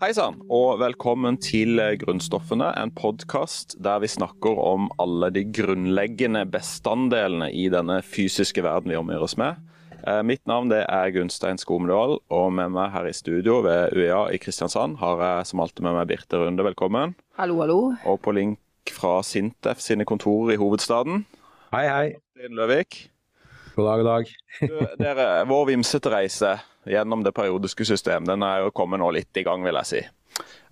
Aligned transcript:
Hei 0.00 0.14
sann, 0.16 0.38
og 0.48 0.78
velkommen 0.80 1.36
til 1.44 1.76
Grunnstoffene, 2.00 2.70
en 2.80 2.88
podkast 2.96 3.74
der 3.84 3.98
vi 4.00 4.08
snakker 4.08 4.56
om 4.56 4.86
alle 4.96 5.28
de 5.34 5.42
grunnleggende 5.44 6.46
bestanddelene 6.48 7.50
i 7.52 7.66
denne 7.68 7.98
fysiske 8.00 8.64
verden 8.64 8.94
vi 8.94 8.96
omgir 8.96 9.20
oss 9.20 9.36
med. 9.36 9.60
Eh, 10.00 10.22
mitt 10.24 10.40
navn 10.48 10.72
det 10.72 10.86
er 10.86 11.12
Gunstein 11.12 11.60
Skomedal, 11.60 12.16
og 12.32 12.46
med 12.56 12.72
meg 12.78 12.94
her 12.94 13.10
i 13.10 13.12
studio 13.12 13.58
ved 13.66 13.92
UiA 13.92 14.22
i 14.32 14.40
Kristiansand 14.40 14.96
har 15.02 15.20
jeg 15.20 15.50
som 15.52 15.60
alltid 15.66 15.84
med 15.84 15.98
meg 15.98 16.08
Birte 16.14 16.40
Runde, 16.40 16.64
velkommen. 16.64 17.12
Hallo, 17.36 17.60
hallo. 17.60 17.78
Og 18.08 18.22
på 18.24 18.32
link 18.40 18.96
fra 18.96 19.18
Sintef 19.20 19.84
sine 19.84 20.08
kontorer 20.08 20.56
i 20.56 20.60
hovedstaden. 20.64 21.26
Hei, 21.76 21.84
hei. 21.92 22.06
Martin 22.40 22.56
Løvik. 22.56 23.02
God 23.76 23.84
dag, 23.84 24.00
god 24.00 24.10
dag. 24.14 24.34
Du, 24.64 24.80
dere, 25.04 25.30
vår 25.52 25.68
vimsete 25.74 26.16
reise 26.16 26.56
gjennom 26.88 27.22
det 27.26 27.34
periodiske 27.36 27.84
system 27.84 28.24
den 28.28 28.42
er 28.46 28.64
jo 28.64 28.70
kommet 28.72 29.00
nå 29.02 29.10
litt 29.12 29.36
i 29.36 29.44
gang, 29.46 29.62
vil 29.66 29.76
jeg 29.82 29.90
si. 29.90 30.02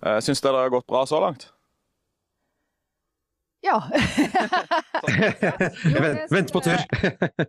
Uh, 0.05 0.17
Syns 0.23 0.41
dere 0.41 0.55
det 0.57 0.65
har 0.67 0.75
gått 0.79 0.87
bra 0.89 1.05
så 1.09 1.19
langt? 1.21 1.49
Ja. 3.61 3.81
vent, 5.99 6.31
vent 6.31 6.53
på 6.53 6.61
tur. 6.63 6.79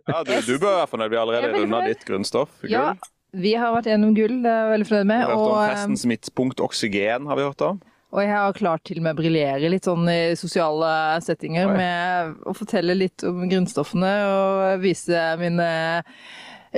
Ja, 0.07 0.23
du, 0.27 0.33
du 0.43 0.57
bør 0.59 0.75
være 0.81 0.89
fornøyd. 0.91 1.13
Vi 1.13 1.17
har 1.17 1.23
allerede 1.23 1.51
er 1.53 1.55
runda 1.61 1.79
ditt 1.87 2.03
grunnstoff. 2.07 2.51
Gull. 2.65 2.73
ja. 2.75 2.91
Vi 3.31 3.53
har 3.55 3.71
vært 3.71 3.87
gjennom 3.87 4.11
gull, 4.11 4.41
det 4.43 4.51
er 4.51 4.65
jeg 4.65 4.71
veldig 4.73 4.85
fornøyd 4.89 5.05
Vi 5.05 5.07
med. 5.07 5.21
har 5.21 5.29
hørt 5.31 5.39
om 5.39 5.53
Og, 5.53 5.59
festens 5.71 6.01
midtpunkt 6.11 6.59
oksygen, 6.65 7.29
har 7.31 7.39
vi 7.39 7.45
hørt 7.47 7.61
om. 7.63 7.77
og 8.11 8.19
jeg 8.25 8.31
har 8.35 8.57
klart 8.57 8.83
til 8.89 8.99
og 8.99 9.05
med 9.05 9.15
å 9.15 9.19
briljere 9.21 9.69
litt 9.71 9.87
sånn 9.87 10.03
i 10.11 10.17
sosiale 10.35 10.89
settinger 11.23 11.69
Oi. 11.71 11.77
med 11.79 12.41
å 12.43 12.51
fortelle 12.59 12.91
litt 12.99 13.23
om 13.23 13.45
grunnstoffene 13.47 14.09
og 14.33 14.83
vise 14.83 15.21
mine 15.39 15.69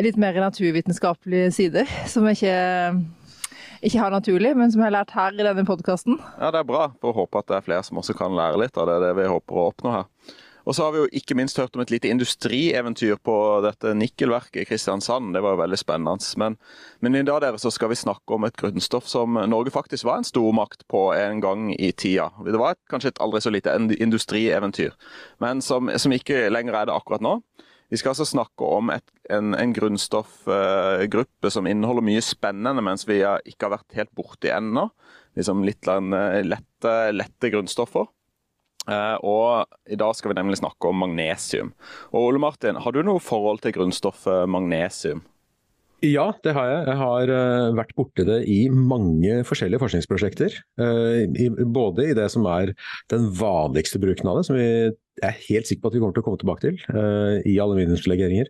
litt 0.02 0.18
mer 0.18 0.34
naturvitenskapelige 0.42 1.52
sider, 1.54 1.90
som 2.10 2.26
jeg 2.30 2.40
ikke, 2.40 2.56
ikke 3.90 4.00
har 4.02 4.14
naturlig, 4.16 4.56
men 4.58 4.72
som 4.74 4.82
jeg 4.82 4.90
har 4.90 4.98
lært 5.02 5.14
her 5.14 5.36
i 5.38 5.46
denne 5.46 5.66
podkasten. 5.68 6.18
Ja, 6.40 6.50
det 6.56 6.64
er 6.64 6.70
bra. 6.70 6.88
Får 7.04 7.14
håpe 7.20 7.44
at 7.44 7.52
det 7.52 7.60
er 7.60 7.68
flere 7.68 7.84
som 7.86 8.00
også 8.02 8.16
kan 8.18 8.34
lære 8.38 8.58
litt 8.64 8.80
av 8.80 8.90
det, 8.90 9.02
det 9.06 9.14
vi 9.22 9.30
håper 9.30 9.60
å 9.60 9.68
oppnå 9.74 9.94
her. 10.00 10.10
Og 10.64 10.72
så 10.72 10.86
har 10.86 10.94
vi 10.96 11.02
jo 11.02 11.08
ikke 11.20 11.36
minst 11.36 11.58
hørt 11.60 11.76
om 11.76 11.82
et 11.84 11.90
lite 11.92 12.08
industrieventyr 12.08 13.18
på 13.20 13.34
dette 13.66 13.92
nikkelverket 14.00 14.62
i 14.62 14.66
Kristiansand. 14.70 15.34
Det 15.36 15.42
var 15.44 15.58
jo 15.58 15.60
veldig 15.60 15.80
spennende. 15.82 16.24
Men, 16.40 16.56
men 17.04 17.18
i 17.20 17.24
dag 17.28 17.42
dere, 17.44 17.60
så 17.60 17.68
skal 17.68 17.92
vi 17.92 17.98
snakke 18.00 18.38
om 18.38 18.48
et 18.48 18.56
grunnstoff 18.56 19.10
som 19.12 19.36
Norge 19.52 19.74
faktisk 19.76 20.08
var 20.08 20.22
en 20.22 20.28
stormakt 20.30 20.86
på 20.88 21.10
en 21.20 21.44
gang 21.44 21.68
i 21.76 21.92
tida. 21.92 22.30
Det 22.48 22.56
var 22.56 22.78
et, 22.78 22.82
kanskje 22.88 23.12
et 23.12 23.20
aldri 23.26 23.44
så 23.44 23.52
lite 23.52 23.76
en- 23.76 23.92
industrieventyr, 23.92 24.96
men 25.44 25.60
som, 25.62 25.92
som 26.00 26.16
ikke 26.16 26.46
lenger 26.56 26.80
er 26.80 26.88
det 26.88 26.96
akkurat 26.96 27.28
nå. 27.28 27.42
Vi 27.94 28.00
skal 28.02 28.16
altså 28.16 28.26
snakke 28.26 28.66
om 28.66 28.90
et, 28.90 29.06
en, 29.30 29.54
en 29.54 29.74
grunnstoffgruppe 29.76 31.50
som 31.54 31.68
inneholder 31.70 32.06
mye 32.08 32.24
spennende, 32.26 32.82
mens 32.82 33.06
vi 33.06 33.20
ikke 33.22 33.68
har 33.68 33.76
vært 33.76 33.98
helt 34.00 34.10
borti 34.18 34.50
ennå. 34.50 34.88
Liksom 35.38 35.62
litt 35.62 35.86
eh, 35.86 36.40
lette, 36.42 36.94
lette 37.14 37.52
grunnstoffer. 37.54 38.08
Eh, 38.90 39.20
og 39.22 39.70
I 39.86 40.00
dag 40.02 40.18
skal 40.18 40.34
vi 40.34 40.40
nemlig 40.40 40.58
snakke 40.64 40.90
om 40.90 41.06
magnesium. 41.06 41.70
Og 42.10 42.32
Ole 42.32 42.42
Martin, 42.42 42.82
Har 42.82 42.98
du 42.98 43.04
noe 43.06 43.22
forhold 43.22 43.62
til 43.62 43.76
grunnstoffet 43.78 44.50
magnesium? 44.50 45.22
Ja, 46.02 46.32
det 46.44 46.58
har 46.58 46.66
jeg. 46.72 46.82
Jeg 46.90 47.00
har 47.04 47.36
eh, 47.38 47.70
vært 47.78 47.94
borti 47.96 48.26
det 48.26 48.42
i 48.50 48.60
mange 48.74 49.44
forskjellige 49.46 49.86
forskningsprosjekter. 49.86 50.58
Både 51.78 52.10
i 52.10 52.18
det 52.18 52.26
som 52.34 52.50
er 52.58 52.74
den 53.14 53.30
vanligste 53.38 54.02
bruken 54.02 54.34
av 54.34 54.42
det, 54.42 54.50
som 54.50 54.58
vi 54.58 54.72
er 55.22 55.36
helt 55.50 55.68
sikker 55.70 55.84
på 55.84 55.92
at 55.92 55.96
vi 55.96 56.00
kommer 56.02 56.16
til 56.16 56.24
å 56.24 56.26
komme 56.26 56.40
tilbake 56.42 56.64
til, 56.66 56.80
uh, 56.96 57.38
i 57.46 57.58
aluminiumslegeringer. 57.62 58.48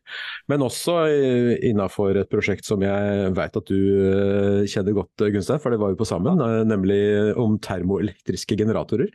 Men 0.47 0.63
også 0.63 0.95
uh, 1.09 1.51
innafor 1.65 2.15
et 2.21 2.29
prosjekt 2.31 2.63
som 2.67 2.81
jeg 2.85 3.33
vet 3.35 3.59
at 3.59 3.67
du 3.67 3.75
uh, 3.79 4.61
kjenner 4.69 4.95
godt, 4.95 5.11
eh, 5.25 5.31
Gunstein, 5.35 5.59
for 5.59 5.73
det 5.75 5.79
var 5.81 5.91
vi 5.91 5.99
på 5.99 6.07
sammen, 6.07 6.39
eh, 6.39 6.61
nemlig 6.69 7.01
om 7.41 7.57
termoelektriske 7.63 8.55
generatorer. 8.59 9.09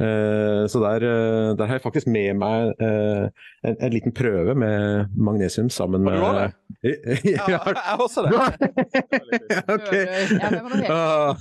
Eh, 0.00 0.64
så 0.72 0.82
der, 0.82 1.04
eh, 1.06 1.52
der 1.60 1.66
har 1.70 1.78
jeg 1.78 1.84
faktisk 1.84 2.10
med 2.10 2.34
meg 2.40 2.72
eh, 2.82 3.28
en, 3.68 3.76
en 3.76 3.92
liten 3.94 4.14
prøve 4.16 4.54
med 4.58 5.12
magnesium 5.16 5.70
sammen 5.70 6.02
med? 6.06 6.18
Ja, 6.80 7.44
jeg 7.44 7.58
har 7.60 8.00
også 8.00 8.22
det. 8.24 8.30
ok. 9.74 9.90
Ja, 9.92 10.48
det 10.48 10.60
var 10.62 10.70
noe 10.70 10.78
helt- 10.80 10.88
Ah. 10.90 11.34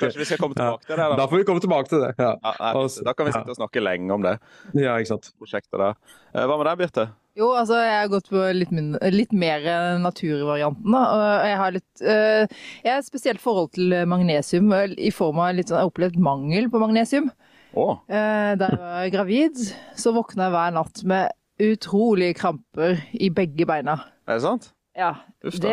Kanskje 0.00 0.18
vi 0.22 0.24
skal 0.24 0.38
komme 0.40 0.54
tilbake 0.58 0.86
til 0.86 0.96
det? 0.96 1.02
Da 1.02 1.16
Da, 1.18 1.26
får 1.28 1.36
vi 1.42 1.44
komme 1.48 1.60
tilbake 1.60 1.88
til 1.90 2.00
det. 2.00 2.12
Ja, 2.16 2.30
ja, 2.40 2.52
nei, 2.62 2.86
da 3.04 3.12
kan 3.18 3.28
vi 3.28 3.32
sitte 3.34 3.52
og 3.52 3.58
snakke 3.58 3.82
lenge 3.84 3.91
om 4.14 4.22
det 4.22 4.38
ja 4.74 4.94
ikke 4.98 5.12
sant. 5.12 5.28
prosjektet 5.38 5.78
der. 5.78 5.94
Eh, 6.34 6.46
Hva 6.46 6.56
med 6.56 6.66
deg, 6.70 6.78
Birte? 6.78 7.04
Jo, 7.36 7.50
altså 7.56 7.78
jeg 7.80 7.94
har 7.96 8.08
gått 8.12 8.26
på 8.28 8.40
litt, 8.52 8.72
mindre, 8.72 9.08
litt 9.12 9.30
mer 9.32 9.62
naturvarianten. 10.02 10.92
Da. 10.92 11.02
Og 11.16 11.46
jeg 11.48 11.56
har 11.56 11.72
litt 11.72 12.02
øh, 12.04 12.42
Jeg 12.84 12.90
har 12.92 12.98
et 13.00 13.06
spesielt 13.08 13.40
forhold 13.40 13.70
til 13.72 13.94
magnesium 14.10 14.68
i 15.00 15.10
form 15.14 15.38
av 15.40 15.54
litt 15.56 15.68
sånn, 15.70 15.78
jeg 15.80 15.86
har 15.86 15.92
opplevd 15.92 16.18
mangel 16.20 16.68
på 16.72 16.80
magnesium. 16.82 17.30
Oh. 17.72 17.96
Eh, 18.12 18.52
Da 18.60 18.68
jeg 18.68 18.82
var 18.82 19.08
gravid, 19.14 19.62
så 19.96 20.12
våkna 20.12 20.48
jeg 20.50 20.56
hver 20.58 20.76
natt 20.76 21.02
med 21.08 21.32
utrolige 21.62 22.36
kramper 22.36 23.00
i 23.16 23.30
begge 23.32 23.64
beina. 23.68 23.96
er 24.26 24.34
det 24.38 24.42
sant? 24.44 24.72
Ja, 24.92 25.14
Uff 25.46 25.56
da. 25.56 25.70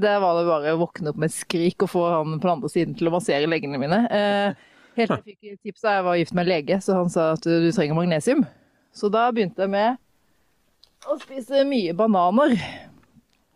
det, 0.00 0.12
var 0.22 0.38
det 0.38 0.46
bare 0.48 0.72
å 0.72 0.78
våkne 0.80 1.10
opp 1.12 1.18
med 1.20 1.28
et 1.28 1.34
skrik 1.36 1.82
og 1.84 1.90
få 1.92 2.06
han 2.08 2.38
på 2.40 2.46
den 2.46 2.54
andre 2.54 2.70
siden 2.72 2.94
til 2.96 3.10
å 3.10 3.12
massere 3.12 3.44
leggene 3.50 3.76
mine. 3.80 3.98
Eh, 4.08 4.54
Helt 4.96 5.12
til 5.12 5.32
jeg 5.32 5.36
fikk 5.40 5.68
tips 5.68 5.84
da 5.84 5.94
jeg 5.96 6.04
var 6.06 6.18
gift 6.20 6.34
med 6.36 6.44
en 6.44 6.50
lege, 6.52 6.78
så 6.84 6.96
han 6.98 7.12
sa 7.12 7.30
at 7.36 7.46
du 7.46 7.68
trenger 7.72 7.96
magnesium. 7.96 8.42
Så 8.92 9.08
da 9.12 9.28
begynte 9.32 9.64
jeg 9.64 9.72
med 9.72 11.08
å 11.08 11.16
spise 11.20 11.62
mye 11.68 11.94
bananer. 11.96 12.56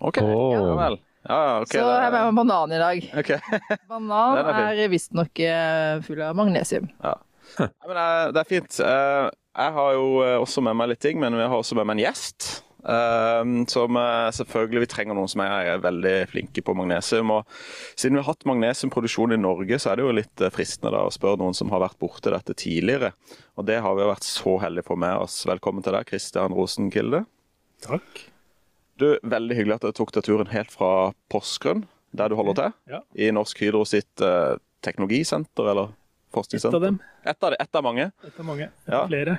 OK. 0.01 0.21
Oh. 0.23 0.55
Ja 0.55 0.63
vel. 0.81 0.99
Ja, 1.27 1.39
okay, 1.59 1.81
så 1.81 1.87
jeg 1.91 2.03
har 2.05 2.13
med 2.15 2.25
meg 2.29 2.37
banan 2.39 2.73
i 2.73 2.79
dag. 2.79 3.07
Okay. 3.19 3.63
Banan 3.91 4.37
Den 4.39 4.51
er 4.53 4.83
er 4.85 4.91
visstnok 4.93 5.41
eh, 5.43 5.97
full 6.07 6.21
av 6.23 6.37
magnesium. 6.39 6.87
Ja, 7.03 7.17
men 7.59 7.99
eh, 7.99 8.29
det 8.31 8.43
er 8.45 8.49
fint. 8.51 8.79
Eh, 8.79 9.27
Jeg 9.57 9.73
har 9.73 9.93
jo 9.97 10.07
også 10.45 10.61
med 10.63 10.77
meg 10.77 10.91
litt 10.93 11.01
ting, 11.01 11.17
men 11.19 11.33
jeg 11.33 11.49
har 11.49 11.57
også 11.59 11.75
med 11.79 11.89
meg 11.89 11.97
en 11.97 12.03
gjest. 12.05 12.61
Som 12.87 13.97
eh, 13.99 14.29
selvfølgelig 14.37 14.83
Vi 14.85 14.89
trenger 14.93 15.17
noen 15.19 15.31
som 15.31 15.43
er 15.43 15.81
veldig 15.83 16.15
flinke 16.31 16.63
på 16.63 16.75
magnesium. 16.79 17.33
og 17.35 17.49
Siden 17.99 18.17
vi 18.17 18.23
har 18.23 18.31
hatt 18.31 18.47
magnesiumproduksjon 18.47 19.35
i 19.35 19.41
Norge, 19.41 19.79
så 19.83 19.91
er 19.91 19.99
det 19.99 20.07
jo 20.07 20.15
litt 20.15 20.45
eh, 20.45 20.53
fristende 20.55 20.93
da 20.95 21.03
å 21.07 21.13
spørre 21.15 21.41
noen 21.43 21.57
som 21.57 21.73
har 21.75 21.83
vært 21.83 21.99
borti 22.03 22.31
dette 22.31 22.55
tidligere. 22.55 23.13
Og 23.59 23.67
det 23.67 23.81
har 23.83 23.99
vi 23.99 24.07
vært 24.07 24.29
så 24.29 24.57
heldige 24.63 24.87
for 24.87 25.01
med 25.03 25.19
oss. 25.27 25.41
Velkommen 25.49 25.83
til 25.83 25.97
deg, 25.97 26.07
Kristian 26.09 26.55
Rosenkilde. 26.55 27.25
Takk. 27.87 28.25
Du, 28.97 29.11
Veldig 29.23 29.59
hyggelig 29.59 29.81
at 29.81 29.91
du 29.91 29.97
tok 29.97 30.15
deg 30.15 30.25
turen 30.25 30.53
helt 30.55 30.73
fra 30.73 31.13
Porsgrunn, 31.33 31.85
der 32.17 32.31
du 32.31 32.39
holder 32.39 32.61
til. 32.61 32.77
Ja. 32.95 33.03
I 33.19 33.33
Norsk 33.35 33.61
Hydro 33.61 33.83
sitt 33.89 34.25
eh, 34.25 34.57
teknologisenter, 34.87 35.73
eller 35.75 35.97
Et 36.37 36.43
forskningssenter. 36.43 36.77
av 36.77 36.85
dem. 36.85 36.99
Et 37.25 37.47
av, 37.49 37.57
et 37.65 37.79
av 37.81 37.85
mange. 37.87 38.07
Et 38.29 38.41
av 38.43 38.47
mange. 38.47 38.69
Ja. 38.87 39.03
Flere. 39.09 39.39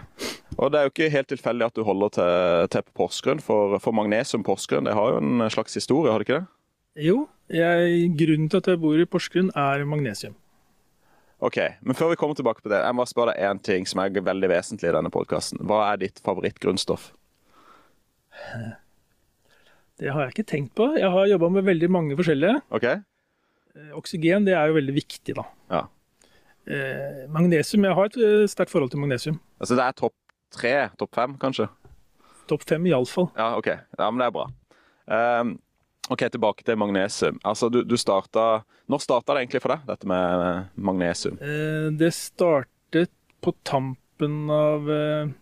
Og 0.58 0.72
det 0.74 0.80
er 0.80 0.88
jo 0.88 0.94
ikke 0.96 1.10
helt 1.14 1.30
tilfeldig 1.30 1.68
at 1.68 1.78
du 1.78 1.84
holder 1.86 2.10
til, 2.18 2.68
til 2.74 2.86
på 2.88 2.96
Porsgrunn, 3.04 3.42
for, 3.44 3.78
for 3.84 3.94
Magnesium 3.94 4.44
Porsgrunn 4.48 4.88
det 4.90 4.96
har 4.98 5.14
jo 5.14 5.22
en 5.22 5.46
slags 5.54 5.78
historie, 5.78 6.12
har 6.12 6.24
det 6.24 6.28
ikke 6.30 6.40
det? 6.40 6.48
Jo, 7.06 7.28
jeg, 7.54 8.08
grunnen 8.18 8.50
til 8.50 8.58
at 8.64 8.70
jeg 8.72 8.82
bor 8.82 8.98
i 8.98 9.06
Porsgrunn 9.06 9.52
er 9.54 9.84
magnesium. 9.86 10.34
Ok, 11.46 11.60
Men 11.86 11.94
før 11.94 12.10
vi 12.10 12.18
kommer 12.18 12.34
tilbake 12.34 12.64
på 12.66 12.72
det, 12.74 12.80
jeg 12.82 12.96
må 12.98 13.06
spørre 13.06 13.36
deg 13.36 13.46
én 13.46 13.60
ting 13.62 13.86
som 13.86 14.02
er 14.02 14.10
veldig 14.10 14.50
vesentlig 14.50 14.90
i 14.90 14.96
denne 14.96 15.12
podkasten. 15.14 15.62
Hva 15.70 15.84
er 15.92 16.00
ditt 16.02 16.18
favorittgrunnstoff? 16.26 17.12
Det 19.98 20.10
har 20.14 20.26
jeg 20.26 20.34
ikke 20.34 20.48
tenkt 20.50 20.74
på. 20.78 20.88
Jeg 20.98 21.10
har 21.14 21.30
jobba 21.30 21.50
med 21.54 21.68
veldig 21.68 21.90
mange 21.94 22.18
forskjellige. 22.18 22.64
Ok? 22.74 22.88
Eh, 22.90 23.94
Oksygen 23.98 24.46
det 24.50 24.56
er 24.58 24.70
jo 24.72 24.78
veldig 24.78 24.96
viktig, 24.98 25.38
da. 25.38 25.46
Ja. 25.74 25.84
Eh, 26.68 27.28
magnesium 27.32 27.86
Jeg 27.88 27.96
har 27.96 28.10
et 28.10 28.18
eh, 28.20 28.48
sterkt 28.52 28.74
forhold 28.74 28.92
til 28.92 29.00
magnesium. 29.00 29.38
Altså 29.62 29.78
det 29.80 29.86
er 29.86 29.96
topp 29.96 30.16
tre? 30.54 30.74
Topp 31.00 31.16
fem, 31.16 31.38
kanskje? 31.40 31.70
Topp 32.48 32.66
fem 32.68 32.86
iallfall. 32.88 33.30
Ja, 33.38 33.54
OK. 33.60 33.70
Ja, 33.72 34.10
men 34.10 34.22
det 34.22 34.28
er 34.28 34.36
bra. 34.36 34.48
Um, 35.08 35.56
OK, 36.12 36.24
tilbake 36.32 36.64
til 36.64 36.80
magnesium. 36.80 37.40
Altså, 37.44 37.70
du, 37.72 37.82
du 37.84 37.98
starta 38.00 38.64
Når 38.88 39.04
starta 39.04 39.36
det 39.36 39.44
egentlig 39.44 39.62
for 39.64 39.76
deg, 39.76 39.84
dette 39.88 40.08
med 40.08 40.44
eh, 40.46 40.62
magnesium? 40.80 41.40
Eh, 41.44 41.90
det 42.00 42.14
startet 42.16 43.12
på 43.44 43.54
tampen 43.68 44.48
av 44.52 44.88
eh, 44.92 45.34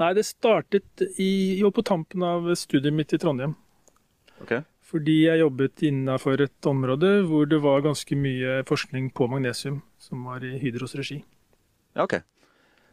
Nei, 0.00 0.10
det 0.16 0.26
startet 0.28 1.04
i, 1.18 1.56
jo 1.58 1.70
på 1.74 1.82
tampen 1.86 2.22
av 2.24 2.46
studiet 2.56 2.94
mitt 2.94 3.12
i 3.16 3.18
Trondheim. 3.18 3.56
Ok? 4.44 4.60
Fordi 4.84 5.14
jeg 5.24 5.40
jobbet 5.40 5.82
innafor 5.88 6.40
et 6.44 6.66
område 6.68 7.10
hvor 7.28 7.46
det 7.48 7.60
var 7.64 7.80
ganske 7.86 8.16
mye 8.20 8.58
forskning 8.68 9.10
på 9.16 9.26
magnesium, 9.32 9.80
som 9.98 10.24
var 10.28 10.44
i 10.44 10.58
Hydros 10.60 10.94
regi. 10.98 11.22
Ja, 11.96 12.04
OK. 12.04 12.18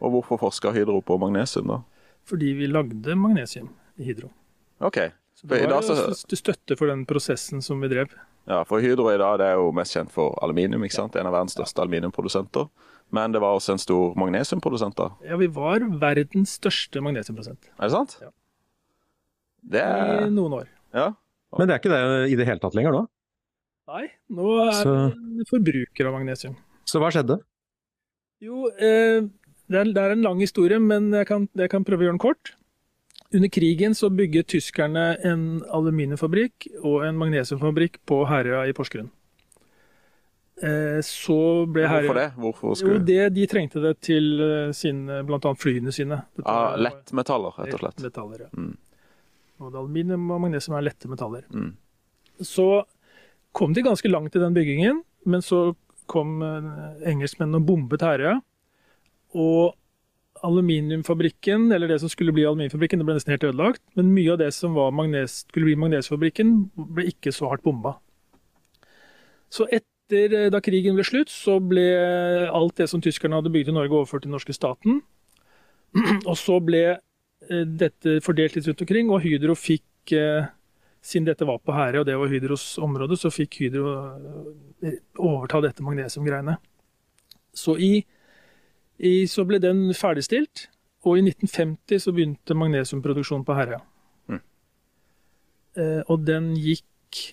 Og 0.01 0.13
hvorfor 0.15 0.39
forska 0.39 0.71
Hydro 0.73 1.01
på 1.05 1.17
magnesium, 1.19 1.67
da? 1.67 1.81
Fordi 2.25 2.53
vi 2.57 2.67
lagde 2.71 3.15
magnesium 3.19 3.69
i 3.99 4.03
Hydro. 4.07 4.31
OK. 4.79 4.97
Så 5.35 5.47
det 5.47 5.67
var 5.69 5.81
så- 5.81 6.13
støtte 6.37 6.77
for 6.77 6.87
den 6.87 7.05
prosessen 7.05 7.61
som 7.61 7.81
vi 7.81 7.87
drev. 7.89 8.07
Ja, 8.47 8.63
for 8.63 8.79
Hydro 8.81 9.09
i 9.11 9.17
dag 9.17 9.37
det 9.39 9.47
er 9.47 9.53
jo 9.59 9.71
mest 9.71 9.93
kjent 9.93 10.11
for 10.11 10.37
aluminium, 10.41 10.81
ikke 10.83 10.93
sant? 10.95 11.15
En 11.15 11.25
av 11.27 11.33
verdens 11.33 11.53
største 11.53 11.81
aluminiumprodusenter. 11.81 12.69
Men 13.11 13.31
det 13.31 13.41
var 13.41 13.53
også 13.57 13.73
en 13.73 13.77
stor 13.77 14.15
magnesiumprodusent 14.15 14.95
da. 14.95 15.09
Ja, 15.27 15.35
vi 15.37 15.47
var 15.47 15.79
verdens 15.99 16.57
største 16.57 17.01
magnesiumprosent 17.01 17.59
Er 17.77 17.83
det 17.83 17.91
sant? 17.91 18.17
Ja. 18.21 18.29
Det 19.63 19.81
i 19.83 20.29
noen 20.29 20.53
år. 20.53 20.67
Ja. 20.93 21.11
Men 21.57 21.67
det 21.67 21.75
er 21.75 21.81
ikke 21.81 21.91
det 21.91 22.31
i 22.31 22.37
det 22.39 22.47
hele 22.47 22.63
tatt 22.63 22.75
lenger 22.77 22.95
nå? 22.95 23.03
Nei, 23.91 24.05
nå 24.31 24.51
er 24.67 24.71
Så- 24.77 25.11
det 25.37 25.47
forbruker 25.49 26.07
av 26.07 26.13
magnesium. 26.15 26.55
Så 26.85 26.99
hva 27.01 27.11
skjedde? 27.11 27.41
Jo, 28.41 28.69
eh, 28.69 29.21
det, 29.69 29.77
er, 29.77 29.91
det 29.93 29.97
er 30.01 30.11
en 30.15 30.23
lang 30.23 30.39
historie, 30.39 30.79
men 30.79 31.11
jeg 31.11 31.27
kan, 31.27 31.47
jeg 31.55 31.69
kan 31.69 31.83
prøve 31.83 32.03
å 32.03 32.07
gjøre 32.07 32.17
den 32.17 32.25
kort. 32.25 32.53
Under 33.33 33.47
krigen 33.47 33.93
så 33.95 34.09
bygget 34.11 34.47
tyskerne 34.51 35.17
en 35.23 35.61
aluminiumfabrikk 35.71 36.67
og 36.83 37.05
en 37.05 37.19
magnesiumfabrikk 37.19 38.01
på 38.05 38.25
Herøya 38.27 38.65
i 38.67 38.73
Porsgrunn. 38.75 39.11
Eh, 40.61 40.99
så 41.05 41.65
ble 41.71 41.87
Herøya 41.87 42.05
Hvorfor 42.05 42.19
det? 42.19 42.27
Hvorfor 42.37 42.81
Jo, 42.91 42.97
det, 43.07 43.33
de 43.33 43.47
trengte 43.49 43.81
det 43.81 43.95
til 44.03 44.41
eh, 44.45 44.73
sine, 44.77 45.21
blant 45.25 45.47
annet 45.47 45.61
flyene 45.61 45.93
sine. 45.95 46.19
Dette 46.37 46.51
ah, 46.51 46.75
Lettmetaller, 46.77 47.55
rett 47.57 47.77
og 47.77 47.85
slett. 47.85 48.03
Lettmetaller, 48.03 48.43
ja. 48.45 48.51
Mm. 48.57 48.75
Både 49.61 49.77
aluminium 49.77 50.29
og 50.33 50.41
magnesium 50.45 50.77
er 50.77 50.87
lette 50.87 51.09
metaller. 51.11 51.45
Mm. 51.53 51.75
Så 52.41 52.83
kom 53.53 53.75
de 53.75 53.83
ganske 53.85 54.09
langt 54.09 54.35
i 54.35 54.41
den 54.41 54.55
byggingen, 54.55 55.03
men 55.29 55.43
så 55.45 55.71
kom 56.11 56.41
eh, 56.45 56.71
engelskmennene 57.11 57.61
og 57.61 57.67
bombet 57.67 58.03
Herøya. 58.05 58.39
Og 59.37 59.77
aluminiumfabrikken, 60.41 61.69
eller 61.71 61.91
det 61.91 61.99
som 62.01 62.09
skulle 62.09 62.33
bli 62.33 62.47
aluminiumfabrikken, 62.47 63.01
det 63.01 63.07
ble 63.07 63.17
nesten 63.17 63.35
helt 63.35 63.45
ødelagt. 63.51 63.83
Men 63.99 64.13
mye 64.15 64.33
av 64.33 64.41
det 64.41 64.49
som 64.57 64.73
var 64.77 64.95
magnes, 64.95 65.43
skulle 65.51 65.69
bli 65.69 65.77
magnesiumfabrikken, 65.83 66.55
ble 66.97 67.07
ikke 67.11 67.33
så 67.35 67.51
hardt 67.51 67.65
bomba. 67.67 67.99
Så 69.51 69.67
etter 69.69 70.37
eh, 70.37 70.49
da 70.53 70.63
krigen 70.63 70.97
ble 70.97 71.05
slutt, 71.07 71.31
så 71.31 71.59
ble 71.61 71.85
alt 72.49 72.81
det 72.81 72.89
som 72.89 73.03
tyskerne 73.03 73.37
hadde 73.37 73.53
bygd 73.53 73.71
i 73.71 73.77
Norge, 73.77 73.93
overført 73.93 74.25
til 74.25 74.31
den 74.31 74.39
norske 74.39 74.57
staten. 74.57 75.01
Og 76.29 76.35
så 76.39 76.57
ble 76.63 76.85
dette 77.49 78.19
fordelt 78.25 78.55
litt 78.55 78.67
rundt 78.69 78.83
omkring, 78.85 79.09
og 79.09 79.23
Hydro 79.23 79.55
fikk 79.57 80.13
eh, 80.17 80.49
siden 81.01 81.25
dette 81.25 81.45
var 81.45 81.57
på 81.65 81.73
Herøya, 81.73 82.03
og 82.03 82.05
det 82.09 82.17
var 82.19 82.29
Hydros 82.29 82.65
område, 82.81 83.17
så 83.17 83.31
fikk 83.33 83.57
Hydro 83.63 83.93
eh, 84.85 84.99
overta 85.17 85.61
dette 85.65 85.85
magnesiumgreiene. 85.85 86.57
Så, 87.57 87.75
i, 87.81 88.05
i, 89.01 89.13
så 89.27 89.45
ble 89.49 89.59
den 89.63 89.89
ferdigstilt, 89.97 90.67
og 91.01 91.17
i 91.17 91.25
1950 91.25 92.03
så 92.05 92.13
begynte 92.13 92.57
magnesiumproduksjon 92.57 93.45
på 93.47 93.57
Herøya. 93.57 93.81
Mm. 94.29 94.43
Eh, 95.81 96.01
og 96.05 96.27
den 96.29 96.53
gikk 96.61 97.23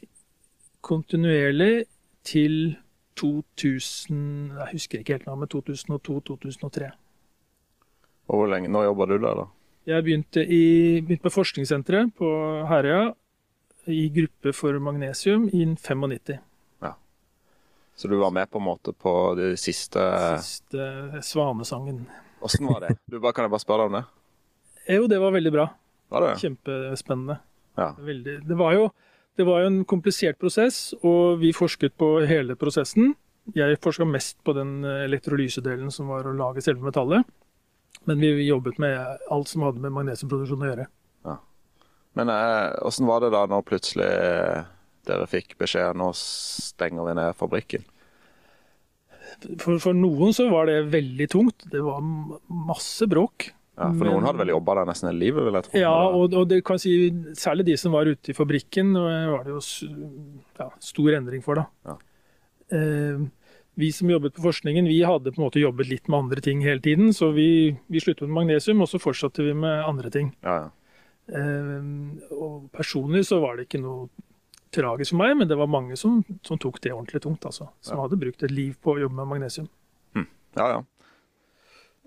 kontinuerlig 0.81 1.85
til 2.25 2.79
2000 3.19 4.53
Jeg 4.55 4.69
husker 4.73 5.01
ikke 5.03 5.19
helt 5.19 5.27
nå, 5.27 5.35
men 5.43 5.51
2002-2003. 5.53 6.91
Og 8.29 8.37
hvor 8.37 8.49
lenge, 8.49 8.71
Nå 8.73 8.85
jobba 8.87 9.07
du 9.11 9.17
der, 9.19 9.43
da? 9.43 9.47
Jeg 9.89 10.05
begynte, 10.05 10.43
i, 10.45 11.01
begynte 11.01 11.25
på 11.25 11.33
forskningssenteret 11.33 12.13
på 12.19 12.29
Herøya 12.69 13.09
i 13.89 14.03
gruppe 14.13 14.53
for 14.53 14.77
magnesium 14.85 15.49
i 15.49 15.65
95. 15.65 16.43
Så 17.99 18.09
du 18.09 18.17
var 18.17 18.31
med 18.31 18.51
på 18.51 18.59
en 18.59 18.65
måte 18.65 18.93
på 18.95 19.13
det 19.35 19.57
siste 19.59 19.99
Siste 20.39 20.85
Svanesangen. 21.27 22.05
Åssen 22.47 22.69
var 22.71 22.85
det? 22.85 22.93
Du, 23.11 23.17
bare, 23.19 23.35
kan 23.35 23.49
jeg 23.49 23.51
bare 23.51 23.65
spørre 23.65 23.87
deg 23.87 23.91
om 23.91 23.97
det? 23.99 24.05
Jo, 24.95 25.09
det 25.11 25.19
var 25.19 25.35
veldig 25.35 25.51
bra. 25.53 25.65
Var 26.15 26.25
det? 26.25 26.29
Kjempespennende. 26.41 27.41
Ja. 27.77 27.89
Veldig. 27.99 28.37
Det, 28.47 28.57
var 28.57 28.77
jo, 28.77 28.85
det 29.37 29.49
var 29.49 29.65
jo 29.65 29.73
en 29.73 29.81
komplisert 29.91 30.39
prosess, 30.39 30.95
og 31.03 31.43
vi 31.43 31.51
forsket 31.53 31.97
på 31.99 32.13
hele 32.31 32.55
prosessen. 32.57 33.17
Jeg 33.59 33.81
forska 33.83 34.07
mest 34.07 34.39
på 34.47 34.55
den 34.57 34.79
elektrolysedelen 34.87 35.91
som 35.93 36.09
var 36.15 36.31
å 36.31 36.37
lage 36.39 36.63
selve 36.65 36.87
metallet. 36.87 37.27
Men 38.09 38.23
vi 38.23 38.47
jobbet 38.47 38.79
med 38.81 39.27
alt 39.29 39.51
som 39.51 39.67
hadde 39.67 39.83
med 39.85 39.93
magnesiumproduksjon 39.93 40.65
å 40.65 40.71
gjøre. 40.73 40.89
Men 42.19 42.33
åssen 42.83 43.07
var 43.07 43.23
det 43.23 43.31
da 43.31 43.45
når 43.47 43.63
plutselig 43.69 44.09
eh, 44.09 44.65
dere 45.07 45.29
fikk 45.31 45.53
beskjed 45.61 45.95
nå 46.01 46.09
stenger 46.19 47.07
vi 47.07 47.15
ned 47.15 47.37
fabrikken? 47.39 47.85
For, 49.61 49.79
for 49.79 49.95
noen 49.95 50.35
så 50.35 50.49
var 50.51 50.67
det 50.67 50.81
veldig 50.91 51.29
tungt. 51.31 51.69
Det 51.71 51.83
var 51.85 52.03
masse 52.49 53.07
bråk. 53.11 53.53
Ja, 53.79 53.93
For 53.95 54.09
noen 54.09 54.27
hadde 54.27 54.41
vel 54.41 54.51
jobba 54.51 54.81
der 54.81 54.89
nesten 54.89 55.13
hele 55.13 55.23
livet, 55.23 55.45
vil 55.47 55.55
jeg 55.61 55.67
tro. 55.69 55.79
Ja, 55.79 55.95
og, 56.11 56.35
og 56.35 56.49
det 56.51 56.65
kan 56.67 56.81
si, 56.83 56.97
særlig 57.39 57.69
de 57.69 57.77
som 57.79 57.95
var 57.95 58.11
ute 58.11 58.33
i 58.33 58.35
fabrikken, 58.35 58.91
eh, 58.99 59.29
var 59.31 59.47
det 59.47 59.55
jo 59.55 59.61
ja, 60.59 60.67
stor 60.83 61.19
endring 61.21 61.45
for. 61.45 61.61
da. 61.61 61.93
Ja. 61.93 61.99
Eh, 62.75 63.23
vi 63.79 63.93
som 63.95 64.11
jobbet 64.11 64.35
på 64.35 64.43
forskningen, 64.43 64.89
vi 64.91 65.01
hadde 65.07 65.31
på 65.33 65.39
en 65.39 65.47
måte 65.47 65.61
jobbet 65.63 65.89
litt 65.89 66.09
med 66.11 66.19
andre 66.19 66.43
ting 66.43 66.61
hele 66.67 66.83
tiden. 66.83 67.13
Så 67.15 67.31
vi, 67.37 67.77
vi 67.89 68.01
sluttet 68.03 68.27
med 68.29 68.35
magnesium, 68.43 68.81
og 68.83 68.89
så 68.91 68.99
fortsatte 69.01 69.45
vi 69.47 69.55
med 69.55 69.85
andre 69.87 70.11
ting. 70.11 70.33
ja, 70.43 70.57
ja. 70.65 70.69
Eh, 71.29 71.83
og 72.33 72.71
personlig 72.73 73.27
så 73.29 73.37
var 73.43 73.57
det 73.59 73.67
ikke 73.69 73.83
noe 73.83 74.09
tragisk 74.73 75.13
for 75.13 75.19
meg, 75.21 75.35
men 75.37 75.49
det 75.51 75.59
var 75.61 75.69
mange 75.69 75.97
som, 76.01 76.23
som 76.43 76.57
tok 76.61 76.79
det 76.81 76.93
ordentlig 76.95 77.21
tungt. 77.21 77.45
altså. 77.45 77.69
Som 77.85 77.99
Ja. 77.99 78.03
hadde 78.07 78.17
brukt 78.21 78.43
et 78.43 78.51
liv 78.51 78.75
på 78.83 78.95
å 78.97 79.01
jobbe 79.03 79.15
med 79.15 79.29
magnesium. 79.35 79.69
ja, 80.57 80.69
ja. 80.73 80.79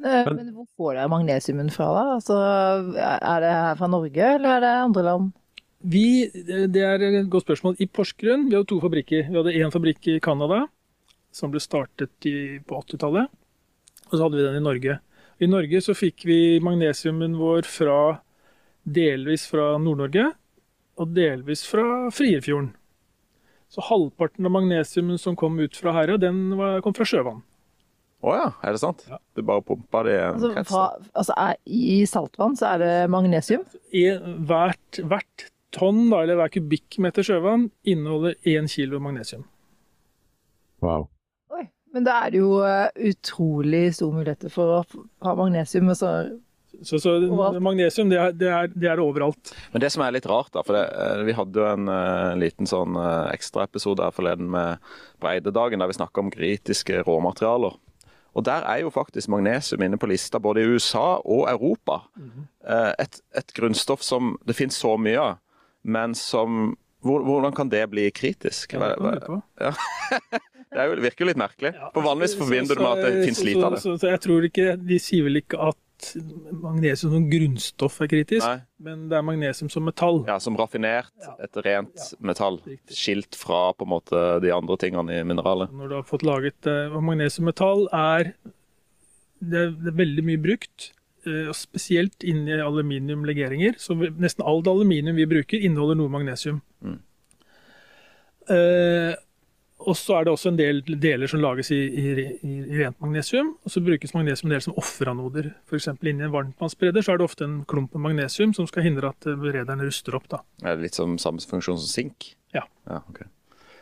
Eh, 0.04 0.26
Men- 0.26 0.36
Men 0.36 0.54
hvor 0.56 0.66
får 0.78 0.96
dere 0.96 1.10
magnesiumen 1.10 1.70
fra, 1.72 1.86
da? 1.94 2.16
Altså, 2.18 2.34
er 2.98 3.40
det 3.40 3.52
her 3.54 3.76
fra 3.76 3.88
Norge, 3.88 4.18
eller 4.36 4.50
er 4.58 4.60
det 4.60 4.74
andre 4.90 5.04
land? 5.04 5.32
Vi, 5.84 6.28
det 6.68 6.76
er 6.82 7.02
et 7.22 7.30
godt 7.30 7.46
spørsmål. 7.46 7.76
I 7.80 7.86
Porsgrunn 7.86 8.50
vi 8.50 8.56
hadde 8.56 8.68
to 8.68 8.80
fabrikker. 8.82 9.30
Vi 9.30 9.38
hadde 9.38 9.54
én 9.54 9.72
fabrikk 9.72 10.08
i 10.16 10.20
Canada, 10.20 10.68
som 11.32 11.52
ble 11.54 11.62
startet 11.64 12.28
i, 12.28 12.60
på 12.66 12.82
80-tallet. 12.84 13.32
Og 14.10 14.14
så 14.18 14.26
hadde 14.26 14.40
vi 14.40 14.46
den 14.46 14.60
i 14.60 14.66
Norge. 14.66 14.98
I 15.42 15.50
Norge 15.50 15.82
så 15.82 15.96
fikk 15.98 16.26
vi 16.30 16.60
magnesiumen 16.64 17.38
vår 17.40 17.66
fra 17.70 17.98
delvis 18.84 19.48
fra 19.50 19.76
Nord-Norge 19.82 20.28
og 21.02 21.14
delvis 21.16 21.64
fra 21.70 22.10
Frierfjorden. 22.14 22.74
Så 23.72 23.84
halvparten 23.88 24.46
av 24.46 24.52
magnesiumen 24.52 25.18
som 25.22 25.38
kom 25.40 25.56
ut 25.62 25.78
fra 25.80 25.94
Herøya, 25.96 26.20
den 26.20 26.44
var, 26.60 26.82
kom 26.84 26.94
fra 26.98 27.08
sjøvann. 27.08 27.40
Å 28.22 28.34
ja, 28.38 28.50
er 28.62 28.76
det 28.76 28.82
sant? 28.84 29.06
Ja. 29.10 29.18
Du 29.34 29.42
bare 29.48 29.64
pumpa 29.66 30.04
det 30.06 30.14
i 30.14 30.20
en 30.20 30.36
Altså, 30.36 30.52
krets? 30.54 30.70
fra, 30.70 30.84
altså 31.18 31.38
er, 31.40 31.56
I 31.66 32.04
saltvann 32.10 32.58
så 32.60 32.68
er 32.76 32.84
det 32.84 32.92
magnesium? 33.10 33.64
I 33.98 34.04
hvert, 34.46 35.00
hvert 35.00 35.48
tonn, 35.74 36.04
da, 36.12 36.20
eller 36.22 36.38
hver 36.38 36.52
kubikkmeter 36.54 37.26
sjøvann, 37.26 37.70
inneholder 37.88 38.36
én 38.46 38.70
kilo 38.70 39.00
magnesium. 39.02 39.48
Wow. 40.84 41.08
Men 41.94 42.06
da 42.08 42.22
er 42.26 42.32
det 42.32 42.40
jo 42.40 42.54
eh, 42.64 42.88
utrolig 43.12 43.90
store 43.98 44.16
muligheter 44.22 44.52
for 44.54 44.78
å 44.78 45.04
ha 45.28 45.36
magnesium. 45.36 45.90
og 45.92 45.98
Så, 46.00 46.12
så 46.88 47.00
så 47.04 47.14
magnesium, 47.60 48.10
det 48.10 48.18
er, 48.18 48.32
det, 48.32 48.48
er, 48.50 48.72
det 48.72 48.90
er 48.94 49.02
overalt. 49.04 49.52
Men 49.74 49.84
det 49.84 49.90
som 49.92 50.04
er 50.06 50.16
litt 50.16 50.26
rart, 50.32 50.54
da, 50.56 50.64
for 50.64 50.78
det, 50.78 50.86
eh, 50.88 51.24
vi 51.28 51.36
hadde 51.36 51.60
jo 51.60 51.68
en 51.68 51.92
en 51.92 52.40
liten 52.42 52.70
sånn 52.70 52.96
eh, 52.96 53.32
ekstraepisode 53.36 54.04
her 54.08 54.16
forleden 54.16 54.48
med 54.54 54.80
Breidedagen, 55.22 55.80
der 55.84 55.92
vi 55.92 56.00
snakka 56.00 56.24
om 56.24 56.32
kritiske 56.32 57.04
råmaterialer. 57.04 57.76
Og 58.32 58.46
der 58.48 58.64
er 58.64 58.80
jo 58.86 58.90
faktisk 58.96 59.28
magnesium 59.28 59.84
inne 59.84 59.98
på 60.00 60.08
lista 60.08 60.40
både 60.40 60.62
i 60.64 60.70
USA 60.72 61.18
og 61.20 61.50
Europa. 61.52 62.06
Eh, 62.64 62.94
Et, 63.04 63.20
et 63.36 63.54
grunnstoff 63.58 64.02
som 64.08 64.38
det 64.48 64.56
finnes 64.56 64.78
så 64.80 64.96
mye 64.98 65.20
av, 65.20 65.42
men 65.84 66.16
som 66.16 66.78
hvor, 67.02 67.24
Hvordan 67.26 67.52
kan 67.58 67.70
det 67.70 67.88
bli 67.90 68.04
kritisk? 68.14 68.74
Ja, 68.78 68.94
det 68.94 68.98
kan 69.02 69.16
du 69.18 69.26
på. 69.26 69.42
på. 69.58 70.40
Det 70.72 70.80
er 70.80 70.88
jo, 70.88 71.02
virker 71.04 71.26
jo 71.26 71.30
litt 71.32 71.40
merkelig. 71.42 71.72
For 71.94 72.02
vanligvis 72.06 72.38
forbinder 72.40 72.78
du 72.80 72.82
med 72.82 72.92
at 72.92 73.02
det 73.04 73.24
finnes 73.26 73.40
så- 73.42 73.46
lite 73.50 73.64
av 73.68 73.72
det. 73.76 73.80
Så, 73.84 73.96
så, 74.00 74.08
jeg 74.14 74.22
tror 74.24 74.46
ikke, 74.48 74.68
De 74.88 75.00
sier 75.04 75.24
vel 75.26 75.42
ikke 75.42 75.60
at 75.68 75.78
magnesium 76.64 77.12
som 77.12 77.26
grunnstoff 77.30 78.00
er 78.02 78.08
kritisk, 78.10 78.42
Nei. 78.48 78.62
men 78.80 79.04
det 79.12 79.18
er 79.20 79.22
magnesium 79.22 79.70
som 79.70 79.84
metall. 79.86 80.24
Ja, 80.28 80.40
Som 80.40 80.56
raffinert, 80.58 81.12
Ja. 81.22 81.36
et 81.44 81.54
rent 81.66 81.94
Ja, 81.96 82.18
metall. 82.22 82.58
riktig. 82.66 82.96
Skilt 82.96 83.36
fra 83.36 83.74
på 83.74 83.84
en 83.86 83.92
måte 83.92 84.42
de 84.42 84.50
andre 84.50 84.78
tingene 84.78 85.12
i 85.20 85.24
mineralet. 85.24 85.70
Når 85.72 85.90
du 85.90 85.96
har 85.96 86.04
fått 86.04 86.24
laget 86.24 86.66
eh, 86.66 86.90
og 86.96 87.04
Magnesiummetall 87.04 87.88
er 87.94 88.34
det, 89.44 89.60
er 89.60 89.72
det 89.72 89.88
er 89.94 89.98
veldig 90.06 90.24
mye 90.24 90.42
brukt, 90.42 90.92
eh, 91.28 91.48
og 91.50 91.54
spesielt 91.56 92.24
inni 92.24 92.52
aluminiumlegeringer. 92.58 93.76
Så 93.78 93.94
vi, 94.00 94.08
nesten 94.10 94.44
alt 94.48 94.66
aluminium 94.68 95.16
vi 95.18 95.26
bruker, 95.26 95.60
inneholder 95.62 95.98
noe 95.98 96.10
magnesium. 96.10 96.62
Mm. 96.84 97.00
Eh, 98.50 99.16
og 99.88 99.98
så 99.98 100.20
er 100.20 100.28
det 100.28 100.34
også 100.34 100.52
en 100.52 100.60
del 100.60 100.82
deler 101.02 101.30
som 101.32 101.42
lages 101.42 101.72
i, 101.74 101.80
i, 101.80 102.14
i, 102.46 102.54
rent 102.80 103.00
magnesium. 103.04 103.54
Og 103.66 103.74
så 103.74 103.84
brukes 103.84 104.14
magnesium 104.16 104.50
en 104.50 104.56
del 104.56 104.64
som 104.66 104.78
offeranoder. 104.80 105.52
F.eks. 105.70 105.90
inni 106.02 106.28
en 106.28 106.34
varmtvannsbereder 106.34 107.06
så 107.06 107.16
er 107.16 107.22
det 107.22 107.28
ofte 107.28 107.48
en 107.48 107.62
klump 107.70 107.96
med 107.96 108.06
magnesium 108.10 108.56
som 108.58 108.70
skal 108.70 108.88
hindre 108.88 109.14
at 109.14 109.30
berederen 109.42 109.84
ruster 109.86 110.18
opp. 110.18 110.30
da. 110.32 110.44
Er 110.64 110.78
det 110.78 110.90
litt 110.90 111.00
som 111.00 111.18
samme 111.22 111.44
funksjon 111.44 111.80
som 111.82 111.90
sink? 111.90 112.34
Ja. 112.56 112.66
ja 112.90 113.02
ok. 113.08 113.24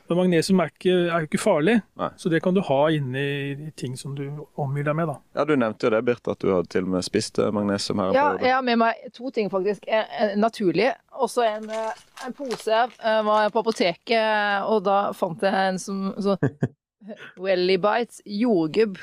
Men 0.10 0.18
magnesium 0.18 0.60
er, 0.64 0.72
ikke, 0.74 0.94
er 1.14 1.26
ikke 1.28 1.38
farlig, 1.42 1.76
Nei. 2.02 2.08
så 2.18 2.30
det 2.34 2.40
kan 2.42 2.56
du 2.58 2.62
ha 2.66 2.78
inni 2.96 3.26
i 3.52 3.68
ting 3.78 3.94
som 4.00 4.16
du 4.18 4.24
omgir 4.58 4.88
deg 4.88 4.96
med. 4.98 5.08
da. 5.12 5.16
Ja, 5.38 5.46
Du 5.46 5.54
nevnte 5.56 5.86
jo 5.86 5.92
det, 5.94 6.00
Birte, 6.08 6.32
at 6.34 6.40
du 6.42 6.50
hadde 6.50 6.68
til 6.74 6.88
og 6.88 6.90
med 6.96 7.06
spist 7.06 7.38
eh, 7.40 7.52
magnesium 7.54 8.02
her. 8.02 8.14
ja, 8.18 8.26
jeg 8.42 8.54
har 8.56 8.66
med 8.66 8.80
meg 8.82 9.04
to 9.14 9.30
ting, 9.36 9.52
faktisk. 9.54 9.86
En, 9.88 10.06
en 10.26 10.40
naturlig. 10.42 10.90
Også 11.14 11.46
en, 11.46 11.70
eh, 11.70 12.04
en 12.26 12.34
pose. 12.34 12.66
Jeg 12.74 13.26
var 13.30 13.50
på 13.54 13.62
apoteket, 13.62 14.66
og 14.66 14.84
da 14.90 14.98
fant 15.14 15.42
jeg 15.46 15.70
en 15.70 15.80
som 15.80 16.10
så, 16.18 16.38
Welly 17.44 17.78
Bites 17.80 18.22
jordgubb 18.26 18.98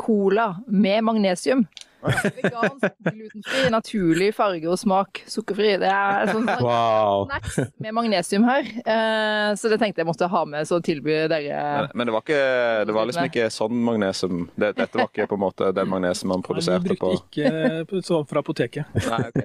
cola 0.00 0.52
med 0.68 1.02
magnesium. 1.04 1.66
Vegansk, 2.02 2.86
glutenfri, 3.06 3.62
naturlig 3.72 4.30
farge 4.36 4.68
og 4.70 4.78
smak. 4.80 5.22
Sukkerfri. 5.30 5.74
Det 5.82 5.90
er 5.90 6.32
sånn 6.32 6.48
Wow. 6.62 7.26
snacks 7.30 7.58
med 7.82 7.94
magnesium 7.96 8.44
her. 8.48 8.66
Eh, 8.82 9.54
så 9.58 9.70
det 9.72 9.78
tenkte 9.82 10.02
jeg 10.02 10.08
måtte 10.08 10.28
ha 10.30 10.44
med, 10.48 10.66
så 10.68 10.80
tilby 10.84 11.14
dere 11.30 11.60
Men, 11.82 11.88
men 11.94 12.08
det 12.08 12.14
var 12.14 12.24
ikke 12.24 12.40
Det 12.86 12.94
var 12.96 13.08
liksom 13.08 13.28
ikke 13.28 13.46
sånn 13.54 13.78
magnesium 13.86 14.42
Dette 14.58 14.88
var 14.94 15.08
ikke 15.08 15.26
på 15.30 15.38
en 15.38 15.42
måte 15.42 15.70
den 15.76 15.90
magnesium 15.90 16.32
man 16.34 16.44
produserte 16.44 16.86
Nei, 16.88 16.94
vi 16.94 16.98
brukte 17.00 17.46
ikke 17.46 18.02
sånn 18.06 18.26
fra 18.28 18.42
apoteket. 18.42 18.84
Nei, 19.06 19.20
ok. 19.28 19.38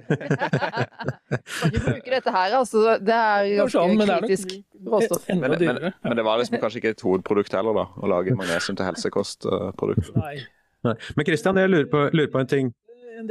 Kan 1.57 1.71
ikke 1.71 1.83
bruke 1.85 2.11
dette 2.13 2.33
her, 2.33 2.55
altså. 2.59 2.83
Det 3.03 3.13
er 3.13 3.49
ganske 3.61 3.83
er 3.83 3.95
nok 3.97 4.25
kritisk 4.25 4.53
råstoff. 4.87 5.27
Men, 5.29 5.57
men, 5.59 5.79
men 6.03 6.19
det 6.19 6.25
var 6.27 6.39
liksom 6.41 6.61
kanskje 6.61 6.81
ikke 6.81 6.93
et 6.95 7.03
hovedprodukt 7.05 7.57
heller, 7.57 7.77
da? 7.77 7.85
Å 7.97 8.11
lage 8.11 8.35
magnesium 8.37 8.77
til 8.79 8.87
helsekostprodukt. 8.89 10.13
Nei. 10.17 10.37
Men 11.17 11.27
Christian, 11.27 11.59
jeg 11.61 11.73
lurer 11.73 11.89
på, 11.91 12.07
lurer 12.13 12.31
på 12.33 12.43
en 12.43 12.51
ting. 12.53 12.73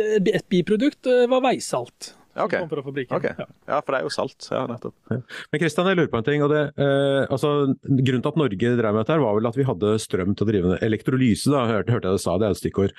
Et 0.02 0.46
biprodukt 0.50 1.06
eh, 1.06 1.26
var 1.30 1.44
veisalt. 1.44 2.12
Ja, 2.37 2.45
ok. 2.45 2.52
Som 2.52 2.66
kom 2.66 2.73
fra 2.75 2.85
fabrikken. 2.85 3.16
Okay. 3.16 3.33
Ja. 3.38 3.47
Ja, 3.66 3.78
for 3.81 3.95
det 3.95 4.00
er 4.00 4.07
jo 4.07 4.12
salt. 4.12 4.47
Ja, 4.52 4.62
nettopp. 4.69 4.95
Men 5.09 5.61
Kristian, 5.62 5.88
jeg 5.88 5.99
lurer 5.99 6.11
på 6.12 6.21
en 6.21 6.26
ting. 6.26 6.43
og 6.45 6.52
det, 6.52 6.62
eh, 6.76 7.23
altså, 7.33 7.52
Grunnen 7.87 8.25
til 8.25 8.33
at 8.33 8.40
Norge 8.43 8.73
drev 8.81 8.93
med 8.93 9.00
dette, 9.00 9.14
her 9.14 9.25
var 9.25 9.38
vel 9.38 9.49
at 9.49 9.57
vi 9.57 9.66
hadde 9.66 9.95
strøm 10.02 10.35
til 10.37 10.45
å 10.45 10.50
drive 10.50 10.73
med 10.75 10.85
elektrolyse. 10.85 11.50
da, 11.50 11.64
hørte, 11.71 11.95
hørte 11.95 12.11
jeg 12.11 12.19
det 12.19 12.25
sa, 12.25 12.37
det 12.37 12.49
er 12.49 12.57
et 12.57 12.61
stikkord. 12.61 12.93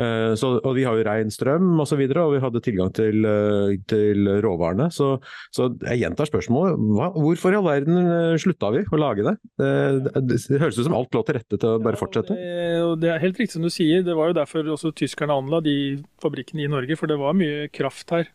Eh, 0.00 0.32
så, 0.40 0.54
og 0.62 0.72
vi 0.78 0.86
har 0.88 0.96
jo 0.96 1.06
ren 1.08 1.32
strøm 1.34 1.68
osv., 1.76 1.84
og, 1.84 1.90
så 1.90 1.96
videre, 2.00 2.24
og 2.24 2.34
vi 2.36 2.42
hadde 2.44 2.64
tilgang 2.64 2.92
til, 2.94 3.24
eh, 3.24 3.76
til 3.88 4.32
råvarene. 4.44 4.90
Så, 4.92 5.14
så 5.54 5.70
jeg 5.88 6.02
gjentar 6.04 6.28
spørsmålet. 6.28 6.80
Hva, 6.96 7.10
hvorfor 7.16 7.52
i 7.52 7.60
all 7.60 7.68
verden 7.68 8.00
eh, 8.02 8.38
slutta 8.40 8.72
vi 8.74 8.84
å 8.84 9.00
lage 9.00 9.24
det? 9.26 9.36
Det, 9.58 9.70
det? 10.16 10.40
Det 10.48 10.60
høres 10.62 10.78
ut 10.78 10.86
som 10.86 10.96
alt 10.96 11.12
lå 11.16 11.24
til 11.24 11.38
rette 11.38 11.60
til 11.60 11.76
å 11.76 11.80
bare 11.82 12.00
fortsette. 12.00 12.36
Ja, 12.36 12.84
og 12.88 12.98
det, 12.98 12.98
og 12.98 12.98
det 13.04 13.12
er 13.12 13.22
helt 13.22 13.38
riktig 13.40 13.56
som 13.56 13.64
du 13.64 13.72
sier. 13.72 14.02
Det 14.06 14.16
var 14.16 14.30
jo 14.30 14.38
derfor 14.38 14.74
også 14.74 14.92
tyskerne 14.96 15.36
anla 15.36 15.60
de 15.64 15.76
fabrikkene 16.22 16.66
i 16.66 16.72
Norge, 16.72 16.96
for 16.98 17.10
det 17.10 17.18
var 17.20 17.36
mye 17.36 17.68
kraft 17.72 18.12
her. 18.14 18.28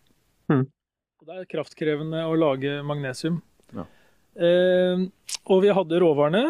Og 0.52 1.28
Det 1.30 1.38
er 1.40 1.50
kraftkrevende 1.52 2.26
å 2.28 2.36
lage 2.36 2.82
magnesium. 2.84 3.42
Ja. 3.74 3.86
Eh, 4.36 5.06
og 5.48 5.64
vi 5.64 5.72
hadde 5.76 6.02
råvarene. 6.04 6.44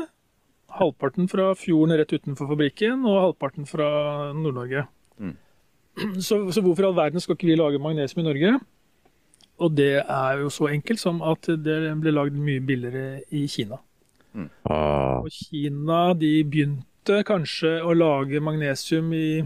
Halvparten 0.74 1.28
fra 1.30 1.52
fjorden 1.54 1.94
rett 2.00 2.14
utenfor 2.16 2.50
fabrikken, 2.50 3.04
og 3.06 3.20
halvparten 3.28 3.68
fra 3.70 3.88
Nord-Norge. 4.34 4.88
Mm. 5.22 5.36
Så, 6.26 6.40
så 6.50 6.62
hvorfor 6.66 6.88
i 6.88 6.88
all 6.90 6.96
verden 6.98 7.22
skal 7.22 7.38
ikke 7.38 7.52
vi 7.52 7.56
lage 7.60 7.78
magnesium 7.78 8.24
i 8.24 8.26
Norge? 8.26 8.54
Og 9.62 9.76
det 9.78 10.00
er 10.02 10.40
jo 10.42 10.50
så 10.50 10.72
enkelt 10.74 10.98
som 10.98 11.20
at 11.22 11.46
det 11.46 11.76
ble 12.02 12.14
lagd 12.16 12.34
mye 12.42 12.64
billigere 12.66 13.20
i 13.30 13.44
Kina. 13.46 13.78
Ah, 14.66 15.22
Og 15.22 15.30
Kina 15.30 16.16
de 16.18 16.32
begynte 16.50 17.20
kanskje 17.28 17.76
å 17.86 17.94
lage 17.94 18.42
magnesium 18.42 19.14
i, 19.14 19.44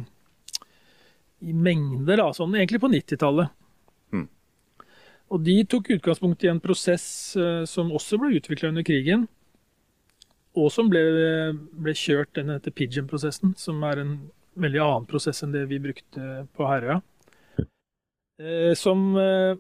i 1.44 1.52
mengder, 1.52 2.22
da, 2.22 2.30
sånn 2.32 2.56
egentlig 2.56 2.80
på 2.80 2.92
90-tallet. 2.96 3.52
Og 5.28 5.44
de 5.44 5.58
tok 5.68 5.90
utgangspunkt 5.98 6.46
i 6.46 6.52
en 6.52 6.62
prosess 6.64 7.36
eh, 7.40 7.64
som 7.68 7.92
også 7.96 8.20
ble 8.22 8.38
utvikla 8.38 8.72
under 8.72 8.86
krigen, 8.88 9.28
og 10.58 10.72
som 10.74 10.88
ble, 10.90 11.02
ble 11.76 11.94
kjørt, 11.94 12.32
den 12.38 12.50
heter 12.50 12.74
Pigeon-prosessen, 12.74 13.52
som 13.60 13.84
er 13.86 14.02
en 14.02 14.14
veldig 14.58 14.80
annen 14.82 15.08
prosess 15.10 15.44
enn 15.46 15.54
det 15.54 15.68
vi 15.70 15.82
brukte 15.84 16.48
på 16.58 16.70
Herøya. 16.70 17.02
Eh, 18.42 18.72
som, 18.80 19.04
eh, 19.20 19.60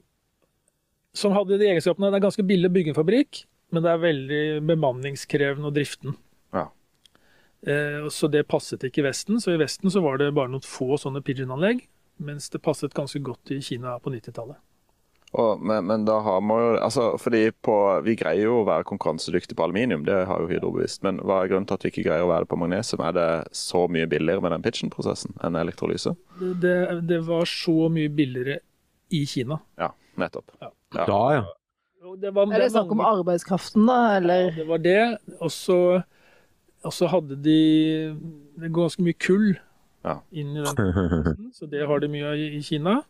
som 1.18 1.34
hadde 1.34 1.58
de 1.58 1.66
egenskapene 1.66 2.12
Det 2.12 2.20
er 2.20 2.26
ganske 2.28 2.46
billig 2.46 2.70
å 2.70 2.74
bygge 2.74 2.94
en 2.94 2.98
fabrikk, 2.98 3.44
men 3.74 3.84
det 3.84 3.92
er 3.92 4.04
veldig 4.06 4.42
bemanningskrevende 4.72 5.70
å 5.70 5.76
drifte 5.76 6.10
den. 6.10 6.18
Ja. 6.56 6.68
Så 8.14 8.30
det 8.32 8.46
passet 8.48 8.86
ikke 8.86 9.02
i 9.02 9.08
Vesten, 9.10 9.42
så 9.44 9.52
i 9.52 9.60
Vesten 9.60 9.92
så 9.92 10.00
var 10.06 10.22
det 10.22 10.30
bare 10.38 10.54
noen 10.54 10.64
få 10.64 10.96
sånne 11.02 11.24
pigeon-anlegg, 11.26 11.82
mens 12.24 12.48
det 12.54 12.62
passet 12.64 12.96
ganske 12.96 13.20
godt 13.20 13.52
i 13.52 13.60
Kina 13.66 13.98
på 14.00 14.14
90-tallet. 14.14 14.62
Og, 15.38 15.62
men, 15.62 15.86
men 15.86 16.06
da 16.08 16.16
har 16.26 16.40
man 16.42 16.62
jo 16.64 16.70
altså, 16.82 17.04
fordi 17.22 17.52
på, 17.62 17.74
Vi 18.06 18.16
greier 18.18 18.48
jo 18.48 18.56
å 18.64 18.68
være 18.68 18.88
konkurransedyktige 18.90 19.58
på 19.58 19.68
aluminium, 19.68 20.06
det 20.08 20.24
har 20.30 20.42
jo 20.42 20.48
Hydro 20.50 20.72
bevist. 20.74 21.04
Men 21.06 21.20
hva 21.22 21.44
er 21.44 21.52
grunnen 21.52 21.68
til 21.70 21.78
at 21.78 21.86
vi 21.86 21.92
ikke 21.94 22.08
greier 22.08 22.26
å 22.26 22.32
være 22.32 22.48
det 22.48 22.52
på 22.54 22.58
magnesium? 22.58 23.04
Er 23.06 23.14
det 23.18 23.28
så 23.58 23.84
mye 23.92 24.10
billigere 24.10 24.42
med 24.42 24.56
den 24.56 24.66
pitchen-prosessen 24.66 25.38
enn 25.46 25.60
elektrolyse? 25.62 26.16
Det, 26.42 26.56
det, 26.64 26.78
det 27.12 27.22
var 27.28 27.46
så 27.50 27.86
mye 27.94 28.10
billigere 28.18 28.60
i 29.14 29.22
Kina. 29.30 29.60
Ja, 29.80 29.92
nettopp. 30.20 30.50
Ja. 30.62 30.72
Ja. 30.96 31.06
da, 31.06 31.22
ja. 31.36 31.46
Det 32.18 32.32
var, 32.34 32.48
Er 32.54 32.62
det 32.64 32.72
snakk 32.72 32.92
om 32.94 33.02
arbeidskraften, 33.04 33.86
da, 33.90 34.16
eller? 34.18 34.52
Det 34.56 34.66
var 34.70 34.82
det. 34.82 35.02
Og 35.42 35.52
så, 35.52 37.08
hadde 37.12 37.36
de 37.44 37.60
det 38.58 38.74
ganske 38.74 39.04
mye 39.04 39.18
kull 39.20 39.50
Ja. 40.06 40.22
inn 40.32 40.56
i 40.56 40.62
den 40.64 41.50
så 41.52 41.68
det 41.68 41.84
har 41.90 42.00
de 42.00 42.08
mye 42.08 42.30
av 42.30 42.38
i 42.40 42.46
i 42.56 42.62
Kina. 42.64 43.02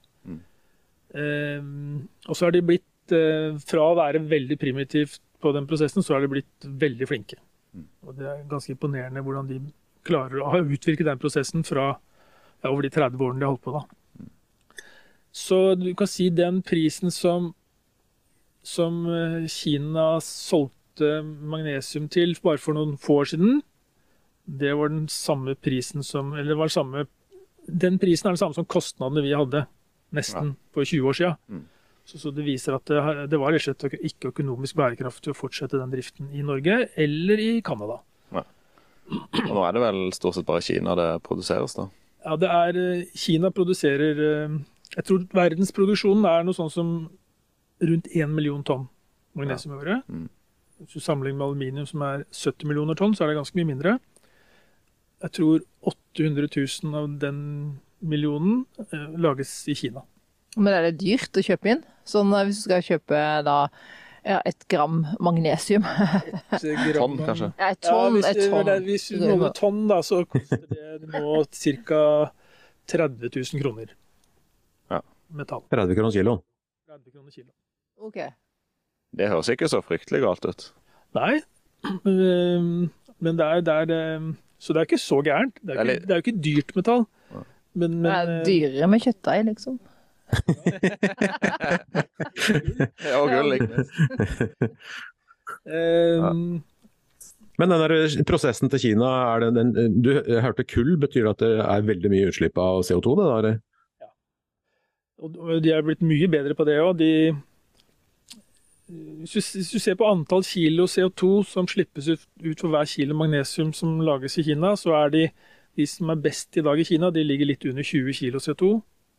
Mm. 1.18 1.24
Ehm, 1.24 2.08
og 2.28 2.38
så 2.38 2.46
har 2.48 2.56
de 2.56 2.62
blitt, 2.62 3.12
eh, 3.12 3.58
fra 3.58 3.90
å 3.90 3.98
være 3.98 4.22
veldig 4.30 4.60
primitivt 4.60 5.20
på 5.42 5.54
den 5.54 5.68
prosessen, 5.68 6.04
så 6.04 6.14
har 6.14 6.22
de 6.22 6.28
blitt 6.28 6.66
veldig 6.66 7.08
flinke. 7.08 7.38
Mm. 7.74 7.88
Og 8.08 8.18
det 8.18 8.28
er 8.28 8.50
ganske 8.50 8.74
imponerende 8.74 9.24
hvordan 9.24 9.48
de 9.48 9.60
klarer 10.04 10.42
å 10.42 10.52
ha 10.54 10.62
utvirket 10.62 11.06
den 11.06 11.20
prosessen 11.20 11.66
fra 11.68 11.98
ja, 12.64 12.70
over 12.70 12.82
de 12.82 12.90
30 12.90 13.18
årene 13.18 13.40
de 13.40 13.46
har 13.46 13.56
holdt 13.56 13.66
på. 13.66 13.76
da. 13.78 13.86
Så 15.32 15.76
du 15.76 15.94
kan 15.94 16.08
si 16.10 16.30
den 16.30 16.62
prisen 16.66 17.12
som, 17.12 17.54
som 18.64 19.06
eh, 19.06 19.48
Kina 19.52 20.18
solgte 20.24 21.22
magnesium 21.24 22.08
til 22.10 22.34
bare 22.42 22.58
for 22.58 22.74
noen 22.74 22.96
få 22.98 23.22
år 23.22 23.34
siden, 23.34 23.62
det 24.48 24.74
var 24.80 24.90
den 24.90 25.08
samme 25.12 25.58
prisen 25.60 26.04
som 26.08 26.32
Eller 26.34 26.56
var 26.56 26.70
samme 26.72 27.02
Den 27.68 27.98
prisen 28.00 28.30
er 28.30 28.32
den 28.32 28.40
samme 28.40 28.56
som 28.56 28.66
kostnadene 28.66 29.20
vi 29.26 29.34
hadde 29.36 29.66
nesten 30.16 30.56
for 30.76 30.88
20 30.88 31.10
år 31.10 31.18
siden. 31.18 31.40
Mm. 31.50 31.66
Så, 32.08 32.20
så 32.22 32.32
det 32.32 32.46
viser 32.48 32.78
at 32.78 32.88
det, 32.88 33.02
det 33.34 33.40
var 33.40 33.52
rett 33.52 33.68
og 33.68 33.80
slett 33.82 34.06
ikke 34.08 34.32
økonomisk 34.32 34.78
bærekraftig 34.80 35.34
å 35.34 35.38
fortsette 35.38 35.80
den 35.80 35.92
driften 35.92 36.30
i 36.32 36.46
Norge 36.46 36.86
eller 36.96 37.42
i 37.44 37.50
Canada. 37.66 38.00
Og 39.08 39.54
nå 39.56 39.64
er 39.64 39.76
det 39.76 39.84
vel 39.84 40.02
stort 40.16 40.36
sett 40.36 40.48
bare 40.48 40.64
Kina 40.64 40.96
det 41.00 41.08
produseres, 41.26 41.76
da. 41.78 41.88
Ja, 42.26 42.36
det 42.40 42.50
er 42.52 42.80
eh, 42.82 43.06
Kina 43.16 43.52
produserer 43.56 44.20
eh, 44.20 44.58
Jeg 44.98 45.08
tror 45.08 45.28
verdensproduksjonen 45.38 46.28
er 46.28 46.44
noe 46.44 46.58
sånn 46.58 46.72
som 46.74 46.92
rundt 47.84 48.10
1 48.10 48.34
million 48.34 48.64
tonn 48.68 48.88
magnesium 49.38 49.76
i 49.76 49.80
året. 49.84 50.08
Mm. 50.10 50.28
Hvis 50.82 50.98
du 50.98 51.04
sammenligner 51.04 51.40
med 51.40 51.48
aluminium 51.48 51.88
som 51.90 52.04
er 52.06 52.24
70 52.34 52.70
millioner 52.70 52.98
tonn, 52.98 53.14
så 53.16 53.24
er 53.24 53.32
det 53.32 53.40
ganske 53.40 53.58
mye 53.60 53.70
mindre. 53.70 53.98
Jeg 55.24 55.34
tror 55.38 55.62
800 55.90 56.50
000 56.50 56.98
av 56.98 57.20
den 57.22 57.40
millionen 58.00 58.66
eh, 58.84 59.06
lages 59.18 59.52
i 59.72 59.76
Kina. 59.78 60.04
Men 60.58 60.74
er 60.74 60.88
det 60.88 61.00
dyrt 61.02 61.38
å 61.38 61.44
kjøpe 61.46 61.72
inn? 61.74 61.84
Sånn 62.08 62.34
eh, 62.34 62.46
hvis 62.48 62.62
du 62.62 62.68
skal 62.70 62.84
kjøpe 62.86 63.22
da 63.48 63.58
ja, 64.28 64.42
et 64.50 64.66
gram 64.68 65.06
magnesium. 65.24 65.86
Et 66.58 66.66
Tonn, 66.98 67.16
kanskje. 67.22 67.52
Ja, 67.56 67.70
et 67.72 67.86
Ja, 67.88 67.94
tonn, 67.94 68.18
hvis, 68.18 68.26
et 68.28 68.42
du, 68.42 68.48
tonn. 68.52 68.72
hvis 68.88 69.06
du 69.14 69.22
måler 69.24 69.54
tonn, 69.56 69.86
da, 69.88 70.02
så 70.04 70.24
koster 70.32 70.66
det 70.68 71.14
nå 71.14 71.44
ca. 71.88 72.02
30 72.88 73.32
000 73.36 73.62
kroner. 73.64 73.94
Ja. 74.92 75.02
Metall. 75.36 75.64
30 75.72 75.96
kroner 75.96 76.16
kiloen. 76.16 76.44
30 76.88 77.16
kroner 77.16 77.32
kilo. 77.36 77.52
Ok. 78.04 78.20
Det 79.18 79.32
høres 79.32 79.50
ikke 79.52 79.68
så 79.72 79.80
fryktelig 79.84 80.22
galt 80.24 80.48
ut. 80.48 80.70
Nei, 81.16 81.40
men 82.04 82.90
men 83.24 83.38
det 83.38 83.46
er, 83.46 83.62
det 83.66 83.74
er 83.74 83.94
eh, 83.96 84.28
Så 84.62 84.74
det 84.74 84.82
er 84.82 84.90
ikke 84.90 85.02
så 85.02 85.22
gærent. 85.26 85.60
Det 85.62 85.76
er, 85.76 85.82
er 85.86 85.96
ikke, 85.98 86.14
jo 86.14 86.24
ikke 86.26 86.42
dyrt 86.46 86.76
metall. 86.78 87.06
Ja. 87.78 87.88
Men, 87.88 88.02
Det 88.04 88.12
er 88.14 88.32
eh, 88.40 88.46
dyrere 88.48 88.88
med 88.90 89.04
kjøttdeig, 89.06 89.46
liksom. 89.52 89.78
Ja, 93.06 93.20
og 93.22 93.30
gull, 93.32 93.54
ikke 93.56 93.68
minst. 93.72 93.92
eh, 95.68 96.26
Men 97.58 97.72
den 97.74 97.82
der 97.82 98.24
prosessen 98.30 98.70
til 98.70 98.80
Kina, 98.84 99.08
er 99.36 99.46
det 99.46 99.52
den, 99.58 100.02
du 100.04 100.12
jeg 100.20 100.44
hørte 100.46 100.64
kull, 100.68 100.96
betyr 101.02 101.24
det 101.26 101.34
at 101.36 101.40
det 101.46 101.52
er 101.66 101.88
veldig 101.92 102.12
mye 102.14 102.28
utslipp 102.32 102.58
av 102.62 102.84
CO2? 102.86 103.16
det 103.18 103.28
der? 103.32 103.60
Ja. 104.04 104.10
Og 105.26 105.62
de 105.64 105.72
er 105.74 105.82
blitt 105.88 106.04
mye 106.06 106.28
bedre 106.30 106.54
på 106.58 106.66
det 106.68 106.78
òg. 106.84 107.02
Hvis, 108.88 109.34
du- 109.34 109.58
hvis 109.60 109.72
du 109.74 109.80
ser 109.84 109.96
på 110.00 110.06
antall 110.08 110.44
kilo 110.48 110.86
CO2 110.88 111.44
som 111.50 111.68
slippes 111.68 112.08
ut, 112.08 112.22
ut 112.46 112.60
for 112.62 112.70
hver 112.72 112.86
kilo 112.88 113.16
magnesium 113.18 113.74
som 113.74 114.00
lages 114.00 114.38
i 114.38 114.44
Kina, 114.48 114.76
så 114.80 114.94
er 114.96 115.10
de, 115.12 115.24
de 115.78 115.86
som 115.88 116.10
er 116.10 116.20
best 116.22 116.58
i 116.58 116.64
dag 116.66 116.80
i 116.82 116.86
Kina, 116.88 117.12
de 117.14 117.24
ligger 117.24 117.46
litt 117.52 117.66
under 117.70 117.86
20 117.86 118.14
kilo 118.18 118.40
CO2 118.42 118.72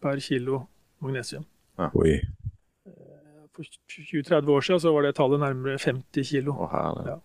per 0.03 0.21
kilo 0.23 0.65
magnesium. 1.05 1.45
Oi. 1.95 2.19
For 3.55 3.67
20-30 3.91 4.51
år 4.55 4.67
siden 4.67 4.81
så 4.83 4.93
var 4.95 5.07
det 5.07 5.15
tallet 5.19 5.41
nærmere 5.43 5.79
50 5.83 6.27
kilo. 6.29 6.55
Å. 6.59 6.69
Ja. 7.07 7.19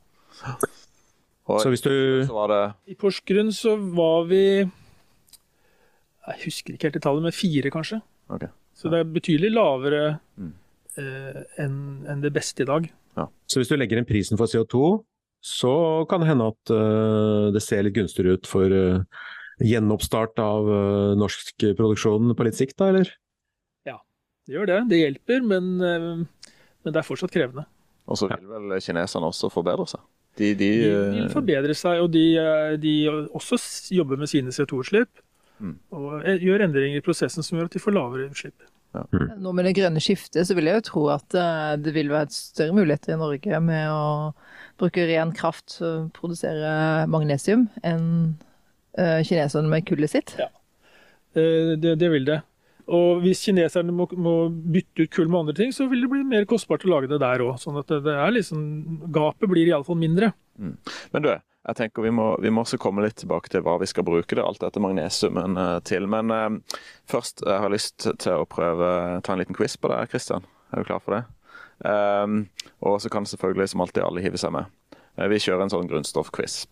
Så 1.59 1.69
hvis 1.73 1.83
du 1.85 1.91
så 2.25 2.33
var 2.33 2.47
det 2.53 2.61
I 2.89 2.95
Porsgrunn 2.97 3.51
så 3.53 3.75
var 3.93 4.23
vi 4.29 4.39
Jeg 4.63 6.39
husker 6.45 6.73
ikke 6.77 6.87
helt 6.87 6.95
det 6.97 7.03
tallet, 7.03 7.25
men 7.25 7.35
fire, 7.35 7.69
kanskje. 7.73 7.99
Okay. 8.31 8.47
Så 8.73 8.89
det 8.89 9.01
er 9.03 9.09
betydelig 9.17 9.51
lavere 9.53 10.19
Mm. 10.39 10.53
eh, 10.97 11.43
enn 11.59 12.05
enn 12.09 12.21
det 12.23 12.31
beste 12.33 12.63
i 12.63 12.65
dag. 12.69 12.89
Så 13.47 13.59
hvis 13.59 13.69
du 13.69 13.75
legger 13.77 13.97
inn 13.99 14.05
prisen 14.09 14.37
for 14.39 14.47
CO2, 14.49 15.03
så 15.43 15.75
kan 16.09 16.23
det 16.23 16.29
hende 16.31 16.49
at 16.53 16.71
øh, 16.71 17.49
det 17.55 17.63
ser 17.63 17.83
litt 17.83 17.97
gunstigere 17.97 18.37
ut 18.39 18.47
for, 18.47 18.71
øh, 18.71 19.01
gjenoppstart 19.63 20.39
av 20.41 20.65
uh, 20.65 21.11
norsk 21.15 21.61
produksjon 21.77 22.31
på 22.35 22.45
litt 22.47 22.57
sikt, 22.57 22.73
da, 22.79 22.87
eller? 22.89 23.11
Det 24.43 24.57
gjør 24.57 24.67
det. 24.67 24.79
Det 24.91 24.99
hjelper, 24.99 25.45
men, 25.47 25.69
eh, 25.79 26.49
men 26.83 26.93
det 26.93 26.99
er 26.99 27.07
fortsatt 27.07 27.31
krevende. 27.31 27.65
Og 28.03 28.19
så 28.19 28.27
vil 28.27 28.49
vel 28.51 28.75
kineserne 28.83 29.29
også 29.31 29.49
forbedre 29.53 29.85
seg. 29.87 30.01
De, 30.35 30.49
de, 30.57 30.69
De 30.81 30.89
vil 31.13 31.27
eh, 31.27 31.31
forbedre 31.31 31.75
seg, 31.77 32.01
og 32.03 32.09
de, 32.11 32.25
eh, 32.41 32.73
de 32.81 32.95
også 33.31 33.59
jobber 33.95 34.19
med 34.19 34.31
sine 34.31 34.51
CO2-utslipp. 34.51 35.21
Mm. 35.63 35.77
Og 35.95 36.25
eh, 36.27 36.43
gjør 36.43 36.65
endringer 36.65 36.99
i 36.99 37.05
prosessen 37.05 37.45
som 37.45 37.57
gjør 37.57 37.69
at 37.69 37.77
de 37.77 37.83
får 37.83 37.95
lavere 37.95 38.27
utslipp. 38.33 38.67
Nå 38.93 39.53
med 39.57 39.65
det 39.65 39.75
grønne 39.79 40.01
skiftet, 40.03 40.45
så 40.47 40.55
vil 40.57 40.69
jeg 40.69 40.79
jo 40.79 40.85
tro 40.89 41.03
at 41.15 41.35
eh, 41.37 41.73
det 41.81 41.93
vil 41.95 42.11
være 42.13 42.29
et 42.29 42.35
større 42.35 42.75
muligheter 42.77 43.15
i 43.15 43.19
Norge 43.21 43.61
med 43.65 43.89
å 43.89 44.33
bruke 44.81 45.05
ren 45.09 45.33
kraft 45.35 45.77
til 45.77 45.87
å 45.87 46.07
produsere 46.15 47.05
magnesium 47.09 47.67
enn 47.85 48.07
eh, 48.97 49.21
kineserne 49.25 49.71
med 49.71 49.87
kullet 49.89 50.13
sitt. 50.13 50.35
Ja, 50.39 50.49
Det, 51.33 51.95
det 51.97 52.09
vil 52.13 52.27
det. 52.29 52.41
Og 52.93 53.21
hvis 53.23 53.41
kineserne 53.45 53.93
må, 53.95 54.05
må 54.19 54.35
bytte 54.51 55.05
ut 55.05 55.13
kull 55.15 55.29
med 55.31 55.39
andre 55.45 55.55
ting, 55.55 55.71
så 55.73 55.87
vil 55.89 56.03
det 56.03 56.09
bli 56.11 56.23
mer 56.27 56.45
kostbart 56.49 56.83
å 56.85 56.91
lage 56.91 57.09
det 57.09 57.21
der 57.23 57.41
òg. 57.45 57.55
Sånn 57.61 57.79
at 57.79 57.87
det, 57.89 58.01
det 58.05 58.15
er 58.19 58.35
liksom 58.35 58.61
Gapet 59.15 59.49
blir 59.49 59.69
iallfall 59.71 59.97
mindre. 60.01 60.33
Men 60.59 61.23
du, 61.23 61.31
jeg 61.63 61.77
tenker 61.79 62.03
vi 62.03 62.11
må, 62.11 62.25
vi 62.43 62.51
må 62.51 62.65
også 62.65 62.79
komme 62.81 63.05
litt 63.05 63.15
tilbake 63.21 63.51
til 63.51 63.63
hva 63.63 63.77
vi 63.79 63.87
skal 63.87 64.03
bruke 64.07 64.35
det, 64.35 64.43
alt 64.43 64.59
dette 64.59 64.81
magnesiumen 64.83 65.55
eh, 65.59 65.77
til. 65.87 66.09
Men 66.11 66.33
eh, 66.35 66.79
først 67.09 67.45
jeg 67.45 67.55
har 67.55 67.69
jeg 67.69 67.77
lyst 67.77 68.07
til 68.19 68.41
å 68.41 68.49
prøve 68.49 68.89
ta 69.23 69.35
en 69.35 69.39
liten 69.43 69.55
quiz 69.55 69.77
på 69.79 69.91
deg, 69.91 70.11
Kristian. 70.11 70.43
Er 70.73 70.83
du 70.83 70.89
klar 70.89 70.99
for 71.03 71.15
det? 71.15 71.23
Um, 71.83 72.45
og 72.79 73.01
så 73.01 73.09
kan 73.11 73.25
selvfølgelig 73.27 73.73
som 73.73 73.81
alltid 73.83 74.03
alle 74.05 74.23
hive 74.23 74.39
seg 74.39 74.53
med. 74.55 74.71
Eh, 75.15 75.27
vi 75.31 75.39
kjører 75.39 75.65
en 75.65 75.73
sånn 75.73 75.89
grunnstoffquiz. 75.89 76.63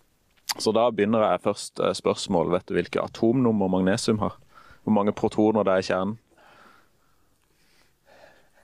Så 0.60 0.74
da 0.75 0.89
begynner 0.91 1.24
jeg 1.24 1.43
først 1.45 1.79
eh, 1.79 1.93
spørsmål. 1.95 2.51
Vet 2.55 2.67
du 2.67 2.75
hvilke 2.75 3.03
atomnummer 3.03 3.71
magnesium 3.71 4.19
har? 4.24 4.36
Hvor 4.83 4.95
mange 4.98 5.15
protoner 5.15 5.67
det 5.67 5.77
er 5.77 5.86
i 5.86 5.88
kjernen? 5.88 6.17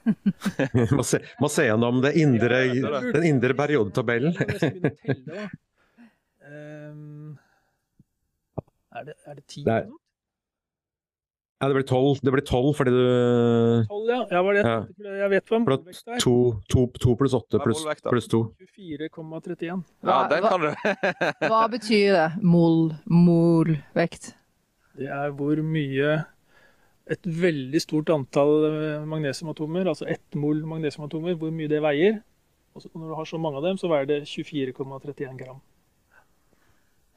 må, 0.98 1.04
se, 1.04 1.20
må 1.40 1.50
se 1.52 1.66
gjennom 1.68 2.00
det 2.04 2.14
indre, 2.20 2.62
Ja, 2.70 2.76
det 2.76 3.02
det. 3.08 3.14
den 3.18 3.26
indre 3.28 3.56
periodetabellen. 3.60 4.36
Jeg 4.38 4.46
må 4.48 4.48
nesten 4.48 4.84
begynne 4.84 4.94
å 4.94 5.02
telle, 5.04 5.46
da. 5.46 5.48
Ehm, 6.48 6.77
er, 8.98 9.08
det, 9.10 9.16
er 9.28 9.40
det 9.40 9.46
ti? 9.48 9.64
Det 9.68 9.74
er- 9.84 9.88
Ja, 11.58 11.68
det 11.72 11.74
blir 11.74 11.88
tolv, 11.90 12.20
det 12.22 12.32
blir 12.36 12.44
tolv 12.46 12.76
fordi 12.78 12.92
du 12.94 13.86
Tolv, 13.90 14.10
ja. 14.12 14.20
ja 14.30 14.42
var 14.46 14.54
det, 14.54 14.62
Ja. 14.62 14.76
Jeg 15.24 15.30
vet 15.32 15.46
hva 15.50 15.60
for 15.66 15.74
er. 15.74 16.20
to, 16.22 16.34
to, 16.70 16.84
to 17.02 17.16
pluss 17.18 17.34
åtte 17.34 17.58
er 17.58 17.64
pluss, 17.64 17.82
molvekt 17.82 18.04
pluss 18.06 18.28
to. 18.30 18.42
24,31. 18.78 19.82
Ja, 20.06 20.18
den 20.30 20.46
kan 20.46 20.62
du. 20.62 20.70
Hva 21.50 21.64
betyr 21.74 22.14
det? 22.14 22.44
Mol, 22.44 22.92
molvekt? 23.10 24.36
Det 24.98 25.10
er 25.10 25.34
hvor 25.34 25.58
mye 25.66 26.26
et 27.10 27.26
veldig 27.26 27.82
stort 27.82 28.10
antall 28.14 28.54
eh, 28.68 29.06
magnesiumatomer, 29.10 29.88
altså 29.90 30.06
ett 30.12 30.36
mol 30.38 30.62
magnesiumatomer, 30.68 31.34
hvor 31.42 31.50
mye 31.56 31.70
det 31.72 31.82
veier. 31.82 32.22
Og 32.76 32.86
når 32.94 33.10
du 33.10 33.16
har 33.18 33.26
så 33.26 33.40
mange 33.42 33.58
av 33.58 33.66
dem, 33.66 33.78
så 33.82 33.90
veier 33.90 34.06
det 34.06 34.20
24,31 34.30 35.38
gram. 35.42 35.58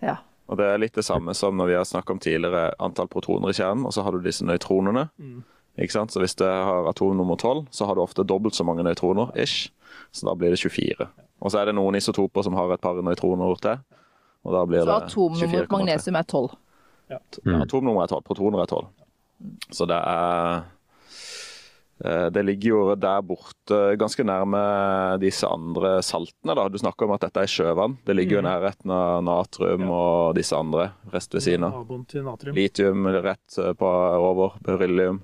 Ja. 0.02 0.16
Og 0.50 0.56
Det 0.58 0.66
er 0.66 0.80
litt 0.82 0.96
det 0.98 1.04
samme 1.06 1.34
som 1.34 1.56
når 1.56 1.66
vi 1.70 1.74
har 1.78 1.84
snakket 1.86 2.10
om 2.10 2.18
tidligere 2.18 2.72
antall 2.82 3.08
protoner 3.08 3.52
i 3.52 3.54
kjernen, 3.54 3.84
og 3.86 3.94
så 3.94 4.02
har 4.02 4.12
du 4.12 4.24
disse 4.24 4.44
nøytronene. 4.44 5.08
Mm. 5.18 5.44
Ikke 5.78 5.94
sant? 5.94 6.10
Så 6.12 6.20
Hvis 6.20 6.34
du 6.34 6.44
har 6.44 6.88
atom 6.90 7.16
nummer 7.16 7.36
12, 7.36 7.68
så 7.70 7.86
har 7.86 7.94
du 7.94 8.02
ofte 8.02 8.24
dobbelt 8.26 8.54
så 8.54 8.64
mange 8.64 8.82
nøytroner. 8.82 9.30
ish. 9.38 9.70
Så 10.12 10.26
da 10.26 10.34
blir 10.34 10.50
det 10.50 10.58
24. 10.58 11.06
Og 11.40 11.50
så 11.50 11.60
er 11.60 11.70
det 11.70 11.74
noen 11.74 11.94
isotoper 11.94 12.42
som 12.42 12.54
har 12.54 12.72
et 12.72 12.80
par 12.80 12.98
nøytroner 13.00 13.60
til. 13.62 13.78
Og 14.44 14.52
da 14.52 14.64
blir 14.66 14.82
Så 14.82 14.86
det 14.86 15.06
atomnummeret 15.10 15.70
magnesium 15.70 16.16
er 16.16 16.22
12. 16.22 16.50
Ja, 17.10 17.18
atomnummer 17.62 18.02
er 18.02 18.06
12, 18.06 18.22
protoner 18.24 18.62
er 18.62 18.66
12. 18.66 18.86
Så 19.70 19.86
det 19.86 19.96
er 19.96 20.62
Det 22.00 22.42
ligger 22.46 22.68
jo 22.70 22.82
der 22.96 23.20
borte 23.28 23.78
ganske 24.00 24.24
nærme 24.24 24.60
disse 25.20 25.44
andre 25.44 25.98
saltene. 26.06 26.54
da. 26.56 26.64
Du 26.72 26.78
snakker 26.80 27.04
om 27.04 27.12
at 27.16 27.26
dette 27.26 27.42
er 27.44 27.50
sjøvann. 27.50 27.98
Det 28.06 28.16
ligger 28.16 28.38
jo 28.38 28.44
i 28.44 28.48
nærheten 28.48 28.94
av 28.94 29.20
natrium 29.26 29.84
og 29.92 30.34
disse 30.38 30.56
andre 30.56 30.90
rest 31.12 31.34
ved 31.36 31.44
siden 31.44 31.66
av. 31.68 31.84
Litium 32.56 33.04
rett 33.20 33.58
eh, 33.60 33.74
på 33.76 33.90
over, 34.16 34.56
beryllium. 34.64 35.20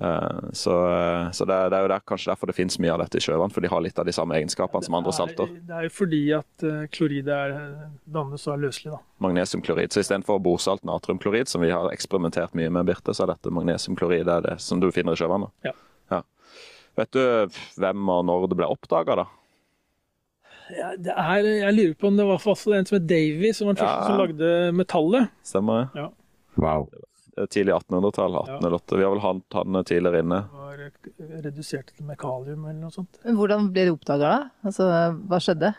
Eh, 0.00 0.48
Så, 0.52 0.72
eh, 0.88 1.30
så 1.30 1.44
det, 1.44 1.54
er, 1.54 1.70
det 1.70 1.76
er 1.78 1.82
jo 1.84 1.88
der, 1.92 2.02
kanskje 2.06 2.30
derfor 2.30 2.46
det 2.46 2.54
finnes 2.56 2.78
mye 2.80 2.92
av 2.94 3.00
dette 3.02 3.18
i 3.18 3.24
sjøvann, 3.24 3.50
for 3.52 3.60
de 3.64 3.68
har 3.68 3.82
litt 3.82 3.98
av 3.98 4.06
de 4.06 4.14
samme 4.14 4.36
egenskapene 4.38 4.86
som 4.86 4.94
andre 4.94 5.12
salter. 5.12 5.50
Det 5.66 5.74
er, 5.74 5.88
jo 5.88 5.92
fordi 5.92 6.22
at 6.38 6.64
eh, 6.64 6.86
klorid 6.94 7.28
er 7.34 7.52
eh, 7.56 7.88
dannes 8.06 8.46
og 8.46 8.54
er 8.54 8.62
løselig, 8.68 8.94
da. 8.94 9.02
Magnesiumklorid. 9.26 9.92
Så 9.92 10.04
istedenfor 10.06 10.38
borsalt 10.40 10.86
natriumklorid, 10.88 11.50
som 11.50 11.60
vi 11.66 11.72
har 11.74 11.90
eksperimentert 11.92 12.54
mye 12.56 12.70
med, 12.70 12.86
Birte, 12.88 13.12
så 13.12 13.26
er 13.26 13.34
dette 13.34 13.52
magnesiumklorid 13.52 14.24
det 14.30 14.38
er 14.38 14.48
det 14.52 14.56
som 14.62 14.80
du 14.80 14.88
finner 14.94 15.18
i 15.18 15.20
sjøvannet. 15.20 15.52
Ja. 15.66 15.74
Vet 16.98 17.14
du 17.14 17.22
hvem 17.78 18.08
og 18.14 18.24
når 18.26 18.48
det 18.50 18.58
ble 18.58 18.68
oppdaga, 18.74 19.20
da? 19.22 19.26
Ja, 20.74 20.92
det 21.00 21.14
er, 21.14 21.46
jeg 21.62 21.74
lurer 21.76 21.94
på 21.96 22.08
om 22.10 22.16
det 22.18 22.26
var 22.28 22.42
en 22.44 22.88
som 22.88 22.96
het 22.98 23.06
Davy, 23.08 23.52
som 23.56 23.68
var 23.70 23.76
den 23.76 23.82
første 23.84 24.00
Ja. 24.02 24.08
som 24.08 24.18
lagde 24.20 24.72
metallet. 24.76 25.30
Stemmer 25.46 25.86
det? 25.94 26.08
Wow. 26.60 26.88
Det 27.38 27.44
er 27.44 27.50
Tidlig 27.54 27.74
1800-tall. 27.76 28.34
1808. 28.34 28.96
Vi 28.98 29.04
har 29.06 29.12
vel 29.14 29.22
hatt 29.22 29.54
han 29.54 29.84
tidligere 29.86 30.22
inne. 30.24 30.40
Det 30.50 30.58
var 30.58 30.80
eh, 30.82 31.42
redusert 31.46 31.92
til 31.94 32.08
med 32.08 32.18
kalium 32.18 32.64
eller 32.66 32.80
noe 32.82 32.90
sånt. 32.90 33.20
Men 33.24 33.38
hvordan 33.38 33.68
ble 33.72 33.84
det 33.86 33.94
oppdaga, 33.94 34.32
da? 34.32 34.66
Altså, 34.66 34.88
hva 35.30 35.38
skjedde? 35.40 35.70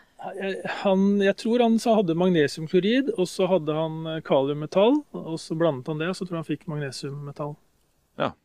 Han, 0.82 1.04
jeg 1.24 1.36
tror 1.40 1.62
han 1.64 1.76
så 1.80 1.94
hadde 2.00 2.16
magnesiumklorid, 2.16 3.12
og 3.16 3.28
så 3.28 3.46
hadde 3.52 3.76
han 3.76 4.00
eh, 4.08 4.22
kaliummetall, 4.24 5.02
og 5.12 5.36
så 5.40 5.56
blandet 5.60 5.92
han 5.92 6.00
det, 6.00 6.08
og 6.08 6.16
så 6.16 6.24
tror 6.24 6.38
jeg 6.40 6.42
han 6.46 6.48
fikk 6.50 6.66
magnesiummetall. 6.72 7.54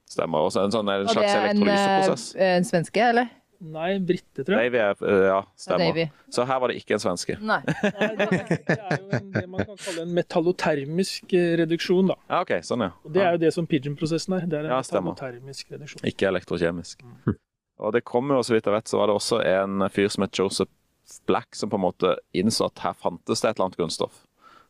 Stemmer. 0.10 0.46
Også 0.46 0.62
en 0.66 0.74
sånn 0.74 0.92
en 0.92 1.08
slags 1.10 1.34
det 1.34 1.56
Og 1.58 1.66
det 1.66 2.46
er 2.46 2.60
en 2.60 2.68
svenske, 2.68 3.10
eller? 3.14 3.32
Nei, 3.66 3.96
brite, 4.04 4.44
tror 4.44 4.60
jeg. 4.60 4.72
Davy 4.74 4.80
er 4.82 5.00
eh, 5.08 5.24
Ja, 5.30 5.40
stemmer. 5.58 5.86
Davy. 5.88 6.06
Så 6.34 6.46
her 6.46 6.60
var 6.62 6.72
det 6.72 6.76
ikke 6.82 6.98
en 6.98 7.02
svenske. 7.02 7.38
Nei. 7.40 7.62
Nei, 7.66 8.10
det, 8.20 8.28
er 8.76 9.00
jo 9.00 9.10
en, 9.16 9.32
det 9.34 9.46
man 9.50 9.64
kan 9.64 9.80
kalle 9.80 10.04
en 10.04 10.14
metallotermisk 10.18 11.34
eh, 11.38 11.56
reduksjon, 11.62 12.12
da. 12.12 12.18
Ja, 12.30 12.42
OK. 12.44 12.54
Sånn, 12.68 12.86
ja. 12.86 12.92
Og 13.08 13.16
det 13.16 13.24
er 13.24 13.38
jo 13.38 13.42
det 13.46 13.54
som 13.56 13.68
pigeon-prosessen 13.70 14.38
er. 14.38 14.48
Det 14.52 14.60
er 14.60 14.68
en 14.68 14.76
Ja, 14.76 14.82
metallotermisk 14.84 15.74
reduksjon. 15.76 16.04
Ikke 16.12 16.30
elektrokjemisk. 16.30 17.06
Og 17.86 17.92
det 17.92 18.06
kom 18.08 18.30
jo, 18.32 18.40
så 18.46 18.56
vidt 18.56 18.70
jeg 18.70 18.76
vet, 18.76 18.88
så 18.88 19.02
var 19.02 19.10
det 19.12 19.18
også 19.18 19.42
en 19.44 19.88
fyr 19.92 20.12
som 20.12 20.24
het 20.24 20.40
Joseph 20.40 20.72
Black, 21.28 21.58
som 21.60 21.70
på 21.70 21.76
en 21.76 21.84
måte 21.84 22.14
innså 22.38 22.70
at 22.70 22.86
her 22.86 22.96
fantes 22.98 23.44
det 23.44 23.50
et 23.50 23.58
eller 23.58 23.68
annet 23.68 23.82
grunnstoff. 23.82 24.22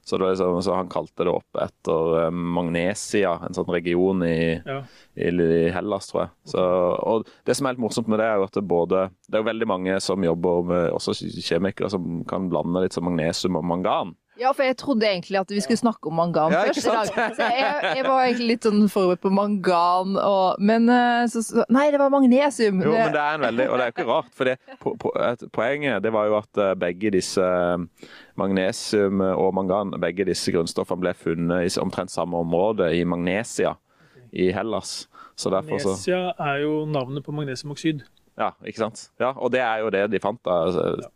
Så, 0.06 0.20
liksom, 0.22 0.60
så 0.62 0.76
han 0.78 0.90
kalte 0.94 1.26
det 1.26 1.32
opp 1.34 1.58
etter 1.58 2.12
eh, 2.28 2.30
Magnesia, 2.30 3.32
en 3.48 3.56
sånn 3.58 3.72
region 3.74 4.22
i, 4.28 4.62
Ja. 4.66 4.76
i, 5.18 5.30
i 5.32 5.70
Hellas, 5.74 6.12
tror 6.12 6.22
jeg. 6.28 6.30
Så, 6.54 6.62
og 6.62 7.26
det 7.50 7.56
som 7.58 7.66
er 7.66 7.74
helt 7.74 7.82
morsomt 7.82 8.12
med 8.12 8.22
det, 8.22 8.28
er 8.30 8.38
jo 8.38 8.46
at 8.46 8.54
det 8.60 8.66
både 8.70 9.08
Det 9.26 9.40
er 9.40 9.48
veldig 9.48 9.68
mange 9.72 9.96
som 10.06 10.22
jobber 10.24 10.62
med 10.70 10.92
også 10.94 11.16
kjemikere 11.18 11.90
som 11.90 12.22
kan 12.30 12.46
blande 12.54 12.86
litt 12.86 12.94
som 12.94 13.08
magnesium 13.10 13.58
og 13.58 13.66
mangan. 13.66 14.14
Ja, 14.38 14.50
for 14.52 14.64
jeg 14.68 14.76
trodde 14.78 15.08
egentlig 15.08 15.38
at 15.40 15.50
vi 15.54 15.62
skulle 15.64 15.80
snakke 15.80 16.10
om 16.12 16.18
mangan 16.20 16.52
Ja, 16.52 16.66
først? 16.68 16.84
Så 16.84 17.46
jeg, 17.48 17.96
jeg 17.96 18.04
var 18.08 18.26
egentlig 18.26 18.48
litt 18.50 18.66
sånn 18.68 18.82
forberedt 18.92 19.22
på 19.24 19.32
mangan 19.32 20.18
og 20.20 20.60
Men 20.60 20.90
eh, 20.92 21.24
så, 21.32 21.40
så 21.46 21.64
Nei, 21.72 21.86
det 21.94 22.00
var 22.02 22.12
magnesium! 22.12 22.82
Jo, 22.84 22.92
Det- 22.92 23.06
men 23.06 23.14
det 23.16 23.22
er 23.24 23.38
en 23.40 23.46
veldig, 23.48 23.68
og 23.72 23.78
det 23.80 23.86
er 23.86 23.92
jo 23.92 23.96
ikke 23.96 24.08
rart, 24.12 24.34
for 24.36 24.50
det, 24.52 24.58
po, 24.84 24.96
po, 25.00 25.14
poenget 25.56 26.04
det 26.04 26.12
var 26.12 26.28
jo 26.28 26.36
at 26.42 26.62
eh, 26.66 26.74
begge 26.84 27.14
disse 27.16 27.40
eh, 27.48 28.10
magnesium 28.40 29.22
og 29.24 29.54
mangan, 29.56 29.96
begge 30.04 30.26
disse 30.28 30.52
grunnstoffene 30.54 31.02
ble 31.06 31.14
funnet 31.18 31.66
i 31.70 31.80
omtrent 31.82 32.12
samme 32.14 32.38
område, 32.44 32.92
i 32.98 33.04
Magnesia 33.08 33.76
i 34.36 34.50
Hellas. 34.52 35.06
Så 35.40 35.52
derfor 35.52 35.80
så 35.80 35.94
Magnesia 35.96 36.22
er 36.40 36.62
jo 36.66 36.84
navnet 36.92 37.24
på 37.26 37.32
magnesiumoksid. 37.36 38.04
Ja, 38.36 38.50
ikke 38.68 38.82
sant? 38.84 39.06
Ja, 39.20 39.32
og 39.40 39.52
det 39.56 39.62
er 39.64 39.80
jo 39.84 39.90
det 39.96 40.06
de 40.12 40.20
fant 40.20 40.42
da, 40.44 40.58
altså, 40.68 41.10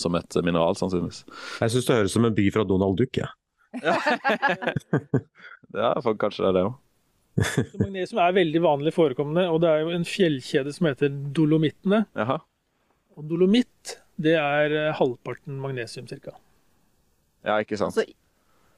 som 0.00 0.14
et 0.18 0.36
mineral, 0.44 0.74
sannsynligvis. 0.78 1.24
Jeg 1.60 1.70
syns 1.74 1.86
det 1.88 1.96
høres 2.00 2.12
som 2.16 2.24
en 2.28 2.34
by 2.34 2.48
fra 2.54 2.64
Donald 2.68 2.96
Duck. 3.00 3.18
Ja. 3.74 3.94
Ja, 5.74 5.90
for 6.04 6.14
kanskje 6.20 6.44
det 6.44 6.50
er 6.52 6.56
det 6.58 6.64
òg. 6.68 6.74
Magnesium 7.82 8.20
er 8.22 8.34
veldig 8.36 8.60
vanlig 8.62 8.92
forekommende, 8.94 9.48
og 9.50 9.58
det 9.64 9.70
er 9.72 9.80
jo 9.82 9.94
en 9.96 10.04
fjellkjede 10.06 10.70
som 10.76 10.86
heter 10.86 11.10
dolomittene. 11.34 12.04
Jaha. 12.14 12.36
Og 13.18 13.26
dolomitt, 13.30 13.96
det 14.22 14.36
er 14.38 14.74
eh, 14.78 14.92
halvparten 14.98 15.58
magnesium 15.62 16.06
ca. 16.10 16.36
Ja, 17.44 17.58
ikke 17.64 17.78
sant. 17.80 17.96
Så 17.98 18.04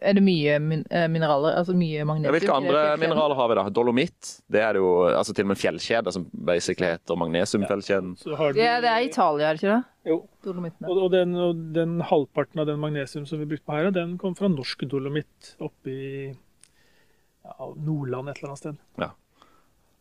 er 0.01 0.17
det 0.17 0.23
mye 0.25 0.57
min 0.61 0.83
eh, 0.93 1.05
mineraler, 1.13 1.59
altså 1.61 1.77
mye 1.77 2.05
magnesium? 2.09 2.31
Ja, 2.33 2.35
hvilke 2.39 2.57
andre 2.57 2.83
mineraler 3.01 3.37
har 3.39 3.53
vi 3.53 3.59
da? 3.61 3.67
Dolomitt, 3.77 4.33
det 4.53 4.65
er 4.65 4.77
det 4.77 4.83
jo 4.85 4.91
altså 5.13 5.37
til 5.37 5.45
og 5.47 5.53
med 5.53 5.59
en 5.59 5.63
fjellkjede 5.67 6.17
som 6.17 6.25
basically 6.49 6.95
heter 6.95 7.21
magnesiumfjellkjeden. 7.21 8.17
Ja, 8.25 8.33
du, 8.33 8.57
Det, 8.57 8.67
er- 8.73 8.81
det 8.89 8.93
er 8.97 9.07
Italia, 9.11 9.51
er 9.53 9.57
det 9.61 9.63
ikke 9.65 9.75
det? 9.77 9.83
Jo. 10.07 10.21
Dolomittene. 10.47 10.89
Og, 10.89 11.03
og, 11.03 11.11
den, 11.15 11.35
og 11.35 11.63
den 11.75 11.99
halvparten 12.07 12.63
av 12.63 12.69
den 12.69 12.79
magnesium 12.83 13.27
som 13.27 13.41
vi 13.43 13.49
brukte 13.51 13.67
på 13.67 13.75
her, 13.75 13.91
den 13.95 14.15
kom 14.23 14.37
fra 14.39 14.51
norsk 14.53 14.87
dolomitt 14.91 15.57
oppe 15.59 15.91
i 15.91 16.11
ja, 16.31 17.73
Nordland 17.75 18.31
et 18.31 18.39
eller 18.39 18.53
annet 18.53 18.63
sted. 18.63 18.79
Ja. 19.03 19.11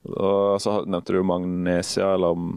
Og 0.05 0.61
så 0.61 0.77
nevnte 0.85 1.15
du 1.15 1.23
magnesia, 1.25 2.11
eller 2.13 2.37
om 2.37 2.47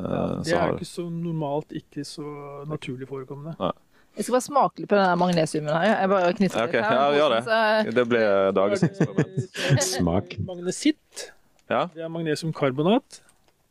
eh, 0.00 0.40
Det 0.46 0.56
er 0.56 0.72
jo 0.72 0.78
ikke 0.78 0.88
så 0.88 1.04
normalt 1.12 1.74
ikke 1.76 2.06
så 2.08 2.24
naturlig 2.70 3.08
forekommende. 3.10 3.72
Jeg 4.16 4.26
skal 4.26 4.34
bare 4.38 4.46
smake 4.46 4.82
litt 4.82 4.90
på 4.90 4.98
den 4.98 5.20
magnesiumen 5.20 5.70
her. 5.70 5.90
Jeg 5.90 6.10
bare 6.10 6.32
knytter 6.38 6.60
Ja, 6.60 6.66
litt 6.66 6.78
her. 6.80 6.96
Ja, 6.96 7.10
gjør 7.18 7.34
det. 7.36 7.94
Det 7.98 8.06
blir 8.10 8.54
dagens 8.56 8.86
eksperiment. 8.88 9.84
Smak. 9.86 10.38
Magnesitt. 10.48 11.28
Ja. 11.70 11.84
Det 11.92 12.02
er 12.02 12.10
magnesiumkarbonat. 12.10 13.20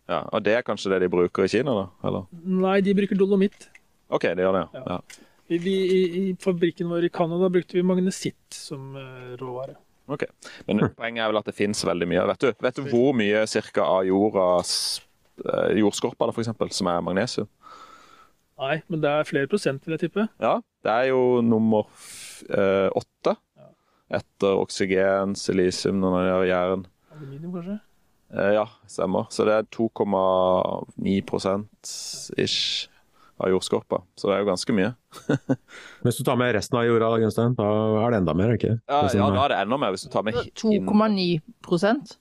Ja, 0.09 0.23
og 0.33 0.41
det 0.45 0.55
er 0.57 0.63
kanskje 0.65 0.89
det 0.95 1.03
de 1.03 1.09
bruker 1.13 1.45
i 1.45 1.51
Kina, 1.51 1.73
da? 1.83 1.83
Eller? 2.09 2.23
Nei, 2.65 2.79
de 2.85 2.95
bruker 2.97 3.19
dolomitt. 3.19 3.67
OK, 4.09 4.23
de 4.33 4.41
gjør 4.41 4.55
det, 4.57 4.63
ja. 4.73 4.83
ja. 4.95 5.25
Vi, 5.49 5.57
vi, 5.61 5.73
i, 5.93 5.99
I 6.21 6.23
fabrikken 6.41 6.89
vår 6.89 7.05
i 7.07 7.11
Canada 7.13 7.49
brukte 7.53 7.77
vi 7.77 7.83
magnesitt 7.85 8.57
som 8.57 8.95
eh, 8.97 9.35
råvare. 9.37 9.75
Ok. 10.09 10.23
Men 10.65 10.87
poenget 10.97 11.21
er 11.21 11.29
vel 11.29 11.37
at 11.41 11.45
det 11.51 11.53
fins 11.57 11.83
veldig 11.85 12.07
mye. 12.09 12.23
Vet 12.31 12.41
du, 12.41 12.49
vet 12.65 12.79
du 12.81 12.87
hvor 12.89 13.13
mye 13.17 13.43
cirka 13.49 13.85
av 13.85 14.07
jordas 14.09 14.71
eh, 15.45 15.75
jordskorpa 15.77 16.25
da, 16.29 16.33
for 16.33 16.41
eksempel, 16.41 16.71
som 16.73 16.89
er 16.89 17.03
magnesium? 17.05 17.49
Nei, 18.59 18.79
men 18.91 18.99
det 19.05 19.11
er 19.13 19.29
flere 19.29 19.47
prosent, 19.51 19.85
vil 19.85 19.93
jeg 19.95 20.07
tippe. 20.07 20.25
Ja, 20.43 20.55
det 20.83 20.91
er 20.95 21.11
jo 21.13 21.21
nummer 21.45 21.85
f- 21.93 22.41
eh, 22.49 22.89
åtte. 22.97 23.37
Etter 24.09 24.57
oksygen, 24.57 25.35
silisium, 25.37 25.99
noen 26.01 26.17
av 26.33 26.41
de 26.41 26.49
jern. 26.49 26.87
Aluminium, 27.13 27.53
kanskje? 27.59 27.77
Eh, 28.33 28.51
ja, 28.53 28.65
stemmer. 28.87 29.25
Så 29.33 29.45
det 29.47 29.53
er 29.57 29.67
2,9 29.73 31.65
ish 32.37 32.87
av 33.39 33.49
jordskorpa. 33.53 34.01
Så 34.19 34.27
det 34.29 34.35
er 34.35 34.43
jo 34.43 34.49
ganske 34.49 34.73
mye. 34.75 34.91
Hvis 36.03 36.17
du 36.19 36.23
tar 36.27 36.35
med 36.39 36.51
resten 36.57 36.77
av 36.77 36.85
jorda, 36.85 37.11
Gunstein, 37.23 37.55
da 37.57 37.67
er 38.03 38.11
det 38.13 38.19
enda 38.21 38.35
mer, 38.35 38.53
ikke 38.57 38.73
Ja, 38.89 38.99
ja 39.07 39.29
da 39.31 39.45
er 39.45 39.53
det 39.53 39.59
enda 39.63 39.79
mer 39.79 39.95
hvis 39.95 40.03
du 40.05 40.09
tar 40.13 40.25
med 40.27 40.35
hi- 40.35 40.51
2,9 40.59 41.39
prosent. 41.65 42.17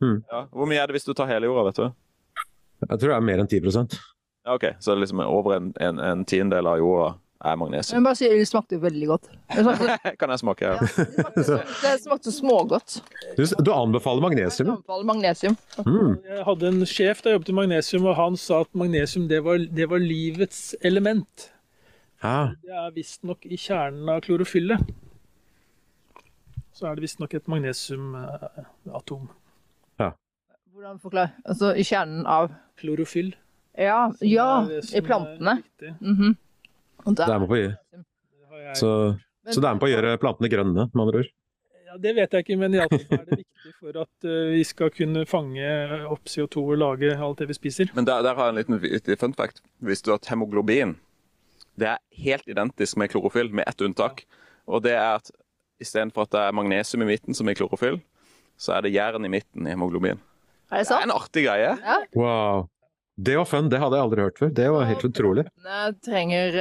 Ja. 0.00 0.44
Hvor 0.54 0.68
mye 0.70 0.78
er 0.80 0.86
det 0.88 0.96
hvis 0.96 1.04
du 1.08 1.12
tar 1.18 1.28
hele 1.28 1.50
jorda, 1.50 1.66
vet 1.68 1.80
du? 1.82 1.90
Jeg 2.86 2.96
tror 3.02 3.10
det 3.10 3.16
er 3.18 3.26
mer 3.26 3.42
enn 3.42 3.50
10% 3.50 3.98
Ja, 4.46 4.54
ok, 4.54 4.64
Så 4.80 4.92
det 4.92 4.94
er 4.96 5.02
liksom 5.02 5.20
over 5.26 5.56
en, 5.58 5.66
en, 5.84 5.98
en 6.00 6.22
tiendedel 6.24 6.70
av 6.70 6.78
jorda 6.80 7.10
er 7.40 7.50
Jeg 7.54 7.58
magnesium. 7.58 7.96
vil 8.00 8.04
bare 8.04 8.16
si 8.20 8.28
det 8.28 8.48
smakte 8.48 8.78
veldig 8.82 9.06
godt. 9.08 9.28
Jeg 9.54 9.64
smakte, 9.64 10.12
kan 10.20 10.30
jeg 10.34 10.38
smake? 10.42 10.60
ja, 10.66 10.72
Ja. 10.74 11.30
det 11.36 11.44
smakte, 11.46 11.66
det 11.82 11.94
smakte 12.02 12.32
smågodt. 12.36 12.96
Du, 13.38 13.44
du 13.64 13.70
anbefaler 13.72 14.20
Jeg 14.20 14.26
magnesium? 14.28 14.70
anbefaler 14.74 15.04
magnesium. 15.08 15.56
Mm. 15.86 16.18
Jeg 16.28 16.44
hadde 16.44 16.68
en 16.68 16.84
sjef 16.86 17.22
da 17.22 17.30
jeg 17.30 17.38
jobbet 17.38 17.48
i 17.48 17.56
magnesium, 17.60 18.04
og 18.12 18.16
han 18.20 18.36
sa 18.36 18.60
at 18.66 18.74
magnesium 18.74 19.28
det 19.28 19.40
var, 19.44 19.56
det 19.58 19.88
var 19.90 19.98
livets 20.04 20.74
element. 20.84 21.50
Ja. 22.22 22.50
Det 22.60 22.70
er 22.76 22.90
visstnok 22.92 23.46
i 23.48 23.56
kjernen 23.56 24.08
av 24.12 24.20
klorofyllet. 24.26 24.84
Så 26.76 26.86
er 26.88 26.94
det 26.96 27.02
visstnok 27.08 27.34
et 27.34 27.48
magnesiumatom. 27.48 29.30
Hvordan 30.70 31.00
forklare? 31.02 31.32
Altså 31.44 31.72
i 31.76 31.82
kjernen 31.84 32.22
av 32.30 32.52
Klorofyll. 32.80 33.34
Ja, 33.76 34.06
ja 34.24 34.46
i 34.96 35.00
plantene. 35.04 35.58
er 35.58 35.64
viktig. 35.64 36.36
Og 37.06 37.14
der- 37.16 37.26
Det 37.26 37.34
er 37.34 37.38
med 37.38 37.48
på 37.48 37.56
å 37.56 37.60
har 38.50 38.58
jeg- 38.66 38.76
Så, 38.76 38.90
så 39.50 39.60
det 39.60 39.64
er 39.68 39.74
med 39.74 39.80
på 39.82 39.88
å 39.88 39.94
gjøre 39.94 40.18
plantene 40.18 40.50
grønne, 40.50 40.90
med 40.94 41.02
andre 41.06 41.18
ord? 41.24 41.30
Ja, 41.90 41.96
det 41.98 42.14
vet 42.14 42.30
jeg 42.30 42.44
ikke, 42.44 42.58
men 42.58 42.72
iallfall 42.72 43.18
er 43.18 43.24
det 43.26 43.38
viktig 43.40 43.72
for 43.80 43.96
at 44.00 44.24
eh, 44.24 44.50
vi 44.54 44.62
skal 44.64 44.90
kunne 44.94 45.24
fange 45.26 46.06
opp 46.06 46.24
CO2 46.30 46.56
og 46.72 46.78
lage 46.78 47.16
alt 47.18 47.38
det 47.38 47.48
vi 47.48 47.54
spiser. 47.54 47.90
Men 47.96 48.04
der, 48.04 48.22
der 48.22 48.34
har 48.34 48.52
jeg 48.52 48.68
en 48.68 48.78
liten 48.80 49.16
fun 49.18 49.34
fact. 49.34 49.60
Hvis 49.82 50.02
du 50.02 50.12
har 50.12 50.20
hemoglobin 50.30 50.96
det 51.80 51.88
er 51.88 51.98
helt 52.12 52.46
identisk 52.46 52.96
med 53.00 53.08
klorofyll, 53.10 53.50
med 53.52 53.64
ett 53.66 53.80
unntak. 53.80 54.24
Og 54.68 54.82
det 54.82 54.92
er 54.92 55.14
at 55.16 55.30
istedenfor 55.80 56.22
at 56.26 56.30
det 56.34 56.40
er 56.40 56.52
magnesium 56.52 57.02
i 57.02 57.06
midten 57.06 57.34
som 57.34 57.48
i 57.48 57.54
klorofyll, 57.54 58.00
så 58.60 58.74
er 58.76 58.82
det 58.82 58.92
jern 58.92 59.24
i 59.24 59.28
midten 59.32 59.66
i 59.66 59.70
hemoglobin. 59.70 60.20
Er 60.70 60.82
det 60.82 60.88
Det 60.88 60.96
er 60.98 61.02
en 61.08 61.10
artig 61.16 61.44
greie. 61.46 61.70
Ja. 61.80 61.96
Wow. 62.14 62.68
Det 63.20 63.34
var 63.36 63.44
fun, 63.48 63.68
det 63.68 63.80
hadde 63.82 63.98
jeg 63.98 64.06
aldri 64.06 64.24
hørt 64.24 64.38
før. 64.40 64.52
Det 64.56 64.66
var 64.72 64.86
helt 64.88 65.02
utrolig. 65.04 65.44
Plantene 65.60 66.04
trenger 66.06 66.54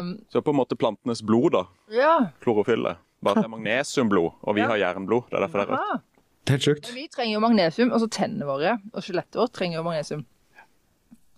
um... 0.00 0.12
Så 0.32 0.40
på 0.44 0.54
en 0.54 0.58
måte 0.62 0.78
plantenes 0.80 1.20
blod, 1.26 1.52
da. 1.56 1.64
Ja. 1.92 2.12
Klorofyllet. 2.44 3.02
Bare 3.24 3.36
at 3.36 3.44
det 3.44 3.48
er 3.50 3.52
magnesiumblod, 3.56 4.30
og 4.42 4.56
vi 4.56 4.62
Ja. 4.62 4.70
har 4.70 4.80
jernblod. 4.80 5.26
Det 5.28 5.36
er 5.36 5.44
derfor 5.46 5.60
det 5.60 5.66
er 5.66 5.72
rødt. 5.74 5.90
Aha. 5.90 5.98
Helt 6.46 6.62
sjukt. 6.68 6.88
Vi 6.94 7.04
trenger 7.10 7.34
jo 7.34 7.42
magnesium, 7.42 7.92
og 7.92 8.00
så 8.00 8.08
tennene 8.16 8.46
våre 8.48 8.76
og 8.94 9.02
skjelettet 9.02 9.40
vårt 9.40 9.52
trenger 9.56 9.80
jo 9.80 9.84
magnesium. 9.88 10.24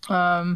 Um, 0.09 0.55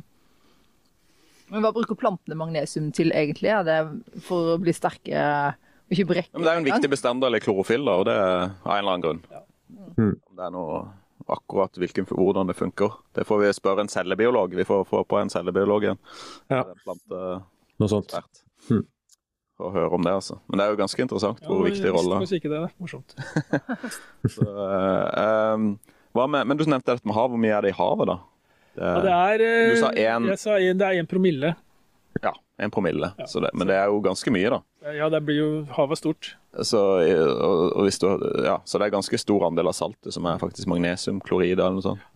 men 1.52 1.64
hva 1.64 1.72
bruker 1.74 1.98
plantene 1.98 2.36
magnesium 2.38 2.90
til 2.96 3.10
egentlig? 3.16 3.50
Er 3.52 3.64
det 3.66 3.78
for 4.24 4.54
å 4.54 4.58
bli 4.62 4.72
sterke 4.76 5.18
og 5.18 5.92
ikke 5.96 6.06
brekke? 6.12 6.32
Men 6.36 6.44
det 6.46 6.52
er 6.52 6.58
jo 6.58 6.62
en 6.62 6.68
viktig 6.70 6.92
bestanddel 6.94 7.36
i 7.36 7.42
klorofyll, 7.44 7.84
da, 7.88 7.96
og 8.00 8.06
det 8.08 8.14
er 8.16 8.34
av 8.46 8.74
en 8.76 8.78
eller 8.78 8.92
annen 8.94 9.04
grunn. 9.06 9.22
Mm. 9.96 10.14
Det 10.36 10.46
er 10.46 10.52
noe 10.54 10.82
akkurat 11.28 11.76
hvilken, 11.78 12.06
hvordan 12.10 12.46
det 12.50 12.56
funker. 12.58 12.92
Det 13.14 13.24
får 13.28 13.38
vi 13.42 13.52
spørre 13.52 13.80
en 13.84 13.88
cellebiolog. 13.92 14.54
Vi 14.56 14.64
får 14.64 14.84
få 14.88 15.04
på 15.08 15.18
en 15.20 15.30
cellebiolog 15.30 15.84
igjen. 15.86 15.98
Ja. 16.50 16.64
En. 16.86 17.44
Noe 17.80 17.88
sånt. 17.90 18.14
Hmm. 18.68 18.84
For 19.58 19.68
å 19.68 19.72
høre 19.74 19.90
om 19.98 20.02
det, 20.06 20.12
altså. 20.16 20.38
Men 20.48 20.58
det 20.58 20.64
er 20.66 20.70
jo 20.72 20.80
ganske 20.80 21.02
interessant 21.04 21.40
hvor 21.44 21.60
Ja, 21.60 21.70
viktig 21.70 21.90
rolle. 21.92 22.18
faktisk 22.22 22.38
ikke 22.40 22.52
det. 22.52 22.60
det. 22.62 22.70
er 22.70 22.82
Morsomt. 22.82 23.16
Så, 24.34 24.46
eh, 24.48 25.54
um, 25.54 25.66
hva 26.16 26.26
med, 26.28 26.46
men 26.48 26.56
du 26.60 26.64
nevnte 26.64 26.94
dette 26.94 27.06
med 27.08 27.16
hav. 27.16 27.30
Hvor 27.32 27.40
mye 27.40 27.56
er 27.56 27.66
det 27.66 27.72
i 27.74 27.76
havet, 27.78 28.06
da? 28.12 28.18
Det 28.72 28.88
Ja, 28.88 29.00
det 29.04 29.12
er 29.12 29.44
eh, 29.46 29.70
Du 29.74 29.76
sa 29.82 29.90
en- 29.92 30.28
Jeg 30.32 30.38
sa 30.40 30.56
en, 30.58 30.78
det 30.80 30.86
er 30.88 31.02
én 31.02 31.06
promille. 31.10 31.54
ja, 32.22 32.32
en 32.62 32.72
promille. 32.72 33.12
Ja. 33.18 33.26
Så 33.28 33.42
det, 33.44 33.50
men 33.58 33.68
det 33.70 33.76
er 33.78 33.90
jo 33.90 34.00
ganske 34.04 34.32
mye, 34.34 34.50
da. 34.54 34.60
Ja, 34.96 35.08
det 35.12 35.22
blir 35.26 35.38
jo 35.38 35.50
Havet 35.76 36.00
stort. 36.00 36.32
Så, 36.66 36.80
og, 37.02 37.76
og 37.76 37.88
du, 37.88 38.26
ja, 38.44 38.58
så 38.68 38.78
det 38.80 38.88
er 38.88 38.96
ganske 38.96 39.20
stor 39.20 39.46
andel 39.48 39.70
av 39.70 39.76
saltet 39.78 40.14
som 40.14 40.26
er 40.28 40.40
faktisk 40.42 40.68
magnesiumklorid 40.72 41.56
eller 41.56 41.78
noe 41.78 41.86
sånt. 41.86 42.08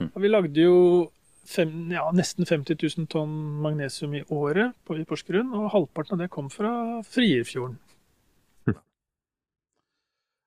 Ja, 0.00 0.10
Vi 0.16 0.30
lagde 0.30 0.64
jo 0.64 0.76
fem, 1.50 1.72
ja, 1.92 2.06
nesten 2.14 2.46
50 2.48 2.78
000 2.80 3.08
tonn 3.10 3.32
magnesium 3.64 4.14
i 4.18 4.24
året 4.32 4.74
på, 4.86 4.96
i 4.98 5.06
Porsgrunn, 5.08 5.52
og 5.56 5.70
halvparten 5.74 6.16
av 6.16 6.24
det 6.24 6.30
kom 6.32 6.50
fra 6.52 6.72
Frierfjorden. 7.10 7.78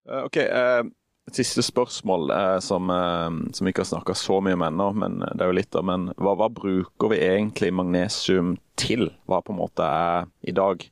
Eh, 0.03 0.19
OK. 0.27 0.35
eh, 0.35 0.81
et 1.27 1.37
siste 1.39 1.63
spørsmål 1.63 2.31
eh, 2.35 2.57
som, 2.59 2.89
eh, 2.91 3.29
som 3.55 3.65
vi 3.65 3.71
ikke 3.71 3.85
har 3.85 3.91
snakka 3.93 4.15
så 4.19 4.41
mye 4.43 4.57
om 4.57 4.65
ennå, 4.67 4.89
men 4.99 5.19
det 5.23 5.39
er 5.45 5.51
jo 5.51 5.55
litt 5.59 5.75
av, 5.79 5.85
men 5.87 6.09
hva, 6.19 6.33
hva 6.39 6.49
bruker 6.51 7.13
vi 7.13 7.21
egentlig 7.23 7.71
magnesium 7.73 8.57
til? 8.79 9.07
Hva 9.31 9.39
på 9.45 9.53
en 9.55 9.61
måte 9.61 9.85
er 9.87 10.27
i 10.43 10.51
dag? 10.55 10.83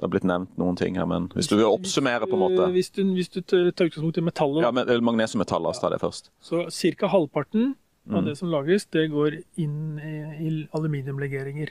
Det 0.00 0.06
har 0.06 0.12
blitt 0.14 0.24
nevnt 0.24 0.54
noen 0.56 0.78
ting 0.80 0.94
her, 0.96 1.04
men 1.10 1.26
hvis 1.34 1.50
du 1.50 1.58
vil 1.58 1.66
oppsummere 1.68 2.24
på 2.24 2.32
en 2.38 2.40
måte 2.46 2.62
Eh, 2.68 2.72
Hvis 2.72 2.88
du, 2.96 3.02
hvis 3.12 3.28
du 3.34 3.42
tar 3.42 3.66
utgangspunkt 3.68 4.16
i 4.16 4.24
metallet, 4.24 4.62
Ja, 4.62 4.70
da, 4.70 4.72
men 4.78 4.86
eller 4.88 5.04
magnesiummetall, 5.04 5.60
la 5.66 5.74
oss 5.74 5.80
ta 5.82 5.90
det 5.92 5.98
først. 6.00 6.30
så 6.40 6.62
ca. 6.96 7.06
halvparten 7.12 7.74
av 8.10 8.22
Mm. 8.22 8.24
det 8.30 8.36
som 8.38 8.48
lages, 8.48 8.86
det 8.90 9.10
går 9.12 9.42
inn 9.60 9.98
i, 10.00 10.14
i 10.48 10.68
aluminiumlegeringer. 10.72 11.68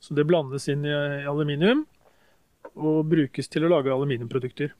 Så 0.00 0.14
det 0.14 0.24
blandes 0.26 0.66
inn 0.68 0.84
i 0.86 0.94
aluminium 1.28 1.84
og 2.74 3.04
brukes 3.10 3.48
til 3.52 3.66
å 3.66 3.68
lage 3.68 3.92
aluminiumprodukter. 3.92 4.72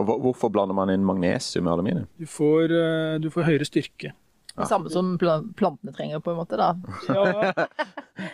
Og 0.00 0.08
Hvorfor 0.08 0.48
blander 0.52 0.76
man 0.76 0.90
inn 0.92 1.04
magnesium 1.04 1.68
i 1.68 1.72
aluminium? 1.72 2.06
Du 2.18 2.26
får, 2.26 2.72
eh, 2.72 3.16
du 3.20 3.28
får 3.32 3.48
høyere 3.50 3.68
styrke. 3.68 4.14
Det 4.52 4.68
samme 4.68 4.90
som 4.92 5.14
plantene 5.18 5.92
trenger, 5.96 6.20
på 6.20 6.32
en 6.32 6.36
måte. 6.42 6.58
da. 6.60 6.74
Ja, 7.08 7.64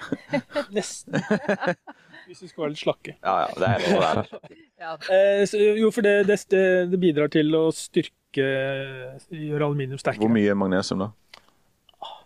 nesten. 0.74 1.14
Hvis 2.26 2.42
vi 2.42 2.48
skal 2.50 2.64
være 2.64 2.72
litt 2.74 2.82
slakke. 2.82 3.14
Ja, 3.22 3.34
ja, 3.44 3.52
det 3.54 3.68
er 3.68 3.84
det. 3.84 3.92
det, 3.92 4.08
er. 4.08 4.64
Ja. 4.82 4.94
Eh, 5.14 5.42
så, 5.48 5.60
jo, 5.78 5.92
for 5.94 6.06
det, 6.06 6.16
det, 6.28 6.40
det, 6.90 6.98
bidrar 7.00 7.30
til 7.34 7.54
å 7.58 7.68
styrke 7.74 8.14
Gjøre 8.34 9.64
aluminium 9.64 9.96
sterkere. 9.98 10.20
Hvor 10.20 10.34
mye 10.34 10.52
magnesium, 10.58 11.06
da? 11.06 11.12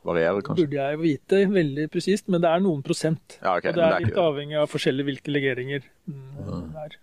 Varierer 0.02 0.42
kanskje? 0.42 0.64
burde 0.64 0.80
jeg 0.80 0.98
vite 0.98 1.38
veldig 1.52 1.84
presist, 1.92 2.26
men 2.32 2.42
det 2.42 2.50
er 2.50 2.64
noen 2.64 2.82
prosent. 2.82 3.36
Ja, 3.38 3.54
okay, 3.54 3.70
og 3.70 3.76
det 3.78 3.84
er 3.84 3.92
det 3.92 3.94
er 3.94 4.02
litt 4.02 4.10
ikke- 4.10 4.24
avhengig 4.32 4.58
av 4.58 4.72
forskjellige 4.72 5.08
hvilke 5.08 5.30
legeringer 5.36 5.84
mm, 6.10 6.72
det 6.74 6.82
er. 6.88 6.96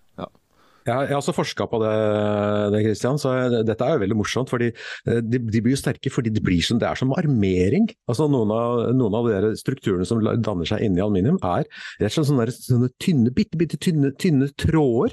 Jeg 0.87 0.95
har, 0.95 1.11
også 1.17 1.33
forska 1.35 1.65
på 1.69 1.77
det, 1.83 1.91
det 2.73 2.79
Christian, 2.85 3.17
så 3.21 3.29
dette 3.67 3.83
er 3.85 3.91
jo 3.97 4.01
veldig 4.03 4.17
morsomt. 4.17 4.49
fordi 4.49 4.67
eh, 4.71 5.19
De, 5.21 5.37
de 5.39 5.61
blir 5.61 5.73
jo 5.75 5.81
sterke 5.81 6.09
fordi 6.13 6.29
det, 6.33 6.43
blir 6.45 6.61
som, 6.65 6.79
det 6.81 6.87
er 6.89 6.95
som 6.99 7.13
armering. 7.17 7.85
Altså 8.09 8.23
Noen 8.31 8.51
av, 8.55 8.69
noen 8.97 9.15
av 9.19 9.23
de 9.29 9.37
strukturene 9.59 10.05
som 10.07 10.17
danner 10.23 10.65
seg 10.69 10.79
inni 10.85 11.01
aluminium, 11.03 11.39
er 11.43 11.63
rett 11.99 12.09
og 12.09 12.13
slett 12.15 12.29
sånne, 12.31 12.45
sånne 12.55 12.89
tynne, 13.01 13.29
bitte, 13.35 13.55
bitte 13.59 13.77
tynne, 13.81 14.09
tynne 14.19 14.47
tråder 14.59 15.11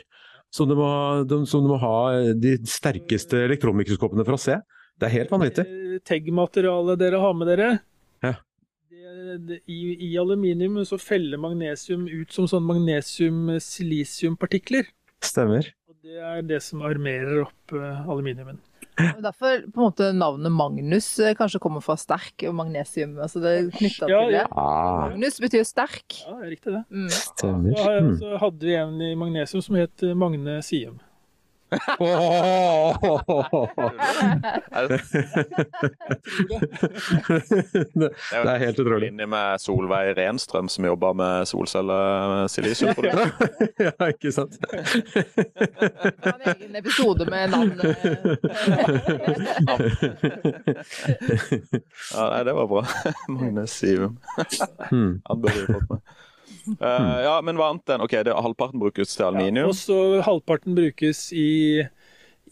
som 0.55 0.65
du, 0.71 0.75
må, 0.79 0.89
de, 1.29 1.37
som 1.51 1.59
du 1.65 1.69
må 1.75 1.79
ha 1.83 1.97
de 2.39 2.53
sterkeste 2.71 3.37
elektronmikroskopene 3.49 4.25
for 4.25 4.35
å 4.39 4.41
se. 4.41 4.55
Det 4.97 5.05
er 5.09 5.17
helt 5.19 5.33
vanvittig. 5.35 5.65
Eh, 5.69 5.99
Tegg-materialet 6.07 6.97
dere 7.03 7.19
har 7.21 7.35
med 7.37 7.47
dere, 7.53 7.71
Ja. 8.25 8.35
det, 8.89 9.37
det, 9.49 9.57
i, 9.69 9.97
i 10.09 10.11
aluminium 10.21 10.79
så 10.89 10.97
feller 11.01 11.39
magnesium 11.43 12.03
ut 12.09 12.31
som 12.33 12.47
sånn 12.49 12.65
magnesium-silisiumpartikler. 12.71 14.85
Stemmer. 15.25 15.67
Og 15.89 15.95
det 16.05 16.17
er 16.23 16.43
det 16.47 16.63
som 16.63 16.83
armerer 16.87 17.45
opp 17.47 17.73
eh, 17.77 18.09
aluminiumen. 18.09 18.59
Og 18.97 19.19
Derfor 19.21 19.59
på 19.75 19.81
en 19.81 19.85
måte 19.91 20.07
navnet 20.17 20.53
Magnus 20.53 21.09
eh, 21.21 21.35
kanskje 21.37 21.61
kommer 21.61 21.83
fra 21.85 21.97
sterk 22.01 22.47
og 22.49 22.55
magnesium. 22.57 23.19
altså 23.21 23.43
Det 23.45 23.51
er 23.53 23.67
knytta 23.75 24.09
Ja, 24.09 24.21
til 24.25 24.33
det. 24.33 24.45
ja. 24.45 25.09
Magnus 25.11 25.41
betyr 25.43 25.65
sterk. 25.69 26.21
Ja, 26.23 26.37
det 26.39 26.47
er 26.47 26.53
riktig 26.55 26.73
det. 26.73 26.85
Mm. 26.91 27.09
stemmer. 27.13 27.77
Så, 27.77 27.97
Hmm. 28.01 28.15
så 28.23 28.39
hadde 28.41 28.61
vi 28.71 28.75
en 28.81 29.01
i 29.03 29.15
magnesium 29.15 29.63
som 29.63 29.77
het 29.77 30.03
eh, 30.03 30.15
magnesium. 30.15 30.99
Er 31.71 31.79
det, 34.89 35.01
det, 37.95 38.53
er 38.53 38.59
helt 38.59 38.79
utrolig. 38.79 39.11
Linje 39.11 39.27
med 39.27 39.59
Solveig 39.59 40.17
Renstrøm, 40.19 40.69
som 40.69 40.85
jobber 40.85 41.13
med 41.19 41.47
solcellesilisiumprodukter. 41.51 43.31
ja, 43.89 44.07
ikke 44.07 44.33
sant? 44.33 44.59
En 46.23 46.41
egen 46.55 46.77
episode 46.77 47.27
med 47.31 47.49
navn. 47.51 47.81
Ja, 52.15 52.29
nei, 52.31 52.45
det 52.47 52.55
var 52.55 52.67
bra. 52.71 52.87
Magne 53.35 53.67
Sivum. 53.67 54.19
Hmm. 54.91 55.21
Han 55.27 55.43
burde 55.43 55.59
vi 55.67 55.67
fått 55.73 55.91
med. 55.91 56.01
Eh, 56.87 57.19
ja, 57.25 57.37
men 57.47 57.59
hva 57.59 57.71
annet 57.71 57.95
enn 57.95 58.03
Ok, 58.05 58.17
det, 58.27 58.33
halvparten 58.35 58.81
brukes 58.83 59.15
til 59.15 59.29
aluminium. 59.29 59.71
Og 59.71 59.77
så 59.79 59.97
halvparten 60.27 60.75
brukes 60.77 61.29
i, 61.37 61.85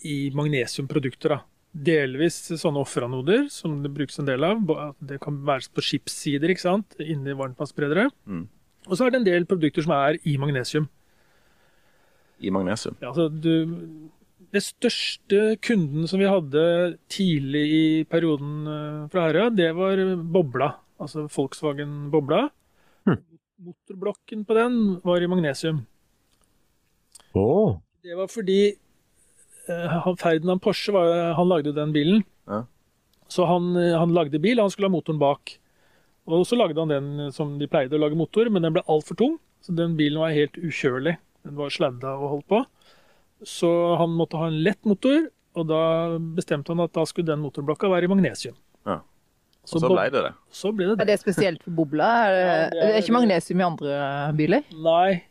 i 0.07 0.17
magnesiumprodukter. 0.37 1.35
da. 1.37 1.41
Delvis 1.75 2.37
sånne 2.61 2.85
offeranoder, 2.85 3.49
som 3.51 3.81
det 3.83 3.91
brukes 3.95 4.21
en 4.23 4.29
del 4.29 4.47
av. 4.47 4.63
Det 5.03 5.19
kan 5.23 5.41
være 5.47 5.73
på 5.75 5.83
skipssider, 5.83 6.53
ikke 6.55 6.63
sant? 6.63 6.95
inni 7.03 7.35
varmtvannsberedere. 7.35 8.07
Mm. 8.31 8.45
Og 8.87 8.99
så 8.99 9.07
er 9.07 9.15
det 9.15 9.23
en 9.23 9.31
del 9.31 9.49
produkter 9.51 9.87
som 9.87 9.97
er 9.97 10.21
i 10.23 10.37
magnesium. 10.39 10.87
I 12.39 12.53
magnesium. 12.55 12.97
Ja, 13.01 13.11
altså 13.11 13.27
du, 13.33 14.11
det 14.55 14.63
største 14.63 15.57
kunden 15.65 16.07
som 16.11 16.21
vi 16.23 16.31
hadde 16.31 16.65
tidlig 17.11 17.65
i 17.65 17.87
perioden 18.11 18.69
eh, 18.71 19.07
fra 19.11 19.29
Herøya, 19.29 19.51
det 19.55 19.71
var 19.77 20.03
Bobla. 20.35 20.75
Altså 21.03 21.27
Volkswagen 21.27 22.13
Bobla. 22.13 22.47
Motorblokken 23.65 24.45
på 24.47 24.55
den 24.59 24.79
var 25.05 25.23
i 25.25 25.29
magnesium. 25.31 25.83
Oh. 27.35 27.79
Det 28.05 28.15
var 28.19 28.29
fordi 28.31 28.59
eh, 29.69 29.87
han- 30.05 30.17
Ferdinand 30.21 30.61
Porsche 30.63 30.93
var, 30.93 31.33
han 31.35 31.49
lagde 31.49 31.73
den 31.75 31.93
bilen. 31.93 32.25
Ja. 32.47 32.65
Så 33.29 33.47
han, 33.49 33.75
eh, 33.77 33.97
han 33.99 34.13
lagde 34.15 34.39
bil, 34.41 34.59
og 34.61 34.65
han 34.69 34.71
skulle 34.75 34.91
ha 34.91 34.95
motoren 34.97 35.19
bak. 35.19 35.57
Og 36.27 36.45
så 36.49 36.57
lagde 36.57 36.79
han 36.81 36.89
den 36.93 37.33
som 37.33 37.59
de 37.59 37.67
pleide 37.69 37.97
å 37.97 38.01
lage 38.01 38.17
motor, 38.17 38.49
men 38.51 38.63
den 38.65 38.73
ble 38.77 38.83
altfor 38.89 39.17
tung. 39.17 39.39
Så 39.65 39.75
den 39.77 39.97
bilen 39.97 40.21
var 40.21 40.33
helt 40.37 40.57
ukjørlig. 40.61 41.17
Den 41.45 41.57
var 41.57 41.73
sladda 41.73 42.15
og 42.19 42.29
holdt 42.35 42.49
på. 42.49 42.61
Så 43.45 43.69
han 44.01 44.11
måtte 44.17 44.39
ha 44.41 44.47
en 44.49 44.63
lett 44.65 44.85
motor, 44.89 45.27
og 45.57 45.67
da 45.69 45.81
bestemte 46.37 46.73
han 46.73 46.81
at 46.85 46.93
da 46.97 47.05
skulle 47.09 47.27
den 47.29 47.43
motorblokka 47.45 47.89
være 47.93 48.05
i 48.09 48.13
magnesium. 48.13 48.57
Så, 49.65 49.77
Og 49.79 49.81
så 49.87 49.89
ble 49.95 50.03
det 50.13 50.23
det. 50.27 50.33
så 50.53 50.73
ble 50.77 50.87
det 50.91 50.93
Er 50.93 51.05
det. 51.05 51.07
det 51.15 51.21
spesielt 51.23 51.63
for 51.65 51.71
bobla? 51.73 52.09
Er 52.27 52.35
det, 52.35 52.43
Ja, 52.45 52.57
det 52.69 52.83
er- 52.83 52.87
det 52.87 52.95
er 52.95 53.03
ikke 53.03 53.17
magnesium 53.17 53.61
i 53.61 53.65
andre 53.65 53.95
biler? 54.37 54.63
Nei, 54.85 55.23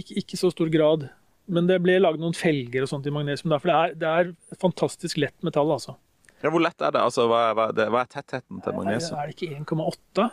ikke, 0.00 0.16
ikke 0.22 0.36
så 0.40 0.50
stor 0.50 0.68
grad. 0.72 1.08
Men 1.48 1.68
det 1.68 1.76
ble 1.84 2.00
laget 2.02 2.18
noen 2.18 2.34
felger 2.34 2.82
og 2.82 2.88
sånt 2.90 3.06
i 3.06 3.10
magnesium. 3.14 3.50
der, 3.54 3.58
for 3.62 3.70
det 3.70 3.76
er, 3.76 3.94
det 3.94 4.08
er 4.08 4.56
fantastisk 4.58 5.16
lett 5.22 5.36
metall, 5.46 5.70
altså. 5.70 5.94
Ja, 6.42 6.50
hvor 6.50 6.60
lett 6.60 6.82
er 6.82 6.90
det? 6.90 7.00
Altså, 7.00 7.28
hva, 7.30 7.50
er- 7.50 7.54
hva, 7.54 7.68
det, 7.74 7.86
hva 7.94 8.00
er 8.02 8.10
tettheten 8.10 8.58
til 8.64 8.72
magnesium? 8.74 9.18
Er 9.22 9.30
det 9.30 9.36
ikke 9.38 9.54
1,8? 9.62 10.30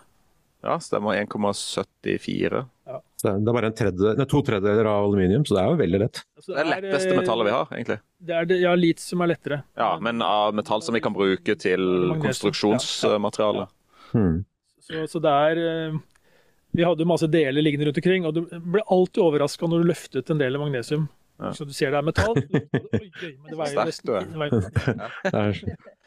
Ja, 0.63 0.77
stemmer. 0.79 1.17
1,74. 1.19 2.63
Ja. 2.87 2.99
det 3.23 3.31
er 3.31 3.55
bare 3.55 3.69
en 3.69 3.75
tredje, 3.75 4.13
nei, 4.19 4.25
to 4.31 4.39
tredjedeler 4.43 4.87
av 4.87 5.09
aluminium, 5.09 5.43
så 5.47 5.57
det 5.57 5.61
er 5.63 5.71
jo 5.71 5.79
veldig 5.81 5.99
lett. 6.01 6.21
Altså, 6.37 6.53
Det 6.53 6.61
er 6.61 6.69
det 6.69 6.75
letteste 6.77 7.17
metallet 7.19 7.47
vi 7.47 7.53
har, 7.55 7.73
egentlig. 7.75 7.97
Det 8.23 8.37
er 8.37 8.47
det, 8.47 8.59
ja, 8.63 8.73
litium 8.79 9.23
er 9.25 9.31
lettere. 9.33 9.59
Ja, 9.79 9.89
men 10.03 10.23
av 10.23 10.55
metall 10.55 10.83
som 10.85 10.95
vi 10.95 11.01
kan 11.03 11.15
bruke 11.15 11.55
til 11.59 12.15
konstruksjonsmateriale. 12.23 13.67
Hmm. 14.13 14.43
Så, 14.83 15.03
så 15.09 15.19
det 15.23 15.31
er 15.31 15.59
eh, 15.63 15.99
Vi 16.75 16.83
hadde 16.83 17.01
jo 17.01 17.07
masse 17.09 17.27
deler 17.31 17.63
liggende 17.63 17.87
rundt 17.87 17.99
omkring, 18.01 18.27
og 18.27 18.35
du 18.35 18.41
ble 18.47 18.83
alltid 18.91 19.23
overraska 19.23 19.67
når 19.67 19.83
du 19.83 19.91
løftet 19.91 20.31
en 20.31 20.41
del 20.41 20.59
av 20.59 20.63
magnesium. 20.63 21.09
Ja. 21.43 21.51
Så 21.55 21.67
du 21.67 21.73
ser 21.75 21.91
det 21.91 21.99
er 21.99 22.07
metall. 22.07 22.37
Oi, 22.39 22.63
oi, 23.03 23.33
men 23.41 23.51
det 23.51 23.59
veier 23.59 23.75
Sterkt 23.75 23.91
nesten 23.91 24.11
du 24.11 24.15
er. 24.15 24.27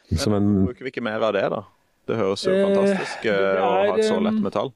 Det 0.07 0.17
er 0.17 0.21
som 0.23 0.37
en 0.37 0.53
Bruker 0.69 0.87
vi 0.87 0.93
ikke 0.93 1.03
mer 1.03 1.25
av 1.27 1.33
det, 1.35 1.43
da? 1.51 1.65
Det 2.07 2.19
høres 2.19 2.45
jo 2.47 2.55
Eh, 2.55 2.65
fantastisk 2.65 3.25
det 3.27 3.35
eh, 3.35 3.63
å 3.63 3.71
ha 3.71 3.97
et 3.97 4.07
så 4.07 4.19
lett 4.23 4.39
um, 4.39 4.45
metall. 4.47 4.73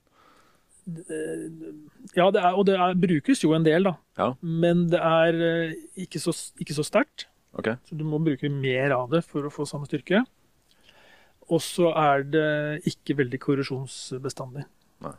Ja, 2.17 2.27
det 2.35 2.41
er, 2.43 2.57
og 2.57 2.65
det 2.67 2.75
er, 2.75 2.97
brukes 2.99 3.45
jo 3.45 3.53
en 3.55 3.67
del, 3.67 3.87
da. 3.87 3.95
Ja. 4.19 4.33
Men 4.43 4.89
det 4.91 4.99
er 4.99 5.41
eh, 5.47 5.79
ikke 6.07 6.23
så, 6.23 6.35
ikke 6.61 6.77
så 6.77 6.87
sterkt. 6.87 7.29
Okay. 7.55 7.79
Så 7.87 7.99
du 7.99 8.05
må 8.07 8.21
bruke 8.23 8.51
mer 8.51 8.95
av 8.97 9.11
det 9.15 9.23
for 9.27 9.47
å 9.47 9.53
få 9.53 9.67
samme 9.69 9.89
styrke. 9.91 10.25
Og 11.51 11.63
så 11.63 11.91
er 11.99 12.27
det 12.31 12.51
ikke 12.87 13.17
veldig 13.19 13.41
korrosjonsbestandig. 13.43 14.67
Nei. 15.03 15.17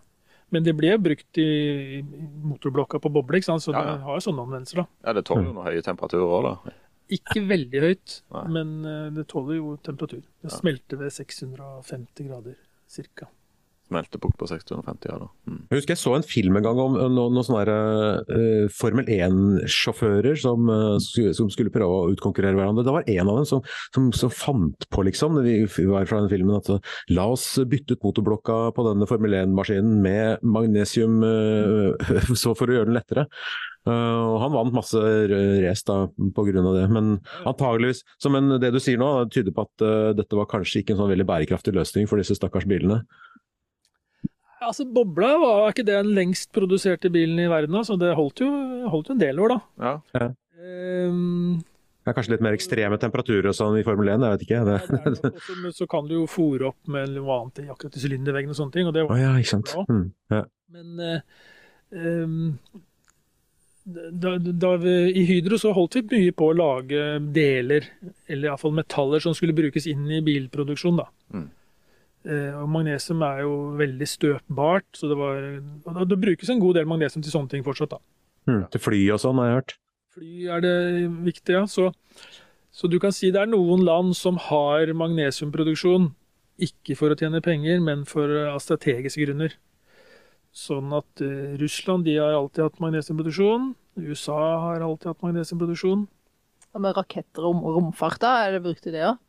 Men 0.51 0.63
det 0.67 0.75
ble 0.75 0.93
brukt 0.99 1.39
i 1.39 2.01
motorblokka 2.03 2.99
på 3.03 3.11
boble, 3.11 3.41
så 3.43 3.55
Ja, 3.55 3.83
ja. 3.83 3.97
det 3.97 4.07
har 4.07 4.19
jo 4.19 4.23
sånne 4.27 4.45
anvendelser. 4.47 4.83
da. 4.83 4.87
Ja, 5.07 5.13
det 5.15 5.25
tåler 5.27 5.47
jo 5.47 5.55
noen 5.55 5.67
høye 5.67 5.83
temperaturer 5.83 6.27
òg, 6.27 6.47
da. 6.47 6.75
Ikke 7.11 7.43
veldig 7.49 7.83
høyt, 7.83 8.17
Nei. 8.35 8.45
men 8.57 8.73
eh, 8.87 9.11
det 9.17 9.27
tåler 9.31 9.59
jo 9.59 9.75
temperatur. 9.83 10.23
Det 10.41 10.49
Ja. 10.51 10.55
smelter 10.57 10.97
ved 11.01 11.11
650 11.13 12.27
grader 12.29 12.57
cirka. 12.87 13.27
bort 13.91 14.37
på 14.39 14.47
650 14.47 15.09
grader. 15.09 15.27
Mm. 15.45 15.67
Jeg 15.69 15.81
husker 15.81 15.91
jeg 15.91 15.99
så 15.99 16.15
en 16.15 16.23
film 16.23 16.55
en 16.55 16.63
gang 16.63 16.79
om 16.79 16.93
noen, 16.95 17.11
noen 17.35 17.43
sånne 17.43 17.65
der, 17.67 18.23
eh, 18.31 18.67
Formel 18.71 19.03
1-sjåfører 19.05 20.37
som, 20.39 20.69
uh, 20.69 20.95
som 21.35 21.49
skulle 21.51 21.73
prøve 21.73 21.91
å 21.91 22.13
utkonkurrere 22.13 22.55
hverandre. 22.55 22.85
Det 22.87 22.93
var 22.95 23.03
en 23.11 23.27
av 23.27 23.41
dem 23.41 23.45
som, 23.49 23.61
som, 23.93 24.07
som 24.15 24.31
fant 24.31 24.87
på, 24.89 25.03
liksom, 25.03 25.35
det 25.35 25.43
vi 25.75 25.85
var 25.89 26.07
fra 26.07 26.21
den 26.21 26.31
filmen, 26.31 26.55
at 26.55 26.71
la 27.11 27.27
oss 27.33 27.59
bytte 27.67 27.97
ut 27.97 28.05
motorblokka 28.07 28.71
på 28.77 28.87
denne 28.87 29.09
Formel 29.11 29.35
1-maskinen 29.41 29.99
med 30.01 30.39
magnesium, 30.41 31.19
uh, 31.27 31.91
så 32.41 32.55
for 32.55 32.71
å 32.71 32.79
gjøre 32.79 32.93
den 32.93 32.95
lettere. 32.95 33.27
Og 33.89 34.35
han 34.43 34.53
vant 34.53 34.75
masse 34.75 34.99
race 34.99 35.85
da 35.87 36.03
pga. 36.37 36.61
det, 36.61 36.83
men 36.93 37.15
antageligvis 37.49 38.03
som 38.21 38.35
en, 38.37 38.59
det 38.61 38.69
du 38.75 38.77
sier 38.83 38.99
nå, 39.01 39.09
tyder 39.33 39.55
på 39.55 39.65
at 39.65 39.85
uh, 39.85 40.11
dette 40.17 40.37
var 40.37 40.49
kanskje 40.51 40.83
ikke 40.83 40.93
en 40.93 41.01
sånn 41.01 41.09
veldig 41.09 41.25
bærekraftig 41.25 41.73
løsning 41.73 42.09
for 42.09 42.21
disse 42.21 42.37
stakkars 42.37 42.67
bilene. 42.69 43.01
Altså, 44.61 44.85
Bobla 44.85 45.31
var 45.41 45.71
ikke 45.71 45.85
det 45.87 45.97
den 45.97 46.13
lengst 46.13 46.51
produserte 46.53 47.09
bilen 47.13 47.39
i 47.41 47.49
verden, 47.49 47.79
så 47.85 47.97
det 47.97 48.13
holdt 48.17 48.43
jo, 48.43 48.49
holdt 48.93 49.09
jo 49.09 49.15
en 49.15 49.23
del 49.23 49.41
år, 49.41 49.55
da. 49.55 49.95
Ja. 50.13 50.27
Um, 50.61 51.63
Det 52.01 52.11
er 52.11 52.17
kanskje 52.17 52.35
litt 52.35 52.43
mer 52.45 52.57
ekstreme 52.57 52.97
temperaturer 53.01 53.49
og 53.49 53.57
sånn 53.57 53.79
i 53.79 53.83
Formel 53.85 54.11
1, 54.13 54.25
jeg 54.25 54.35
vet 54.35 54.45
ikke. 54.45 54.59
Ja, 54.61 54.77
også, 55.31 55.57
men 55.63 55.73
så 55.77 55.89
kan 55.89 56.05
du 56.09 56.15
jo 56.19 56.27
fòre 56.29 56.69
opp 56.69 56.93
med 56.93 57.15
noe 57.17 57.39
annet 57.39 57.63
i 57.63 57.67
akkurat 57.73 57.97
i 57.97 58.03
sylinderveggen 58.03 58.53
og 58.53 58.57
sånne 58.57 58.75
ting. 58.77 58.89
Og 58.89 58.95
det 58.95 59.05
var 59.05 59.15
var, 59.15 59.21
ja, 59.21 59.33
ikke 59.41 59.53
sant. 59.55 59.73
Mm, 59.89 60.07
ja. 60.33 60.45
Men 60.77 61.03
uh, 61.05 61.43
ehm, 61.97 62.39
da, 63.83 64.35
da 64.37 64.75
vi, 64.77 64.93
i 65.17 65.23
Hydro 65.25 65.57
så 65.57 65.71
holdt 65.73 65.97
vi 65.97 66.03
mye 66.11 66.35
på 66.37 66.51
å 66.51 66.57
lage 66.57 67.01
deler, 67.33 67.87
eller 68.29 68.51
iallfall 68.51 68.75
metaller, 68.77 69.23
som 69.23 69.33
skulle 69.37 69.57
brukes 69.57 69.87
inn 69.89 70.05
i 70.11 70.21
bilproduksjon. 70.25 71.01
da. 71.01 71.07
Mm. 71.33 71.47
Eh, 72.21 72.53
og 72.61 72.69
magnesium 72.69 73.23
er 73.25 73.41
jo 73.41 73.53
veldig 73.79 74.07
støpbart, 74.07 74.85
så 74.93 75.09
det 75.09 75.17
var 75.17 75.39
og 75.89 76.03
det, 76.05 76.19
brukes 76.21 76.51
en 76.53 76.61
god 76.61 76.77
del 76.77 76.89
magnesium 76.89 77.25
til 77.25 77.33
sånne 77.33 77.55
ting 77.55 77.65
fortsatt. 77.65 77.95
da. 77.97 78.01
Mm, 78.49 78.63
til 78.73 78.83
fly 78.83 79.01
og 79.15 79.21
sånn, 79.23 79.41
har 79.41 79.49
jeg 79.49 79.59
hørt. 79.59 79.75
Fly 80.11 80.47
er 80.57 80.61
det 80.65 80.77
viktig, 81.25 81.57
ja. 81.57 81.65
Så, 81.65 81.89
så 82.69 82.89
du 82.91 82.99
kan 83.01 83.15
si 83.15 83.31
det 83.33 83.41
er 83.41 83.49
noen 83.49 83.85
land 83.87 84.13
som 84.17 84.37
har 84.49 84.93
magnesiumproduksjon, 84.93 86.11
ikke 86.61 86.93
for 86.99 87.09
å 87.09 87.17
tjene 87.17 87.41
penger, 87.41 87.81
men 87.81 88.05
for 88.05 88.29
av 88.51 88.61
strategiske 88.61 89.25
grunner. 89.25 89.57
Sånn 90.51 90.91
at 90.93 91.21
eh, 91.23 91.55
Russland 91.61 92.03
de 92.05 92.17
har 92.19 92.33
alltid 92.35 92.65
hatt 92.65 92.79
magnesiumproduksjon. 92.83 93.69
USA 94.01 94.39
har 94.65 94.83
alltid 94.83 95.13
hatt 95.13 95.23
magnesiumproduksjon. 95.23 96.07
Og 96.71 96.81
med 96.83 96.95
raketter 96.95 97.43
og 97.43 97.55
rom- 97.55 97.75
romfart, 97.77 98.19
da? 98.23 98.33
Er 98.47 98.57
det 98.57 98.63
brukt 98.65 98.87
i 98.87 98.93
det 98.95 99.05
òg? 99.07 99.19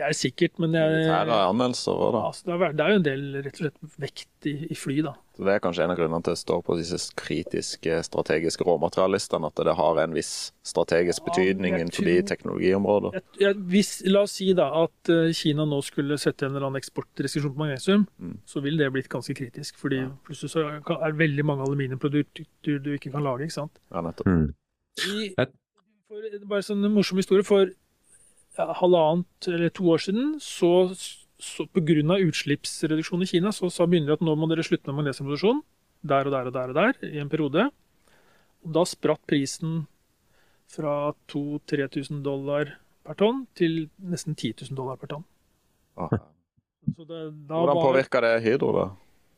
Det 0.00 0.06
er 0.06 0.14
sikkert, 0.16 0.54
men 0.62 0.72
jeg, 0.72 0.92
Militære 0.96 1.38
anmeldelser 1.50 1.92
òg, 2.00 2.12
da. 2.14 2.20
altså, 2.30 2.44
det, 2.46 2.54
er, 2.56 2.72
det 2.78 2.84
er 2.86 2.92
jo 2.94 3.00
en 3.00 3.04
del 3.04 3.24
rett 3.44 3.58
og 3.58 3.60
slett 3.66 3.98
vekt 4.00 4.46
i, 4.48 4.54
i 4.72 4.76
fly, 4.78 4.94
da. 5.04 5.12
Så 5.36 5.44
Det 5.44 5.52
er 5.52 5.60
kanskje 5.60 5.84
en 5.84 5.92
av 5.92 5.98
grunnene 5.98 6.24
til 6.24 6.32
at 6.32 6.38
det 6.38 6.40
står 6.40 6.62
på 6.64 6.76
disse 6.78 6.98
kritiske 7.20 7.98
strategiske 8.08 8.64
råmaterialistene, 8.64 9.50
at 9.50 9.60
det 9.68 9.74
har 9.76 10.00
en 10.00 10.16
viss 10.16 10.30
strategisk 10.64 11.26
betydning 11.28 11.76
ja, 11.76 11.82
innenfor 11.84 12.08
de 12.08 12.16
teknologiområder. 12.30 13.18
Jeg, 13.18 13.26
jeg, 13.44 13.58
hvis, 13.74 13.92
la 14.08 14.24
oss 14.24 14.38
si 14.40 14.48
da 14.56 14.70
at 14.82 15.12
eh, 15.12 15.30
Kina 15.36 15.68
nå 15.68 15.82
skulle 15.84 16.16
sette 16.20 16.48
en 16.48 16.56
eller 16.56 16.70
annen 16.70 16.80
eksportrestriksjon 16.80 17.52
på 17.56 17.62
magnesium, 17.66 18.06
Mm. 18.20 18.34
så 18.48 18.60
vil 18.64 18.76
det 18.80 18.88
blitt 18.92 19.08
ganske 19.12 19.34
kritisk. 19.36 19.76
fordi 19.80 20.02
plutselig 20.26 20.50
så 20.56 20.64
er 20.70 20.80
det 20.80 21.18
veldig 21.20 21.44
mange 21.44 21.64
aluminiumprodukter 21.68 22.80
du 22.84 22.92
ikke 22.96 23.12
kan 23.12 23.24
lage. 23.24 23.42
ikke 23.48 23.58
sant? 23.60 23.80
Ja, 23.92 24.00
nettopp. 24.04 24.26
Mm. 24.26 24.54
I, 25.04 25.30
for, 26.10 26.24
bare 26.50 26.64
sånn 26.66 26.84
en 26.84 26.92
morsom 26.92 27.20
historie. 27.20 27.44
For 27.46 27.68
ja, 27.68 27.74
halvannet 28.58 29.48
eller 29.48 29.70
to 29.70 29.84
år 29.92 29.98
siden, 30.02 30.34
så, 30.42 30.90
så 31.40 31.66
pga. 31.72 32.18
utslippsreduksjon 32.18 33.22
i 33.22 33.26
Kina, 33.30 33.52
så 33.52 33.70
sa 33.70 33.86
myndighetene 33.86 34.18
at 34.18 34.26
nå 34.26 34.34
må 34.36 34.48
dere 34.50 34.64
slutte 34.66 34.90
med 34.90 35.04
magnesiumproduksjon. 35.04 35.62
Der 36.02 36.26
og 36.26 36.32
der 36.32 36.46
og 36.48 36.52
der 36.56 36.68
og 36.72 36.74
der 36.74 36.92
i 37.06 37.18
en 37.20 37.28
periode. 37.28 37.70
Og 38.64 38.72
da 38.74 38.84
spratt 38.88 39.20
prisen 39.28 39.86
fra 40.70 41.12
2000-3000 41.32 42.22
dollar 42.24 42.74
per 43.04 43.16
tonn 43.18 43.46
til 43.58 43.88
nesten 43.98 44.36
10 44.36 44.66
000 44.70 44.76
dollar 44.78 44.96
per 45.00 45.10
tonn. 45.14 45.24
Ah. 45.96 46.08
Så 46.96 47.04
det, 47.04 47.20
da 47.48 47.60
Hvordan 47.60 47.76
var, 47.76 47.84
påvirker 47.90 48.24
det 48.24 48.34
Hydro, 48.44 48.70
da? 48.76 48.84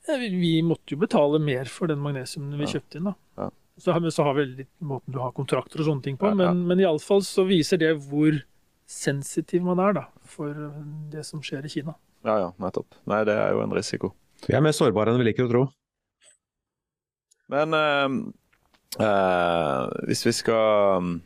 ja, 0.09 0.17
vi, 0.19 0.29
vi 0.35 0.53
måtte 0.67 0.95
jo 0.95 1.01
betale 1.03 1.39
mer 1.43 1.65
for 1.71 1.91
den 1.91 1.99
magnesiumen 2.03 2.59
vi 2.59 2.67
Ja. 2.67 2.73
kjøpte 2.77 2.99
inn. 2.99 3.05
da. 3.11 3.15
Ja. 3.39 3.51
Så, 3.79 3.95
så 4.13 4.23
har 4.27 4.35
vi 4.35 4.45
litt 4.45 4.71
måten 4.81 5.15
du 5.15 5.19
har 5.19 5.33
kontrakter 5.33 5.81
og 5.81 5.87
sånne 5.89 6.03
ting 6.03 6.17
på, 6.19 6.27
Ja, 6.27 6.35
ja. 6.37 6.53
men, 6.53 6.67
men 6.69 6.79
iallfall 6.83 7.23
så 7.27 7.47
viser 7.49 7.79
det 7.79 7.95
hvor 8.09 8.43
sensitiv 8.93 9.65
man 9.67 9.81
er 9.83 9.97
da, 9.97 10.07
for 10.29 10.53
det 11.13 11.25
som 11.29 11.43
skjer 11.45 11.67
i 11.67 11.73
Kina. 11.73 11.97
Ja, 12.27 12.37
ja, 12.39 12.51
nettopp. 12.63 12.95
Nei, 13.11 13.23
det 13.27 13.35
er 13.35 13.57
jo 13.57 13.65
en 13.65 13.75
risiko. 13.75 14.13
Vi 14.47 14.55
er 14.55 14.63
mer 14.63 14.75
sårbare 14.77 15.13
enn 15.13 15.21
vi 15.23 15.27
liker 15.31 15.49
å 15.49 15.51
tro. 15.51 15.65
Men 17.53 17.77
eh, 17.77 18.17
eh, 19.03 19.93
hvis 20.09 20.27
vi 20.29 20.35
skal 20.43 21.21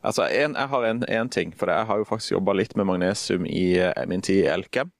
Altså, 0.00 0.24
en, 0.32 0.54
jeg 0.56 0.68
har 0.72 0.84
en, 0.88 1.02
en 1.12 1.28
ting, 1.28 1.50
for 1.56 1.68
jeg 1.68 1.84
har 1.88 1.98
jo 2.00 2.06
faktisk 2.08 2.32
jobba 2.32 2.54
litt 2.56 2.72
med 2.76 2.86
magnesium 2.88 3.44
i 3.44 3.76
eh, 3.84 4.06
min 4.08 4.22
tid 4.24 4.46
i 4.46 4.48
Elkem. 4.48 4.92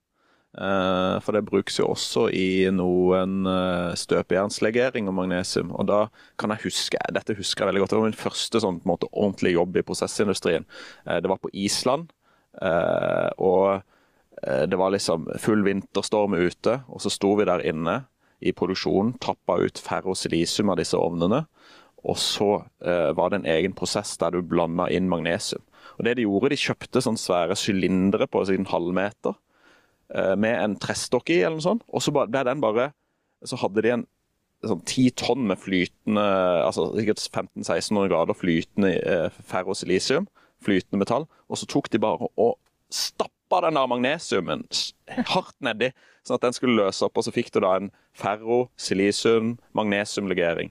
Eh, 0.59 1.17
for 1.23 1.37
det 1.37 1.45
brukes 1.47 1.77
jo 1.79 1.87
også 1.93 2.25
i 2.35 2.67
noen 2.75 3.47
uh, 3.47 3.93
støpejernslegering 3.95 5.07
og 5.07 5.15
magnesium. 5.21 5.71
Og 5.79 5.87
da 5.87 6.01
kan 6.41 6.51
jeg 6.55 6.65
huske, 6.67 6.99
dette 7.15 7.37
husker 7.39 7.63
jeg 7.63 7.71
veldig 7.71 7.85
godt, 7.85 7.93
det 7.95 8.01
var 8.01 8.09
min 8.11 8.19
første 8.19 8.63
sånn, 8.65 8.81
måte, 8.89 9.11
ordentlige 9.13 9.55
jobb 9.55 9.79
i 9.79 9.85
prosessindustrien. 9.87 10.67
Eh, 11.07 11.21
det 11.23 11.31
var 11.31 11.39
på 11.43 11.53
Island. 11.55 12.11
eh, 12.61 13.31
og 13.39 13.83
eh, 14.43 14.65
det 14.67 14.79
var 14.79 14.91
liksom 14.91 15.29
full 15.39 15.63
vinterstorm 15.65 16.35
ute, 16.35 16.81
og 16.89 17.01
så 17.05 17.13
sto 17.15 17.37
vi 17.39 17.47
der 17.47 17.63
inne 17.63 18.05
i 18.41 18.53
produksjonen, 18.57 19.15
tappa 19.21 19.59
ut 19.61 19.79
ferrosilisium 19.79 20.73
av 20.73 20.81
disse 20.81 20.99
ovnene. 20.99 21.45
Og 22.03 22.17
så 22.19 22.65
eh, 22.83 23.13
var 23.15 23.31
det 23.31 23.43
en 23.43 23.51
egen 23.55 23.75
prosess 23.77 24.17
der 24.19 24.33
du 24.35 24.43
blanda 24.43 24.89
inn 24.91 25.09
magnesium. 25.09 25.63
Og 25.99 26.07
det 26.07 26.17
De 26.17 26.25
gjorde, 26.25 26.51
de 26.51 26.57
kjøpte 26.57 27.03
sånne 27.05 27.21
svære 27.21 27.57
sylindere 27.61 28.27
på 28.27 28.43
en 28.49 28.67
halvmeter 28.67 29.35
eh, 29.37 29.50
med 30.11 30.57
en 30.59 30.73
trestokk 30.83 31.31
i, 31.31 31.37
eller 31.45 31.61
noe 31.61 31.65
sånt. 31.65 31.85
Og 31.95 32.03
så 32.03 32.11
ble 32.15 32.43
den 32.47 32.63
bare 32.63 32.91
Så 33.47 33.57
hadde 33.57 33.83
de 33.85 33.93
en 33.95 34.03
sånn 34.67 34.83
ti 34.89 35.05
tonn 35.17 35.47
med 35.49 35.59
flytende 35.61 36.25
altså 36.67 36.83
sikkert 36.93 37.21
1500-1600 37.23 38.09
grader 38.13 38.35
flytende 38.37 38.91
eh, 38.99 39.31
ferrosilisium, 39.49 40.27
flytende 40.65 40.99
metall. 41.01 41.25
Og 41.49 41.57
så 41.61 41.67
tok 41.71 41.87
de 41.93 41.99
bare 42.03 42.27
og 42.37 42.53
stappa 42.93 43.61
den 43.65 43.77
der 43.79 43.91
magnesiumen 43.91 44.61
hardt 45.33 45.59
nedi, 45.65 45.89
sånn 46.27 46.39
at 46.39 46.45
den 46.45 46.57
skulle 46.57 46.81
løse 46.83 47.05
opp. 47.07 47.17
Og 47.17 47.25
så 47.27 47.33
fikk 47.35 47.49
du 47.55 47.59
da 47.65 47.71
en 47.79 47.93
ferro-silisium-magnesiumlegering. 48.21 50.71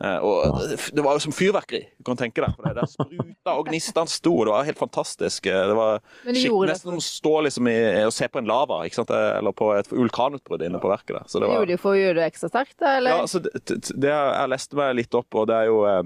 Eh, 0.00 0.18
og 0.18 0.58
Det 0.94 1.02
var 1.04 1.14
jo 1.14 1.22
som 1.22 1.32
fyrverkeri, 1.32 1.82
du 1.98 2.02
kan 2.08 2.16
tenke 2.18 2.42
deg. 2.42 2.56
Det 2.64 2.72
der 2.74 2.88
spruta 2.90 3.52
og 3.58 3.68
gnistene 3.68 4.08
sto, 4.10 4.32
og 4.40 4.46
det 4.48 4.54
var 4.54 4.64
helt 4.66 4.78
fantastisk. 4.80 5.46
Eh, 5.46 5.66
Det 5.68 5.76
var 5.78 6.00
de 6.24 6.32
nesten 6.32 6.88
som 6.90 6.98
å 6.98 7.04
stå 7.04 7.34
liksom 7.46 7.68
i, 7.70 7.76
og 8.06 8.12
se 8.16 8.26
på 8.28 8.38
en 8.42 8.46
lava, 8.50 8.80
ikke 8.88 8.98
sant? 8.98 9.10
eller 9.14 9.52
på 9.52 9.70
et 9.78 9.88
vulkanutbrudd 9.92 10.64
inne 10.66 10.80
på 10.82 10.90
verket 10.90 11.14
der. 11.20 11.28
Så 11.30 11.38
det 11.38 11.48
var, 11.48 11.60
gjorde 11.60 11.74
de 11.76 11.78
for 11.84 11.94
å 11.94 12.00
gjøre 12.00 12.18
det 12.18 12.26
ekstra 12.32 12.50
sterkt, 12.50 12.76
da, 12.82 12.96
eller? 12.98 13.10
ja, 13.10 13.20
altså, 13.22 13.40
det, 13.44 14.10
jeg 14.10 14.48
leste 14.50 14.76
meg 14.80 14.96
litt 14.98 15.14
opp, 15.14 15.34
og 15.38 15.46
det 15.52 15.54
er 15.60 15.70
jo 15.70 15.84
eh, 15.86 16.02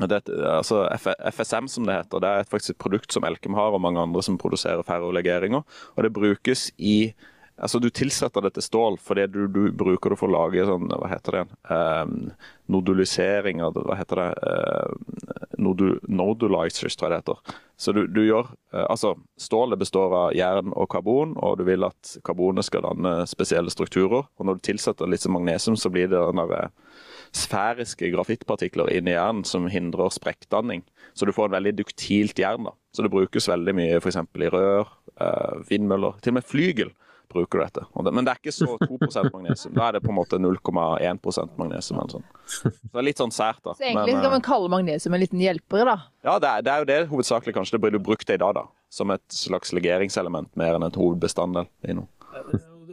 det, 0.00 0.10
er 0.10 0.16
et- 0.22 0.46
altså 0.56 0.82
FSM, 1.30 1.68
som 1.68 1.84
det 1.86 2.00
heter. 2.00 2.20
Det 2.24 2.28
er 2.40 2.44
faktisk 2.50 2.70
et 2.74 2.78
produkt 2.82 3.12
som 3.12 3.22
Elkem 3.28 3.54
har, 3.54 3.70
og 3.76 3.82
mange 3.84 4.00
andre 4.00 4.22
som 4.24 4.38
produserer 4.40 4.82
ferrolegeringer. 4.86 5.62
Og 5.96 6.02
det 6.02 6.12
brukes 6.16 6.70
i 6.78 7.12
Altså, 7.60 7.78
Du 7.78 7.90
tilsetter 7.90 8.40
det 8.46 8.54
til 8.56 8.64
stål 8.64 8.98
fordi 9.02 9.26
du, 9.30 9.42
du 9.52 9.62
bruker 9.76 10.14
det 10.14 10.18
for 10.20 10.30
å 10.30 10.36
lage 10.38 10.64
sånn 10.68 10.88
Hva 10.90 11.10
heter 11.12 11.38
det? 11.38 11.44
Um, 11.68 12.30
nodulisering 12.72 13.60
Hva 13.60 13.98
heter 13.98 14.22
det? 14.22 14.30
Uh, 14.40 15.40
nodu, 15.60 15.98
nodulizers, 16.08 16.96
tror 16.96 17.10
jeg 17.10 17.12
det 17.12 17.20
heter. 17.20 17.58
Så 17.80 17.92
du, 17.96 18.02
du 18.08 18.22
gjør 18.24 18.48
eh, 18.74 18.86
Altså, 18.86 19.14
stålet 19.40 19.80
består 19.80 20.14
av 20.16 20.36
jern 20.36 20.72
og 20.74 20.88
karbon, 20.92 21.36
og 21.40 21.58
du 21.60 21.66
vil 21.68 21.86
at 21.86 22.14
karbonet 22.26 22.66
skal 22.66 22.84
danne 22.86 23.26
spesielle 23.30 23.72
strukturer. 23.72 24.24
Og 24.24 24.46
når 24.46 24.58
du 24.58 24.66
tilsetter 24.70 25.10
litt 25.10 25.24
som 25.24 25.36
magnesium, 25.36 25.78
så 25.80 25.92
blir 25.92 26.10
det 26.10 26.18
den 26.18 26.42
der, 26.42 26.56
eh, 26.56 27.10
sfæriske 27.36 28.10
grafittpartikler 28.10 28.90
inni 28.90 29.14
jernen 29.14 29.44
som 29.46 29.68
hindrer 29.70 30.10
sprekkdanning. 30.10 30.82
Så 31.14 31.28
du 31.28 31.34
får 31.36 31.50
en 31.50 31.58
veldig 31.58 31.76
duktilt 31.78 32.40
jern. 32.42 32.66
da. 32.70 32.74
Så 32.96 33.06
det 33.06 33.12
brukes 33.12 33.48
veldig 33.48 33.76
mye 33.76 34.00
f.eks. 34.00 34.18
i 34.18 34.50
rør, 34.50 34.90
eh, 35.20 35.60
vindmøller, 35.68 36.18
til 36.20 36.34
og 36.34 36.40
med 36.40 36.48
flygel 36.48 36.96
bruker 37.30 37.58
du 37.60 37.64
dette. 37.64 37.84
Og 37.94 38.04
det. 38.06 38.12
Men 38.16 38.26
det 38.26 38.32
er 38.34 38.40
ikke 38.42 38.52
så 38.54 38.66
2% 38.80 39.30
magnesium. 39.34 39.74
Da 39.78 39.86
er 39.88 39.96
det 39.96 40.02
på 40.04 40.10
en 40.12 40.18
måte 40.18 40.38
0,1% 40.42 41.56
magnesium. 41.60 42.00
eller 42.00 42.14
sånn. 42.16 42.26
Så 42.50 42.70
det 42.72 42.98
er 43.00 43.06
litt 43.06 43.22
sånn 43.22 43.32
sært, 43.34 43.62
da. 43.64 43.74
Så 43.78 43.86
egentlig 43.86 44.14
Men, 44.14 44.22
kan 44.22 44.30
eh, 44.30 44.34
man 44.36 44.44
kalle 44.46 44.68
magnesium 44.72 45.14
en 45.16 45.22
liten 45.22 45.40
hjelper, 45.42 45.84
da. 45.88 45.96
ja, 46.26 46.38
det 46.42 46.50
er, 46.50 46.62
det 46.66 46.72
er 46.74 46.78
jo 46.84 46.88
det 46.90 46.98
hovedsakelig 47.14 47.54
kanskje 47.56 47.76
det 47.78 47.82
blir 47.86 47.94
du 47.96 48.00
brukt 48.10 48.26
det 48.28 48.38
i 48.40 48.42
dag, 48.42 48.54
da. 48.58 48.66
Som 48.90 49.10
et 49.14 49.22
slags 49.30 49.72
legeringselement 49.76 50.50
mer 50.58 50.74
enn 50.78 50.86
et 50.88 50.98
hovedbestanddel 50.98 51.68
i 51.88 51.94
noe. 51.94 52.08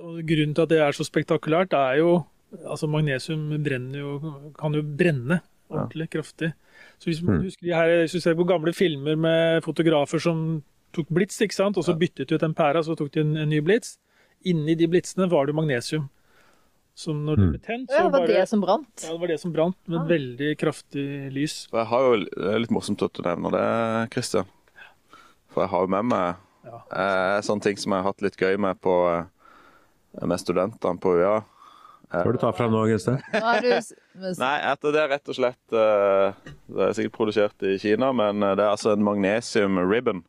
Og 0.08 0.22
grunnen 0.26 0.54
til 0.56 0.64
at 0.66 0.72
det 0.72 0.80
er 0.82 0.96
så 0.96 1.06
spektakulært, 1.08 1.74
er 1.74 2.00
jo 2.02 2.14
altså 2.64 2.88
magnesium 2.88 3.50
brenner 3.66 4.00
jo, 4.00 4.14
kan 4.58 4.74
jo 4.78 4.82
brenne 4.86 5.42
ordentlig 5.68 6.08
kraftig. 6.14 6.54
Så 7.02 7.10
hvis 7.10 7.20
man 7.26 7.40
Mm. 7.42 7.44
husker 7.44 7.66
de 7.68 7.74
her, 7.76 7.90
hvis 8.06 8.14
du 8.16 8.20
ser 8.24 8.36
på 8.40 8.46
gamle 8.48 8.72
filmer 8.74 9.18
med 9.20 9.64
fotografer 9.66 10.22
som 10.22 10.64
tok 10.96 11.10
blits, 11.12 11.42
ikke 11.42 11.54
sant? 11.58 11.78
og 11.78 11.84
så 11.84 11.94
byttet 12.00 12.30
de 12.30 12.36
ut 12.38 12.44
en 12.44 12.54
pæra, 12.56 12.80
så 12.86 12.96
tok 12.96 13.12
de 13.12 13.20
en, 13.20 13.36
en 13.38 13.50
ny 13.50 13.60
blits. 13.60 13.98
Inni 14.46 14.76
de 14.78 14.88
blitsene 14.88 15.30
var 15.30 15.46
det 15.48 15.56
magnesium. 15.56 16.10
Så 16.98 17.14
når 17.14 17.36
det 17.38 17.44
Mm. 17.46 17.50
ble 17.52 17.60
tent, 17.60 17.90
Ja, 17.92 17.98
så 18.02 18.12
det 18.12 18.20
var 18.20 18.28
det 18.28 18.48
som 18.50 18.62
brant. 18.62 19.04
ja, 19.04 19.12
det 19.12 19.20
var 19.20 19.28
det 19.28 19.40
som 19.40 19.52
brant, 19.54 19.78
med 19.88 20.00
Ah. 20.00 20.06
veldig 20.06 20.58
kraftig 20.58 21.32
lys. 21.34 21.68
For 21.70 21.78
jeg 21.80 21.88
har 21.88 22.00
jo, 22.02 22.26
Det 22.26 22.54
er 22.56 22.60
litt 22.60 22.72
morsomt 22.72 23.02
at 23.04 23.14
du 23.14 23.22
nevner 23.22 23.52
det, 23.52 24.12
Christian. 24.12 24.46
For 25.50 25.62
jeg 25.64 25.70
har 25.70 25.82
jo 25.82 25.88
med 25.88 26.06
meg 26.06 26.36
Ja. 26.66 26.82
eh, 26.92 27.42
sånne 27.42 27.62
ting 27.62 27.78
som 27.78 27.92
jeg 27.94 28.02
har 28.04 28.10
hatt 28.12 28.22
litt 28.22 28.38
gøy 28.38 28.58
med 28.60 28.82
på, 28.82 29.28
eh, 30.22 30.26
med 30.26 30.40
studentene 30.40 31.00
på 31.00 31.14
UiA. 31.18 31.44
Hva 32.12 32.26
er 32.26 32.32
du 32.32 32.38
tar 32.38 32.52
du 33.62 33.68
s- 33.74 33.94
men 34.16 34.32
s- 34.32 34.40
Nei, 34.40 34.60
etter 34.62 34.92
det 34.94 35.02
er 35.02 35.08
rett 35.10 35.28
og 35.30 35.36
slett 35.36 35.74
eh, 35.74 36.34
Det 36.70 36.80
er 36.80 36.94
sikkert 36.94 37.12
produsert 37.12 37.62
i 37.64 37.78
Kina, 37.78 38.12
men 38.14 38.42
eh, 38.42 38.56
det 38.56 38.64
er 38.64 38.72
altså 38.72 38.94
en 38.94 39.04
magnesium 39.04 39.78
ribbon. 39.90 40.24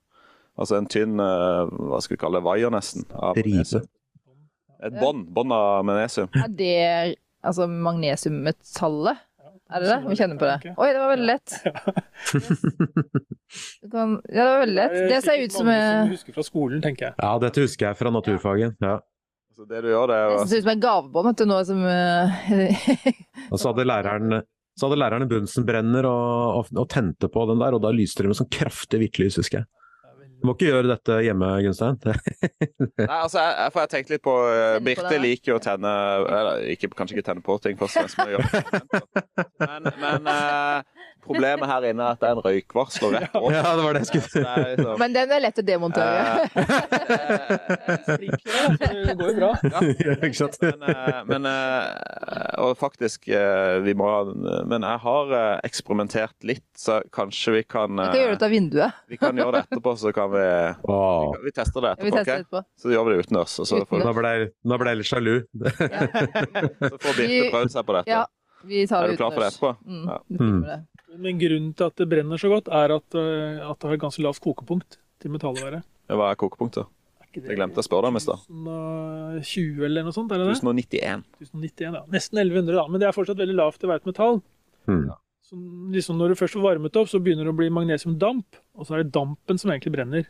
Altså 0.59 0.77
en 0.77 0.87
tynn 0.87 1.18
eh, 1.21 1.71
hva 1.71 2.03
skal 2.03 2.16
vi 2.16 2.21
kalle 2.21 2.40
det, 2.40 2.44
vaier, 2.44 2.71
nesten. 2.71 3.05
av 3.14 3.37
Ripe. 3.37 3.87
Et 4.84 4.94
bånd. 5.00 5.26
Bånd 5.34 5.54
av 5.54 5.84
magnesium. 5.86 6.28
Er 6.38 6.52
det 6.54 7.16
altså 7.42 7.66
magnesiummetallet? 7.70 9.24
Er 9.68 9.82
det 9.84 9.88
det? 9.90 9.96
Vi 10.08 10.16
kjenner 10.16 10.38
på 10.40 10.46
det. 10.48 10.72
Oi, 10.80 10.88
det 10.94 11.00
var 11.02 11.10
veldig 11.12 11.28
lett. 11.28 11.56
Kan, 13.92 14.14
ja, 14.28 14.44
det 14.44 14.48
var 14.48 14.62
veldig 14.62 14.76
lett. 14.78 14.96
Det 15.10 15.18
ser 15.26 15.42
ut 15.44 15.52
som 15.52 15.68
husker 16.08 16.36
fra 16.36 16.44
skolen, 16.46 16.80
tenker 16.84 17.10
jeg. 17.10 17.16
Ja, 17.20 17.34
dette 17.42 17.64
husker 17.66 17.90
jeg 17.90 17.98
fra 17.98 18.12
naturfagen. 18.14 18.76
Ja. 18.80 18.96
Så 19.58 19.66
det 19.68 19.82
du 19.84 19.90
gjør, 19.90 20.06
det 20.08 20.16
er 20.16 20.24
jo 20.30 20.38
Det 20.38 20.48
ser 20.52 20.62
ut 20.62 20.66
som 20.68 20.72
en 20.72 20.82
gavebånd, 20.86 21.28
vet 21.32 21.40
du, 21.40 21.46
noe 21.50 21.64
som 21.66 21.80
eh, 21.90 22.88
Og 23.52 23.58
så 23.58 23.72
hadde 23.72 23.88
læreren 23.90 24.38
så 24.78 24.86
hadde 24.86 25.00
læreren 25.00 25.24
en 25.24 25.30
Bunsen-brenner 25.32 26.06
og, 26.06 26.60
og, 26.60 26.68
og 26.78 26.86
tente 26.92 27.26
på 27.34 27.42
den 27.50 27.58
der, 27.58 27.74
og 27.74 27.82
da 27.82 27.90
lyste 27.90 28.22
det 28.22 28.30
med 28.30 28.38
sånn 28.38 28.50
kraftig 28.54 29.00
hvitlys, 29.02 29.40
husker 29.40 29.64
jeg. 29.64 29.66
Du 30.38 30.46
må 30.46 30.55
ikke 30.55 30.68
gjøre 30.68 30.87
dette 30.92 31.16
hjemme, 31.27 31.48
Gunstein. 31.64 31.96
Nei, 32.07 33.07
altså, 33.07 33.40
jeg, 33.42 33.55
jeg, 33.59 33.72
for 33.74 33.81
jeg 33.83 33.90
tenkte 33.94 34.14
litt 34.14 34.24
på 34.24 34.35
uh, 34.46 34.77
Birte 34.87 35.18
liker 35.18 35.53
jo 35.53 35.57
å 35.59 35.62
tenne 35.62 35.94
eller, 36.22 36.62
ikke, 36.74 36.92
Kanskje 36.94 37.18
ikke 37.18 37.27
tenne 37.27 37.42
på 37.44 37.57
ting, 37.64 37.79
først 37.81 37.98
og 37.98 38.12
fremst, 38.12 38.70
men, 39.59 39.88
men, 39.88 39.88
men 39.98 40.31
eh, 40.31 41.09
problemet 41.24 41.66
her 41.68 41.83
inne 41.90 42.02
er 42.04 42.11
at 42.16 42.20
det 42.22 42.28
er 42.28 42.37
en 42.37 42.42
røykvarsler 42.44 43.11
rett 43.18 43.33
på. 43.33 43.50
Ja, 43.57 43.62
det 43.76 43.83
var 43.85 43.92
det 43.98 44.02
jeg 44.04 44.09
skulle 44.22 44.46
er 44.48 44.76
liksom, 44.76 44.98
Men 45.02 45.12
den 45.16 45.33
er 45.37 45.40
lett 45.44 45.59
å 45.59 45.64
demontere. 45.66 46.48
eh, 46.54 47.38
Det 49.09 49.14
går 49.18 49.31
jo 49.31 49.37
bra. 49.38 49.50
ja. 49.62 49.81
Ja, 50.09 50.14
ikke 50.22 50.35
sant? 50.38 50.57
Men, 50.62 50.83
eh, 50.88 51.20
men 51.28 51.46
eh, 51.50 52.62
Og 52.64 52.74
faktisk, 52.81 53.28
eh, 53.28 53.78
vi 53.85 53.94
må 53.98 54.09
ha 54.11 54.20
Men 54.68 54.83
jeg 54.87 54.98
har 55.04 55.33
eh, 55.38 55.61
eksperimentert 55.68 56.35
litt, 56.48 56.64
så 56.78 57.00
kanskje 57.14 57.57
vi 57.59 57.62
kan 57.68 57.96
Vi 57.98 58.02
eh, 58.04 58.12
kan 58.12 58.20
gjøre 58.20 58.31
det 58.35 58.38
ut 58.40 58.46
av 58.48 58.54
vinduet. 58.54 58.92
Vi 59.09 59.16
kan 59.20 59.37
gjøre 59.38 59.52
det 59.59 59.64
etterpå, 59.66 59.94
så 60.00 60.12
kan 60.16 60.31
vi 60.35 60.44
wow. 60.88 61.35
Vi 61.44 61.50
tester 61.57 61.81
det 61.85 61.94
Vi 61.98 62.09
etterpå, 62.09 62.16
tester 62.16 62.33
ok? 62.33 62.40
etterpå. 62.46 62.64
Så 62.83 62.92
gjør 62.94 63.09
vi 63.09 63.14
det 63.16 63.20
utendørs. 63.26 63.54
Og 63.62 63.66
så 63.70 63.83
får, 63.88 64.04
nå 64.04 64.12
ble, 64.18 64.28
jeg- 64.38 64.50
nå 64.68 64.78
ble 64.83 64.94
jeg 64.94 65.00
litt 65.02 65.11
sjalu. 65.12 65.35
så 65.59 66.94
får 66.98 67.12
Birte 67.18 67.28
Vi- 67.33 67.50
prøvd 67.52 67.74
seg 67.74 67.87
på 67.88 67.96
dette. 67.98 68.11
Ja, 68.12 68.24
vi 68.68 68.87
tar 68.90 69.04
Er 69.04 69.09
det 69.12 69.16
du 69.16 69.20
klar 69.22 69.33
for 69.35 69.40
det 69.44 69.50
etterpå? 69.52 69.70
Mm, 69.87 70.64
Ja. 70.68 70.78
Men 71.16 71.40
grunnen 71.40 71.73
til 71.77 71.88
at 71.88 71.97
det 71.97 72.09
brenner 72.11 72.40
så 72.40 72.51
godt, 72.53 72.68
er 72.68 72.92
at, 72.99 73.16
eh, 73.16 73.64
at 73.64 73.79
det 73.81 73.88
har 73.88 73.97
et 73.97 74.05
ganske 74.05 74.23
lavt 74.25 74.42
kokepunkt 74.44 74.99
til 75.23 75.33
metallet 75.33 75.81
Ja, 75.81 76.16
Hva 76.16 76.31
er 76.33 76.40
kokepunktet? 76.40 76.90
Det 77.29 77.44
glemte 77.44 77.51
Jeg 77.53 77.59
glemte 77.59 77.83
å 77.83 77.85
spørre 77.87 78.09
deg 78.09 78.12
om 78.12 78.18
i 78.18 78.25
stad. 78.25 78.44
1020 78.49 79.85
eller 79.85 80.07
noe 80.07 80.16
sånt, 80.16 80.33
er 80.33 80.40
det 80.40 80.49
det? 80.49 80.59
1091. 80.59 81.25
1091, 81.44 81.97
ja. 82.01 82.03
Nesten 82.12 82.40
1100, 82.40 82.75
da. 82.75 82.87
Men 82.88 83.01
det 83.01 83.09
er 83.09 83.16
fortsatt 83.16 83.40
veldig 83.40 83.57
lavt 83.59 83.81
til 83.83 83.92
hvert 83.92 84.09
metall. 84.09 84.40
Hmm. 84.88 85.11
Så 85.44 85.57
liksom 85.94 86.18
når 86.21 86.33
du 86.33 86.40
først 86.40 86.57
får 86.57 86.64
varmet 86.64 86.97
opp, 86.97 87.09
så 87.09 87.21
begynner 87.23 87.49
det 87.49 87.55
å 87.55 87.59
bli 87.61 87.71
magnesiumdamp. 87.73 88.59
Og 88.77 88.88
så 88.88 88.97
er 88.97 89.05
det 89.05 89.14
dampen 89.16 89.61
som 89.61 89.73
egentlig 89.73 89.94
brenner. 89.94 90.29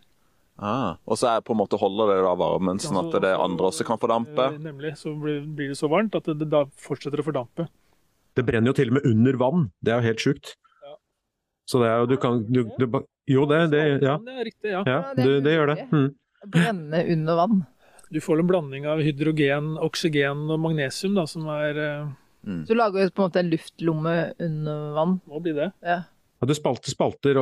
Ah, 0.58 0.98
og 1.06 1.18
så 1.18 1.30
er 1.30 1.42
på 1.46 1.54
en 1.54 1.60
måte 1.60 1.78
holder 1.78 2.16
det 2.16 2.22
da 2.26 2.32
varmen, 2.38 2.80
sånn 2.82 2.98
at 2.98 3.14
det 3.22 3.30
andre 3.30 3.68
også 3.70 3.86
kan 3.86 3.98
få 4.02 4.10
dampe. 4.10 4.48
Eh, 4.56 4.62
Nemlig. 4.62 4.96
Så 4.98 5.14
blir, 5.14 5.44
blir 5.46 5.70
det 5.70 5.78
så 5.78 5.90
varmt 5.90 6.18
at 6.18 6.26
det, 6.26 6.40
det 6.42 6.48
da 6.50 6.64
fortsetter 6.82 7.22
å 7.22 7.26
fordampe. 7.26 7.68
Det 8.34 8.42
brenner 8.46 8.72
jo 8.72 8.78
til 8.78 8.90
og 8.90 8.98
med 8.98 9.06
under 9.06 9.38
vann. 9.38 9.68
Det 9.82 9.94
er 9.94 10.02
jo 10.02 10.08
helt 10.10 10.24
sjukt. 10.24 10.56
Så 11.68 11.82
det 11.82 11.88
er 11.90 11.98
jo 12.00 12.06
Du 12.08 12.16
kan 12.20 12.38
du, 12.48 12.62
du, 12.78 12.86
Jo, 13.28 13.44
det, 13.50 13.58
det 13.74 13.82
Ja, 14.00 14.16
Det 14.24 14.34
er 14.34 14.46
riktig, 14.48 14.70
ja. 14.72 14.84
ja 14.88 15.00
det 15.16 15.52
gjør 15.52 15.74
det. 15.74 15.82
Mm. 15.92 16.08
Brenne 16.48 17.02
under 17.12 17.36
vann. 17.42 17.58
Du 18.08 18.22
får 18.24 18.40
en 18.40 18.48
blanding 18.48 18.86
av 18.88 19.02
hydrogen, 19.04 19.74
oksygen 19.84 20.46
og 20.48 20.62
magnesium 20.64 21.18
da, 21.18 21.26
som 21.28 21.44
er, 21.52 21.76
eh, 21.76 22.08
Mm. 22.46 22.62
Så 22.64 22.72
du 22.72 22.78
lager 22.78 23.10
på 23.10 23.22
en 23.22 23.28
måte 23.28 23.40
en 23.42 23.50
luftlomme 23.50 24.14
under 24.40 24.92
vann. 24.96 25.18
Må 25.28 25.40
bli 25.42 25.52
det. 25.56 25.72
Ja. 25.84 26.02
Ja, 26.38 26.46
Du 26.46 26.54
spalter, 26.54 26.90
spalter 26.94 27.38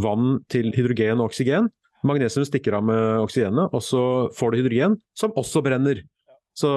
vann 0.00 0.38
til 0.48 0.72
hydrogen 0.72 1.20
og 1.20 1.28
oksygen. 1.28 1.68
Magnesium 2.04 2.44
stikker 2.48 2.76
av 2.78 2.84
med 2.88 3.20
oksygenet, 3.24 3.72
og 3.72 3.82
så 3.84 4.00
får 4.36 4.52
du 4.52 4.62
hydrogen, 4.62 4.96
som 5.16 5.32
også 5.36 5.62
brenner. 5.64 6.02
Så 6.54 6.68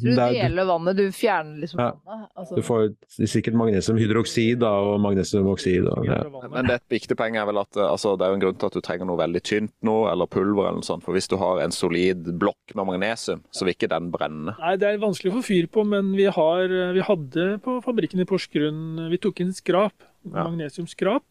du 0.00 0.06
det 0.14 0.16
er, 0.16 0.32
deler 0.48 0.64
vannet, 0.64 0.96
du 0.96 1.10
fjerner 1.12 1.58
liksom 1.60 1.80
Ja. 1.82 1.90
vannet. 2.08 2.28
Altså, 2.40 2.56
du 2.56 2.62
får 2.64 2.94
sikkert 3.28 3.52
magnesiumhydroksid 3.60 4.62
da, 4.62 4.70
og 4.80 5.00
magnesiumoksid. 5.04 5.84
Og, 5.92 6.06
ja. 6.08 6.22
Men 6.48 6.64
det 6.64 6.72
er 6.72 6.80
et 6.80 6.94
viktig 6.94 7.16
poeng 7.20 7.36
er 7.36 7.44
vel 7.50 7.60
at 7.60 7.76
eh, 7.76 7.84
altså, 7.84 8.14
det 8.16 8.24
er 8.24 8.32
jo 8.32 8.38
en 8.38 8.44
grunn 8.46 8.56
til 8.62 8.70
at 8.70 8.78
du 8.78 8.80
trenger 8.80 9.10
noe 9.10 9.20
veldig 9.20 9.42
tynt 9.44 9.74
nå, 9.84 9.96
eller 10.08 10.30
pulver 10.32 10.70
eller 10.70 10.80
noe 10.80 10.88
sånt. 10.88 11.04
For 11.04 11.12
hvis 11.12 11.28
du 11.28 11.36
har 11.36 11.60
en 11.60 11.74
solid 11.76 12.32
blokk 12.40 12.72
med 12.74 12.88
magnesium, 12.94 13.44
så 13.52 13.68
vil 13.68 13.74
ikke 13.76 13.92
den 13.92 14.08
brenne. 14.14 14.56
Nei, 14.58 14.74
det 14.80 14.88
er 14.94 15.02
vanskelig 15.04 15.34
å 15.34 15.38
få 15.42 15.44
fyr 15.52 15.68
på, 15.68 15.84
men 15.84 16.14
vi, 16.16 16.24
har, 16.32 16.72
vi 16.96 17.04
hadde 17.04 17.48
på 17.60 17.76
fabrikken 17.84 18.24
i 18.24 18.28
Porsgrunn 18.28 19.10
Vi 19.12 19.20
tok 19.20 19.44
inn 19.44 19.52
skrap, 19.52 19.92
Ja. 20.24 20.46
magnesiumskrap, 20.48 21.24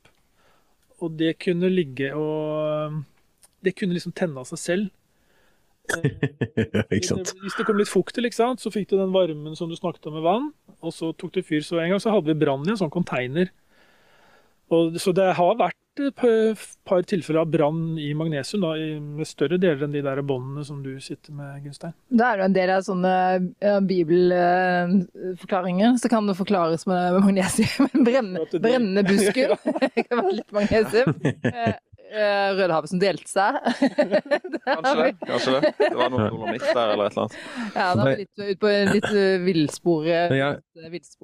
og 1.01 1.17
det 1.17 1.39
kunne 1.41 1.73
ligge 1.73 2.13
og 2.13 3.01
Det 3.65 3.73
kunne 3.79 3.95
liksom 3.97 4.13
tenne 4.13 4.37
av 4.37 4.45
seg 4.45 4.59
selv. 4.61 4.89
Ikke 6.95 7.07
sant? 7.09 7.33
Hvis 7.43 7.57
det 7.59 7.65
kom 7.67 7.77
litt 7.81 7.91
fukt 7.91 8.13
til, 8.15 8.25
ikke 8.29 8.39
sant, 8.39 8.59
så 8.63 8.69
fikk 8.73 8.87
du 8.91 8.95
den 8.97 9.11
varmen 9.13 9.55
som 9.59 9.67
du 9.69 9.75
snakket 9.75 10.07
om 10.09 10.13
med 10.17 10.23
vann, 10.25 10.45
og 10.81 10.91
så 10.95 11.05
tok 11.17 11.31
det 11.35 11.45
fyr. 11.47 11.61
Så 11.65 11.73
en 11.83 11.91
gang 11.93 12.01
så 12.03 12.11
hadde 12.15 12.29
vi 12.31 12.39
brann 12.45 12.63
i 12.67 12.71
en 12.73 12.79
sånn 12.79 12.93
container. 12.93 13.47
Og, 14.73 14.95
så 14.97 15.11
det 15.13 15.27
har 15.37 15.57
vært 15.59 15.77
et 16.01 16.15
par- 16.17 17.03
tilfeller 17.05 17.43
av 17.43 17.49
brann 17.53 17.97
i 18.01 18.07
magnesium, 18.17 18.63
da, 18.63 18.71
i, 18.79 18.95
med 18.97 19.27
større 19.29 19.59
deler 19.61 19.83
enn 19.85 19.93
de 19.93 20.01
der 20.01 20.21
båndene 20.25 20.63
som 20.65 20.79
du 20.81 20.95
sitter 21.03 21.35
med, 21.37 21.59
Gunstein. 21.67 21.93
Da 22.09 22.31
er 22.31 22.39
det 22.39 22.41
jo 22.41 22.47
en 22.47 22.55
del 22.55 22.69
av 22.73 22.81
sånne 22.87 23.11
ja, 23.61 23.75
bibelforklaringer. 23.91 25.93
Så 26.01 26.09
kan 26.09 26.25
det 26.27 26.33
forklares 26.39 26.87
med 26.89 27.19
magnesium. 27.21 27.85
En 27.93 28.03
brennende, 28.07 29.03
busker. 29.05 29.53
det- 29.63 29.91
Det 29.95 30.03
kan 30.09 30.17
være 30.23 30.35
litt 30.39 30.51
magnesium. 30.55 31.13
Eh, 32.13 32.21
eh, 32.21 32.49
Rødehavet 32.57 32.91
som 32.91 33.01
delte 33.01 33.29
seg. 33.29 33.57
Kanskje 34.67 34.95
det. 34.99 35.09
kanskje 35.25 35.55
Det 35.59 35.71
Det 35.79 35.95
var 35.97 36.13
noe 36.13 36.27
dolomit 36.29 36.67
der 36.67 36.93
eller 36.93 37.09
et 37.09 37.17
eller 37.17 37.23
annet. 37.23 37.39
Ja, 37.73 37.87
da 37.97 38.05
er 38.05 38.11
vi 38.11 38.19
litt 38.21 38.43
ut 38.43 38.61
på 38.61 38.75
litt 38.93 39.09
eh, 39.09 39.39
villspor 39.47 40.07
eh, 40.07 40.37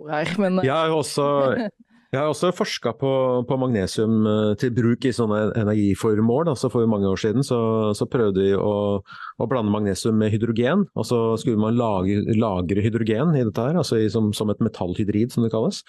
her. 0.10 0.34
Men 0.42 0.60
eh, 0.60 0.68
jeg 0.68 0.76
har 0.76 0.96
også 0.98 1.30
Jeg 2.10 2.24
har 2.24 2.32
også 2.32 2.50
forska 2.58 2.96
på, 2.98 3.10
på 3.46 3.56
magnesium 3.62 4.24
eh, 4.26 4.54
til 4.58 4.72
bruk 4.74 5.06
i 5.06 5.12
sånne 5.14 5.52
energiformål. 5.62 6.48
Altså 6.50 6.72
for 6.74 6.90
mange 6.90 7.06
år 7.06 7.20
siden 7.22 7.46
så, 7.46 7.60
så 7.94 8.08
prøvde 8.10 8.48
vi 8.48 8.56
å, 8.58 8.72
å 9.06 9.48
blande 9.50 9.70
magnesium 9.70 10.18
med 10.18 10.34
hydrogen. 10.34 10.88
Og 10.98 11.06
så 11.06 11.20
skulle 11.38 11.62
man 11.62 11.78
lage, 11.78 12.18
lagre 12.34 12.82
hydrogen 12.82 13.36
i 13.38 13.44
dette 13.46 13.68
her, 13.68 13.78
altså 13.78 14.02
i, 14.02 14.10
som, 14.10 14.32
som 14.34 14.50
et 14.50 14.66
metallhydrid 14.66 15.36
som 15.36 15.46
det 15.46 15.52
kalles. 15.54 15.84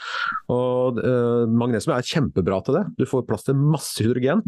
Og 0.52 1.00
eh, 1.00 1.48
Magnesium 1.48 1.96
er 1.96 2.12
kjempebra 2.12 2.60
til 2.68 2.76
det. 2.76 2.84
Du 3.00 3.08
får 3.08 3.24
plass 3.30 3.48
til 3.48 3.56
masse 3.56 4.04
hydrogen. 4.04 4.44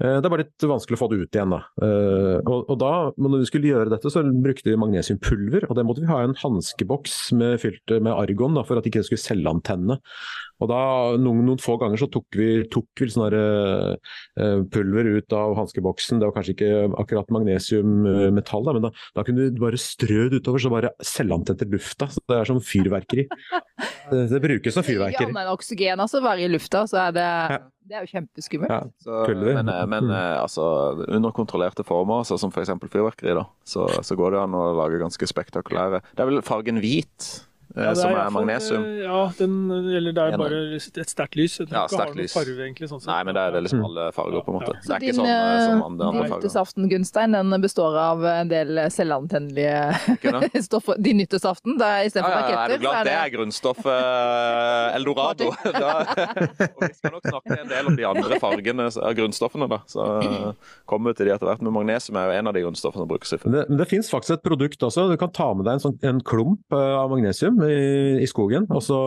Eh, 0.00 0.18
Det 0.20 0.26
er 0.28 0.30
bare 0.30 0.44
litt 0.44 0.66
vanskelig 0.70 0.94
å 0.98 1.00
få 1.00 1.08
det 1.10 1.20
ut 1.24 1.34
igjen. 1.38 1.50
Da. 1.54 1.60
Eh, 1.82 2.36
Og, 2.46 2.68
og 2.70 2.76
da, 2.78 2.92
når 3.18 3.40
vi 3.42 3.48
skulle 3.50 3.70
gjøre 3.72 3.90
dette, 3.94 4.10
så 4.12 4.22
brukte 4.22 4.70
vi 4.70 4.76
magnesiumpulver. 4.78 5.66
Og 5.68 5.74
det 5.78 5.84
måtte 5.88 6.04
vi 6.04 6.10
ha 6.10 6.20
i 6.22 6.28
en 6.28 6.36
hanskeboks 6.38 7.32
med, 7.38 7.58
fylt 7.62 7.96
med 7.98 8.12
argon 8.14 8.54
da, 8.58 8.62
for 8.68 8.78
at 8.78 8.86
ikke 8.86 9.02
det 9.02 9.08
skulle 9.10 9.24
selvantenne. 9.24 9.98
Og 10.58 10.66
da, 10.70 10.78
noen, 11.22 11.44
noen 11.46 11.60
få 11.62 11.76
ganger 11.78 12.00
så 12.00 12.08
tok 12.10 12.34
vi, 12.34 12.48
tok 12.70 13.02
vi 13.02 13.06
sånne 13.14 13.28
der, 13.30 13.98
eh, 14.42 14.62
pulver 14.74 15.06
ut 15.18 15.34
av 15.38 15.54
hanskeboksen. 15.60 16.18
Det 16.18 16.26
var 16.26 16.34
kanskje 16.34 16.54
ikke 16.56 16.70
akkurat 16.98 17.30
magnesiummetall, 17.34 18.66
da, 18.66 18.74
men 18.74 18.86
da, 18.88 18.90
da 19.18 19.24
kunne 19.26 19.50
du 19.54 19.60
bare 19.62 19.78
strø 19.78 20.28
det 20.32 20.40
utover, 20.42 20.62
så 20.62 20.72
bare 20.72 20.90
selvantente 21.04 21.68
lufta. 21.70 22.08
Så 22.10 22.22
det 22.26 22.40
er 22.40 22.50
som 22.50 22.62
fyrverkeri. 22.62 23.28
Det, 24.08 24.22
det 24.32 24.38
brukes 24.40 24.72
som 24.72 24.80
ikke 24.80 24.94
fyrverkeri. 24.94 25.26
annet 25.28 25.42
enn 25.42 25.50
oksygen 25.52 26.00
altså, 26.00 26.22
være 26.24 26.46
i 26.46 26.48
lufta, 26.48 26.80
så 26.88 26.96
er 27.02 27.10
det, 27.12 27.26
det 27.88 27.96
er 27.96 28.04
jo 28.04 28.12
kjempeskummelt. 28.12 28.72
Ja. 28.72 28.80
Så, 29.00 29.18
men 29.32 29.70
eh, 29.72 29.84
men 29.88 30.10
eh, 30.12 30.36
altså, 30.42 30.64
under 31.08 31.32
kontrollerte 31.34 31.84
former, 31.86 32.24
så 32.28 32.38
som 32.40 32.52
f.eks. 32.52 32.74
fyrverkeri, 32.84 33.34
da, 33.38 33.46
så, 33.64 33.88
så 34.04 34.16
går 34.18 34.34
det 34.36 34.42
an 34.42 34.56
å 34.58 34.64
lage 34.76 35.00
ganske 35.00 35.28
spektakulære 35.30 36.02
Det 36.12 36.24
er 36.24 36.30
vel 36.30 36.42
fargen 36.46 36.82
hvit 36.84 37.28
Ja, 37.76 37.92
som 37.94 38.10
er, 38.10 38.16
er 38.24 38.30
magnesion. 38.32 38.84
eh, 38.84 39.02
Ja, 39.04 39.18
den, 39.38 39.56
eller 39.70 40.12
det 40.16 40.22
er 40.24 40.38
bare 40.40 40.58
et 40.78 41.10
sterkt 41.12 41.36
lys. 41.36 41.58
Jeg 41.60 41.68
tror 41.68 41.76
Ja, 41.76 41.82
ikke 41.84 41.94
sterkt 41.94 42.08
har 42.08 42.14
noen 42.14 42.22
lys. 42.24 42.32
farve, 42.34 42.56
egentlig. 42.64 42.88
Sånn. 42.88 43.02
Nei, 43.06 43.18
men 43.28 43.34
det 43.36 43.42
er 43.42 43.50
det 43.52 43.62
liksom 43.66 43.78
Mm. 43.78 43.86
alle 43.88 44.06
farger, 44.16 44.40
på 44.44 44.48
en 44.48 44.56
måte. 44.58 44.72
Ja. 44.72 44.80
Det 44.88 44.94
er 44.96 45.04
ikke 45.04 45.18
sånn 45.18 45.28
eh, 45.28 45.84
andre 45.88 46.12
din 46.12 46.22
nyttårsaften, 46.32 46.88
Gunstein, 46.90 47.32
den 47.36 47.60
består 47.62 47.96
av 47.98 48.24
en 48.24 48.48
del 48.48 48.68
selvantennelige 48.90 50.62
stoffer. 50.68 50.96
Din 50.98 51.18
nyttårsaften, 51.20 51.76
da 51.78 51.98
Ja, 51.98 52.04
istedenfor 52.08 52.32
ja, 52.32 52.38
ja, 52.38 52.46
er 52.48 52.56
raketter, 52.56 52.78
du 52.78 52.86
glad 52.86 53.04
det 53.04 53.16
er 53.18 53.30
grunnstoffet 53.36 54.94
eldorado? 54.96 55.50
Da, 55.78 55.92
og 56.74 56.82
vi 56.82 56.94
skal 56.96 57.12
nok 57.14 57.26
snakke 57.28 57.58
en 57.62 57.68
del 57.70 57.86
om 57.90 57.96
de 57.98 58.04
andre 58.08 58.38
fargene 58.42 58.88
av 58.88 59.14
grunnstoffene, 59.18 59.68
da. 59.70 59.78
Så 59.90 60.04
eh, 60.22 60.52
kommer 60.88 61.12
vi 61.12 61.20
til 61.20 61.28
de 61.30 61.34
etter 61.36 61.48
hvert. 61.50 61.62
Men 61.64 61.74
magnesium 61.76 62.16
er 62.20 62.30
jo 62.32 62.38
en 62.40 62.50
av 62.50 62.56
de 62.56 62.62
grunnstoffene 62.64 63.04
som 63.04 63.10
brukes 63.10 63.34
det, 63.36 63.40
men 63.68 63.78
det 63.78 63.88
finnes 63.90 64.10
faktisk 64.10 64.38
et 64.38 64.44
produkt 64.46 64.82
også. 64.86 65.08
Du 65.12 65.16
kan 65.20 65.30
ta 65.34 65.50
med 65.54 65.66
deg 65.68 65.78
en, 65.78 65.84
sånn, 65.84 65.98
en 66.08 66.20
klump 66.26 66.74
eh, 66.74 66.94
av 66.98 67.10
magnesium 67.12 67.57
i, 67.66 68.22
i 68.22 68.28
skogen. 68.30 68.66
og 68.70 68.82
så 68.84 68.98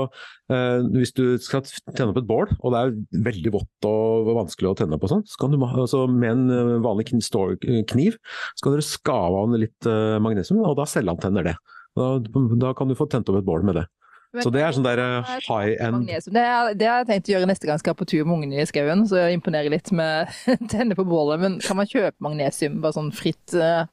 eh, 0.51 0.81
Hvis 0.95 1.13
du 1.17 1.37
skal 1.41 1.63
tenne 1.95 2.11
opp 2.11 2.19
et 2.21 2.27
bål, 2.27 2.51
og 2.59 2.73
det 2.75 2.81
er 2.81 3.23
veldig 3.29 3.53
vått 3.55 3.87
og 3.87 4.31
vanskelig 4.35 4.71
å 4.71 4.75
tenne 4.81 4.99
på, 5.01 5.07
sånn, 5.11 5.23
så 5.29 5.39
kan 5.41 5.51
du 5.55 5.59
altså, 5.65 6.03
med 6.11 6.31
en 6.31 6.43
eh, 6.51 6.75
vanlig 6.83 7.07
stor- 7.23 7.55
kniv 7.61 8.17
så 8.55 8.63
kan 8.67 8.75
dere 8.75 8.87
skave 8.87 9.41
av 9.45 9.55
litt 9.59 9.87
eh, 9.89 10.19
magnesium, 10.23 10.61
og 10.65 10.75
da 10.79 10.85
selvantenner 10.89 11.51
det. 11.51 11.55
Da, 11.97 12.13
da 12.23 12.73
kan 12.77 12.87
du 12.87 12.95
få 12.95 13.07
tent 13.11 13.27
opp 13.31 13.41
et 13.41 13.47
bål 13.47 13.63
med 13.67 13.75
det. 13.81 13.87
Men- 14.33 14.43
Så 14.45 14.51
det 14.55 14.61
er 14.63 14.71
sånn 14.71 14.85
der 14.85 14.99
eh, 15.03 15.31
high 15.49 15.73
end. 15.83 16.05
Det, 16.07 16.39
er- 16.39 16.73
det 16.79 16.87
har 16.87 17.01
jeg 17.01 17.07
tenkt 17.09 17.27
å 17.27 17.33
gjøre 17.33 17.47
neste 17.49 17.67
gang 17.67 17.75
jeg 17.75 17.83
skal 17.83 17.97
på 17.99 18.05
tur 18.07 18.23
med 18.23 18.37
ungene 18.37 18.61
i 18.63 18.67
skauen. 18.69 19.01
Så 19.09 19.17
jeg 19.19 19.35
imponerer 19.39 19.69
litt 19.73 19.91
med 19.91 20.31
tenne 20.71 20.95
på 20.95 21.03
bålet. 21.03 21.41
Men 21.43 21.57
kan 21.59 21.75
man 21.75 21.89
kjøpe 21.91 22.15
magnesium 22.23 22.79
bare 22.83 22.95
sånn 22.95 23.11
fritt? 23.11 23.51
eh? 23.59 23.83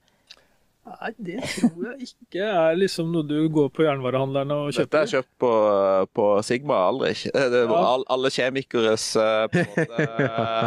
Nei, 0.88 1.10
det 1.26 1.36
tror 1.52 1.84
jeg 1.90 2.08
ikke 2.08 2.46
er 2.48 2.78
liksom 2.78 3.10
noe 3.12 3.26
du 3.28 3.36
går 3.52 3.68
på 3.76 3.84
jernvarehandlerne 3.84 4.56
og 4.64 4.70
kjøper. 4.72 4.86
Dette 4.88 5.02
er 5.04 5.10
kjøpt 5.12 5.30
på, 5.44 5.50
på 6.16 6.26
Sigma 6.48 6.78
Aldrich. 6.88 7.26
Det 7.54 7.62
var 7.68 7.76
Ja. 7.82 7.92
all, 7.92 8.06
alle 8.16 8.30
kjemikeres 8.32 9.04
eh, 9.20 9.44
på 9.52 9.62
en 9.62 9.70
måte, 9.76 10.08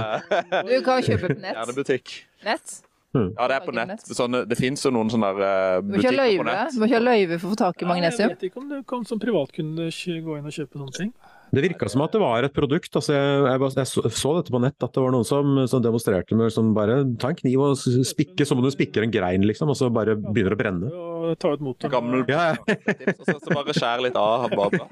Du 0.70 0.78
kan 0.86 1.04
kjøpe 1.10 1.34
på 1.34 1.40
nett. 1.42 1.58
Hjernebutikk. 1.58 2.16
nett. 2.46 2.78
Ja, 3.12 3.48
det 3.52 3.56
er 3.58 3.64
på 3.66 3.74
nett. 3.76 4.06
Sånne, 4.08 4.46
det 4.48 4.56
fins 4.56 4.86
jo 4.86 4.92
noen 4.96 5.10
sånne 5.12 5.34
eh, 5.36 5.82
butikker 5.84 6.16
på 6.40 6.46
nett. 6.48 6.72
du 6.72 6.80
må 6.80 6.88
ikke 6.88 7.00
ha 7.02 7.04
løyve 7.04 7.40
for 7.42 7.50
å 7.50 7.52
få 7.52 7.60
tak 7.60 7.82
i 7.84 7.90
Nei. 7.90 7.98
Jeg 8.08 8.30
vet 8.32 8.46
ikke 8.48 8.62
om 8.62 8.70
du 8.72 8.78
kan 8.88 9.04
som 9.10 9.20
privatkunde 9.20 9.90
gå 9.92 10.38
inn 10.40 10.48
og 10.48 10.56
kjøpe 10.56 10.80
sånne 10.80 10.96
ting. 10.96 11.12
Det 11.52 11.62
virka 11.66 11.90
som 11.92 12.02
at 12.06 12.14
det 12.16 12.22
var 12.22 12.46
et 12.48 12.54
produkt. 12.56 12.96
altså 12.96 13.14
Jeg, 13.14 13.42
jeg, 13.44 13.72
jeg 13.76 13.88
så, 13.90 14.04
så 14.08 14.30
dette 14.38 14.54
på 14.54 14.62
nett, 14.64 14.78
at 14.80 14.94
det 14.96 15.02
var 15.04 15.12
noen 15.12 15.28
som, 15.28 15.58
som 15.68 15.84
demonstrerte 15.84 16.38
med 16.40 16.54
som 16.54 16.72
bare 16.76 17.02
ta 17.20 17.32
en 17.34 17.40
kniv 17.42 17.60
og 17.66 17.76
spikke 18.08 18.46
som 18.48 18.62
om 18.62 18.66
du 18.66 18.72
spikker 18.72 19.04
en 19.04 19.12
grein, 19.14 19.44
liksom, 19.48 19.72
og 19.72 19.78
så 19.80 19.90
bare 19.94 20.16
begynner 20.16 20.56
å 20.56 20.60
brenne. 20.60 20.92
Og 20.92 21.36
ta 21.42 21.52
ut 21.52 21.64
motoren. 21.66 21.92
Gammel 21.92 22.24
Ja, 22.32 22.54
ja. 22.54 22.56
og 23.20 23.24
så, 23.28 23.36
så 23.44 23.50
bare 23.58 23.76
skjær 23.76 24.00
litt 24.06 24.18
av 24.20 24.48
badet. 24.56 24.82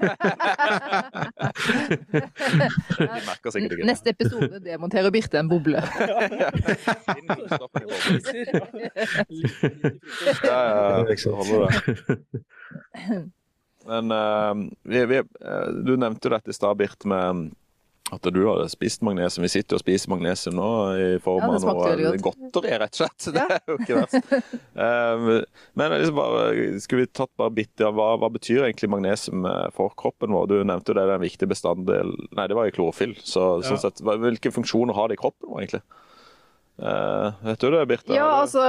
De 3.00 3.06
merker 3.26 3.50
sikkert 3.54 3.72
ikke 3.72 3.80
det. 3.80 3.88
Neste 3.90 4.14
episode 4.14 4.60
demonterer 4.64 5.10
Birte 5.14 5.40
en 5.40 5.50
boble. 5.50 5.80
Ja, 10.40 10.58
ja, 10.66 11.06
ja, 11.08 11.16
så 11.16 11.30
det. 13.06 13.30
Men 13.88 14.12
uh, 14.12 14.54
vi, 14.82 15.04
vi, 15.08 15.16
eh, 15.22 15.70
du 15.86 15.96
nevnte 15.96 16.28
jo 16.28 16.34
dette 16.34 16.52
i 16.52 16.56
stad, 16.56 16.76
Birte, 16.76 17.08
med 17.08 17.50
at 18.10 18.26
du 18.26 18.40
hadde 18.42 18.64
spist 18.72 19.04
magnesium. 19.06 19.44
Vi 19.46 19.52
sitter 19.52 19.76
jo 19.76 19.78
og 19.78 19.84
spiser 19.84 20.10
magnesium 20.10 20.56
nå 20.58 20.66
i 20.98 21.04
form 21.22 21.44
Ja, 21.44 21.50
av 21.54 21.62
noe 21.62 22.16
godt. 22.18 22.40
godteri, 22.50 22.72
rett 22.82 22.98
og 22.98 23.04
slett. 23.04 23.28
Det 23.36 23.44
er 23.44 23.70
jo 23.70 23.76
ikke 23.78 24.00
verst. 24.00 24.32
Eh, 24.74 25.28
men 25.78 25.94
liksom 25.94 26.18
bare, 26.18 26.42
skulle 26.82 27.04
vi 27.06 27.12
tatt 27.14 27.30
bare 27.38 27.54
bitte 27.54 27.86
av 27.86 27.94
hva, 27.94 28.08
hva 28.18 28.32
betyr 28.34 28.66
egentlig 28.66 28.90
magnesium 28.90 29.46
for 29.76 29.94
kroppen 29.94 30.34
vår? 30.34 30.50
Du 30.50 30.56
nevnte 30.66 30.90
jo 30.90 30.98
det, 30.98 31.06
det 31.06 31.14
er 31.14 31.20
en 31.20 31.24
viktig 31.28 31.50
bestanddel 31.54 32.10
Nei, 32.34 32.48
det 32.50 32.58
var 32.58 32.66
i 32.66 32.74
klorofyll. 32.74 33.14
Så, 33.22 33.46
Ja. 33.62 33.70
sånn 33.70 33.82
sett, 33.86 34.02
hvilke 34.02 34.50
funksjoner 34.58 34.98
har 34.98 35.08
det 35.08 35.20
i 35.20 35.22
kroppen 35.22 35.46
vår, 35.54 35.62
egentlig? 35.62 35.84
Eh, 36.80 37.32
vet 37.44 37.60
du 37.60 37.70
det, 37.74 37.80
Birte? 37.90 38.14
Ja, 38.16 38.26
altså 38.40 38.62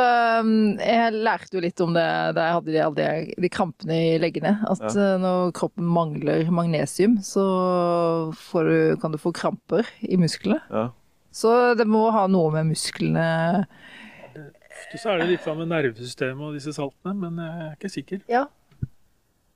um, 0.43 0.76
Jeg 0.76 1.14
lærte 1.16 1.55
jo 1.55 1.64
litt 1.64 1.80
om 1.84 1.93
det 1.95 2.03
da 2.36 2.47
jeg 2.47 2.55
hadde 2.57 2.74
de, 2.74 2.80
alle 2.84 2.97
de, 2.97 3.36
de 3.45 3.51
krampene 3.51 3.99
i 4.09 4.18
leggene. 4.20 4.57
At 4.68 4.84
ja. 4.89 5.16
når 5.22 5.53
kroppen 5.55 5.88
mangler 5.88 6.51
magnesium, 6.51 7.20
så 7.24 7.45
får 8.49 8.68
du, 8.68 8.78
kan 9.01 9.16
du 9.16 9.20
få 9.22 9.34
kramper 9.36 9.88
i 10.03 10.20
musklene. 10.20 10.59
Ja. 10.72 10.89
Så 11.32 11.51
det 11.80 11.88
må 11.88 12.09
ha 12.12 12.26
noe 12.28 12.51
med 12.51 12.74
musklene 12.74 13.24
Så 14.91 15.14
er 15.14 15.22
det 15.22 15.30
litt 15.30 15.43
fra 15.45 15.53
med 15.55 15.70
nervesystemet 15.72 16.49
og 16.49 16.57
disse 16.57 16.74
saltene, 16.76 17.16
men 17.16 17.39
jeg 17.39 17.70
er 17.70 17.78
ikke 17.78 17.93
sikker. 17.93 18.26
Ja. 18.32 18.49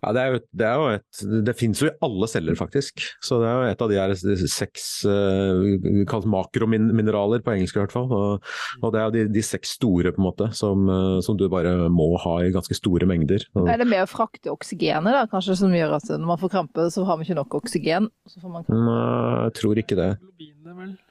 Ja, 0.06 0.12
det, 0.14 0.22
er 0.22 0.34
jo, 0.36 0.40
det, 0.54 0.66
er 0.70 0.76
jo 0.78 0.90
et, 1.00 1.22
det 1.48 1.54
finnes 1.58 1.80
jo 1.82 1.88
i 1.90 1.96
alle 2.06 2.28
celler, 2.30 2.58
faktisk. 2.60 3.02
Så 3.26 3.40
det 3.42 3.48
er 3.50 3.56
jo 3.56 3.72
et 3.72 3.80
av 3.82 3.90
de 3.90 3.98
her 3.98 4.14
seks 4.52 4.84
uh, 5.10 6.04
kalt 6.10 6.28
makromineraler 6.30 7.42
på 7.42 7.56
engelsk 7.56 7.80
i 7.80 7.82
hvert 7.82 7.96
fall. 7.96 8.12
Og, 8.14 8.52
og 8.84 8.94
det 8.94 9.02
er 9.02 9.08
jo 9.08 9.16
de, 9.16 9.24
de, 9.34 9.46
seks 9.46 9.74
store 9.80 10.14
på 10.14 10.22
en 10.22 10.28
måte, 10.28 10.52
som, 10.58 10.86
uh, 10.92 11.18
som, 11.26 11.40
du 11.40 11.48
bare 11.50 11.74
må 11.90 12.12
ha 12.22 12.36
i 12.46 12.54
ganske 12.54 12.78
store 12.78 13.10
mengder. 13.10 13.48
Er 13.66 13.82
det 13.82 13.90
med 13.90 14.06
å 14.06 14.12
frakte 14.12 14.54
oksygenet 14.54 15.18
da, 15.18 15.26
kanskje, 15.32 15.58
som 15.64 15.74
gjør 15.74 15.98
at 15.98 16.14
når 16.14 16.30
man 16.36 16.42
får 16.44 16.54
krampe, 16.54 16.88
så 16.94 17.08
har 17.10 17.18
man 17.18 17.26
ikke 17.26 17.40
nok 17.42 17.58
oksygen? 17.64 18.12
Man... 18.46 18.70
Nei, 18.70 19.02
jeg 19.48 19.58
tror 19.58 19.82
ikke 19.82 19.98
det. 19.98 20.12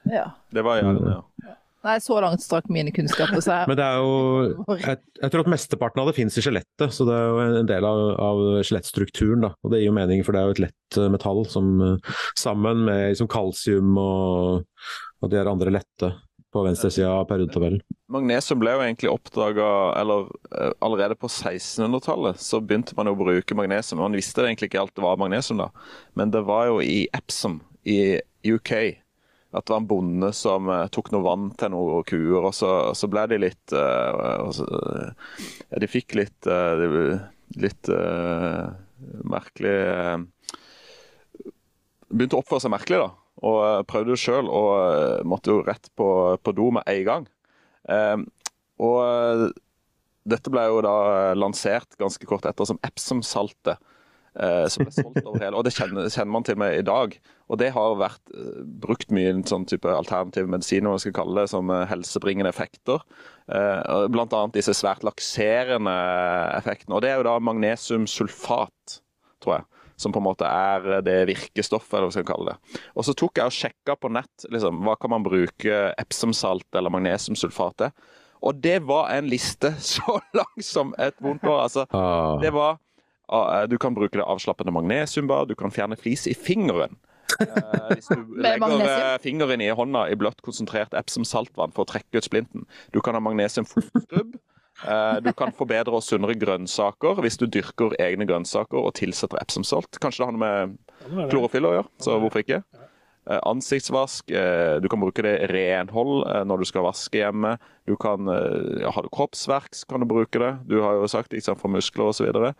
Ja. 0.07 0.29
Det 0.55 0.63
var 0.63 0.79
gjerne, 0.79 1.17
ja. 1.43 1.59
Nei, 1.85 1.99
så 2.01 2.17
langt 2.23 2.41
strakk 2.41 2.65
mine 2.73 2.89
kunnskaper 2.93 3.41
seg. 3.45 3.67
Men 3.69 3.77
det 3.77 3.85
er 3.85 4.01
jo 4.01 4.75
jeg, 4.81 4.99
jeg, 5.21 5.31
tror 5.31 5.43
at 5.43 5.51
mesteparten 5.53 6.01
av 6.01 6.09
det 6.09 6.15
finnes 6.17 6.37
i 6.39 6.43
skjelettet, 6.43 6.87
så 6.95 7.05
det 7.05 7.15
er 7.15 7.25
jo 7.29 7.43
en 7.61 7.69
del 7.69 7.85
av, 7.85 8.03
av 8.25 8.43
skjelettstrukturen. 8.65 9.45
Og 9.53 9.73
det 9.73 9.83
gir 9.83 9.91
jo 9.91 9.97
mening, 9.97 10.23
for 10.25 10.33
det 10.33 10.41
er 10.41 10.49
jo 10.49 10.55
et 10.55 10.63
lett 10.65 10.99
uh, 10.99 11.09
metall 11.13 11.43
som 11.51 11.75
uh, 11.83 12.15
sammen 12.39 12.87
med 12.87 13.11
liksom, 13.13 13.29
kalsium 13.29 13.93
og, 14.01 14.65
og 15.21 15.33
de 15.33 15.43
andre 15.45 15.77
lette 15.77 16.11
på 16.55 16.63
venstresida 16.63 17.11
av 17.11 17.27
periodetabellen. 17.29 17.83
Magnesium 18.15 18.61
ble 18.61 18.71
jo 18.77 18.83
egentlig 18.85 19.09
oppdaga 19.11 19.65
Eller 19.99 20.29
allerede 20.79 21.17
på 21.19 21.27
1600-tallet. 21.27 22.39
Så 22.39 22.61
begynte 22.63 22.95
man 22.95 23.11
å 23.11 23.17
bruke 23.19 23.57
magnesium. 23.57 23.99
Man 23.99 24.15
visste 24.15 24.45
egentlig 24.45 24.71
ikke 24.71 24.85
alt 24.85 24.95
det 24.95 25.03
var 25.03 25.19
magnesium 25.19 25.59
da, 25.65 25.71
men 26.15 26.31
det 26.33 26.45
var 26.47 26.69
jo 26.71 26.79
i 26.81 27.09
Epsom 27.13 27.59
i 27.85 28.21
UK 28.47 28.71
at 29.55 29.65
det 29.65 29.73
var 29.73 29.81
en 29.81 29.87
bonde 29.89 30.29
som 30.35 30.69
uh, 30.71 30.85
tok 30.91 31.11
noe 31.13 31.25
vann 31.25 31.49
til 31.59 31.71
noen 31.73 32.05
kuer, 32.07 32.41
og 32.43 32.53
så, 32.55 32.71
så 32.97 33.09
ble 33.11 33.25
de 33.31 33.39
litt 33.39 33.75
uh, 33.75 34.49
så, 34.55 34.67
ja, 35.69 35.81
De 35.81 35.89
fikk 35.89 36.17
litt 36.19 36.49
uh, 36.49 37.19
litt 37.55 37.89
merkelig 39.29 39.75
Begynte 42.09 42.37
å 42.37 42.41
oppføre 42.41 42.63
seg 42.63 42.73
merkelig, 42.73 42.99
da. 43.01 43.09
Og 43.45 43.87
prøvde 43.89 44.13
det 44.13 44.21
sjøl, 44.21 44.47
og 44.47 45.25
måtte 45.27 45.51
jo 45.51 45.63
rett 45.65 45.89
på, 45.99 46.07
på 46.39 46.53
do 46.55 46.69
med 46.77 46.87
en 46.87 47.01
gang. 47.07 47.25
og 48.79 49.51
dette 50.25 50.51
ble 50.53 50.63
jo 50.69 50.79
da 50.85 50.95
lansert 51.37 51.97
ganske 52.01 52.25
kort 52.29 52.47
etter 52.49 52.67
som 52.67 52.79
Epsom-saltet 52.85 53.75
eh, 53.75 53.91
som 54.35 54.83
ble 54.83 54.91
solgt 54.91 55.23
over 55.23 55.39
hele 55.39 55.55
Og 55.55 55.63
det 55.63 55.71
kjenner, 55.75 56.09
kjenner, 56.11 56.31
man 56.33 56.43
til 56.43 56.57
med 56.59 56.75
i 56.75 56.85
dag. 56.85 57.13
Og 57.47 57.59
det 57.61 57.69
har 57.75 57.99
vært 57.99 58.33
eh, 58.33 58.63
brukt 58.83 59.13
mye 59.13 59.29
i 59.29 59.35
en 59.35 59.45
sånn 59.47 59.67
type 59.69 59.89
alternativ 59.91 60.49
medisin, 60.49 60.87
hva 60.87 60.95
man 60.95 61.03
skal 61.03 61.15
kalle 61.15 61.43
det, 61.43 61.51
som 61.53 61.69
eh, 61.71 61.85
helsebringende 61.91 62.51
effekter. 62.51 63.05
Eh, 63.47 64.07
Bl.a. 64.11 64.41
disse 64.55 64.75
svært 64.77 65.05
lakserende 65.05 65.95
effektene. 66.57 66.97
Og 66.97 67.05
det 67.05 67.13
er 67.13 67.21
jo 67.21 67.27
da 67.29 67.37
magnesiumsulfat, 67.51 68.99
tror 69.45 69.59
jeg 69.59 69.71
som 69.95 70.11
på 70.11 70.19
en 70.19 70.25
måte 70.25 70.43
er 70.43 70.99
det 71.05 71.21
virkestoffet, 71.29 71.93
eller 71.95 72.09
hva 72.09 72.15
skal 72.17 72.27
kalle 72.27 72.51
det. 72.51 72.81
Og 72.99 73.05
så 73.07 73.13
tok 73.15 73.39
jeg 73.39 73.47
og 73.47 73.55
sjekka 73.55 73.95
på 73.95 74.11
nett 74.11 74.47
liksom, 74.51 74.81
hva 74.83 74.97
kan 74.99 75.13
man 75.13 75.23
bruke 75.23 75.77
Epsom-salt 76.01 76.67
eller 76.75 76.91
magnesiumsulfat 76.91 77.77
til. 77.79 77.93
Og 78.45 78.59
det 78.61 78.81
var 78.89 79.13
en 79.15 79.29
liste 79.31 79.71
så 79.95 80.19
lang 80.35 80.65
som 80.65 80.91
et 80.99 81.15
vondt 81.23 81.47
år. 81.47 81.61
Altså, 81.69 81.85
ah. 81.95 82.35
det 82.43 82.51
var 82.55 82.75
eh, 82.75 82.81
du 83.69 83.77
kan 83.81 83.95
bruke 83.97 84.19
det 84.19 84.25
avslappende 84.25 84.73
magnesiumbad, 84.75 85.49
du 85.49 85.55
kan 85.59 85.73
fjerne 85.73 85.97
flis 85.99 86.27
i 86.29 86.35
fingeren. 86.37 86.97
Eh, 87.41 87.93
hvis 87.93 88.09
du 88.11 88.21
legger 88.45 88.83
eh, 88.85 89.15
fingeren 89.23 89.63
i 89.63 89.71
hånda 89.75 90.05
i 90.11 90.17
bløtt 90.19 90.43
konsentrert 90.45 90.95
Epsom-saltvann 90.97 91.73
for 91.75 91.85
å 91.85 91.89
trekke 91.89 92.19
ut 92.19 92.27
splinten. 92.27 92.67
Du 92.95 93.01
kan 93.03 93.17
ha 93.17 93.23
magnesium-fotskrubb. 93.23 94.37
Eh, 94.83 95.17
du 95.23 95.31
kan 95.37 95.53
forbedre 95.55 95.95
og 95.95 96.03
sunnere 96.03 96.37
grønnsaker 96.39 97.21
hvis 97.23 97.39
du 97.39 97.47
dyrker 97.47 97.95
egne 98.01 98.27
grønnsaker 98.29 98.79
og 98.81 98.95
tilsetter 98.99 99.39
Epsom-salt. 99.41 99.99
Kanskje 100.03 100.23
det 100.23 100.29
har 100.29 100.35
noe 100.35 100.45
med 100.45 101.29
klorofyll 101.31 101.69
å 101.69 101.77
gjøre, 101.77 101.91
så 102.03 102.17
hvorfor 102.21 102.43
ikke? 102.43 102.61
Eh, 103.25 103.39
ansiktsvask, 103.49 104.29
eh, 104.35 104.75
du 104.83 104.89
kan 104.91 105.01
bruke 105.01 105.23
det 105.25 105.35
i 105.41 105.47
renhold 105.49 106.27
når 106.45 106.61
du 106.61 106.69
skal 106.69 106.85
vaske 106.85 107.23
hjemme. 107.23 107.55
Du 107.89 107.95
kan, 107.99 108.29
ja, 108.81 108.91
Har 108.91 109.07
du 109.07 109.11
kroppsverk, 109.13 109.73
kan 109.89 110.03
du 110.03 110.09
bruke 110.09 110.41
det. 110.41 110.53
Du 110.69 110.81
har 110.83 110.99
jo 110.99 111.07
sagt 111.09 111.33
ikke 111.33 111.49
sant, 111.49 111.61
for 111.63 111.73
muskler 111.73 112.11
osv. 112.11 112.53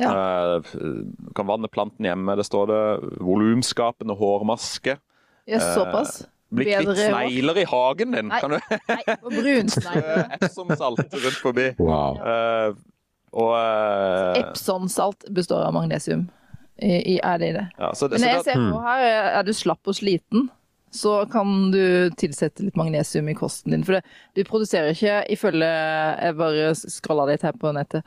Ja. 0.00 0.10
Uh, 0.58 1.04
kan 1.36 1.48
vanne 1.48 1.70
planten 1.72 2.08
hjemme, 2.08 2.36
det 2.38 2.46
står 2.48 2.70
det. 2.70 2.82
Volumskapende 3.20 4.16
hårmaske. 4.16 4.96
Ja, 5.50 5.60
såpass. 5.60 6.22
Uh, 6.22 6.28
bli 6.60 6.66
kvitt 6.72 6.98
snegler 6.98 7.60
i 7.62 7.64
hagen 7.70 8.16
din, 8.16 8.30
nei, 8.30 8.40
kan 8.42 8.56
du? 8.56 8.58
nei, 8.90 9.02
brunsnegler. 9.22 10.24
Epsom-salt 10.40 11.04
rundt 11.14 11.40
forbi. 11.44 11.68
Wow. 11.78 12.18
Uh, 12.18 12.74
og 13.30 13.54
Epsom-salt 14.40 15.28
består 15.30 15.68
av 15.68 15.76
magnesium. 15.76 16.26
I, 16.80 16.94
i, 16.96 17.16
er 17.20 17.36
det 17.38 17.50
i 17.50 17.54
det? 17.58 17.66
Ja, 17.76 17.90
det 17.92 18.16
Men 18.16 18.24
jeg 18.24 18.44
ser 18.46 18.56
på 18.56 18.78
hmm. 18.78 18.86
her, 18.86 19.02
er 19.36 19.44
du 19.44 19.52
slapp 19.52 19.90
og 19.90 19.96
sliten, 19.98 20.48
så 20.90 21.26
kan 21.30 21.70
du 21.70 22.10
tilsette 22.18 22.64
litt 22.66 22.78
magnesium 22.78 23.28
i 23.30 23.36
kosten 23.38 23.74
din. 23.74 23.84
For 23.86 23.98
det, 23.98 24.02
du 24.34 24.42
produserer 24.48 24.90
ikke, 24.94 25.20
ifølge 25.30 25.68
Jeg 25.70 26.36
bare 26.38 26.72
skrolla 26.78 27.28
litt 27.30 27.46
her 27.46 27.54
på 27.58 27.70
nettet. 27.76 28.06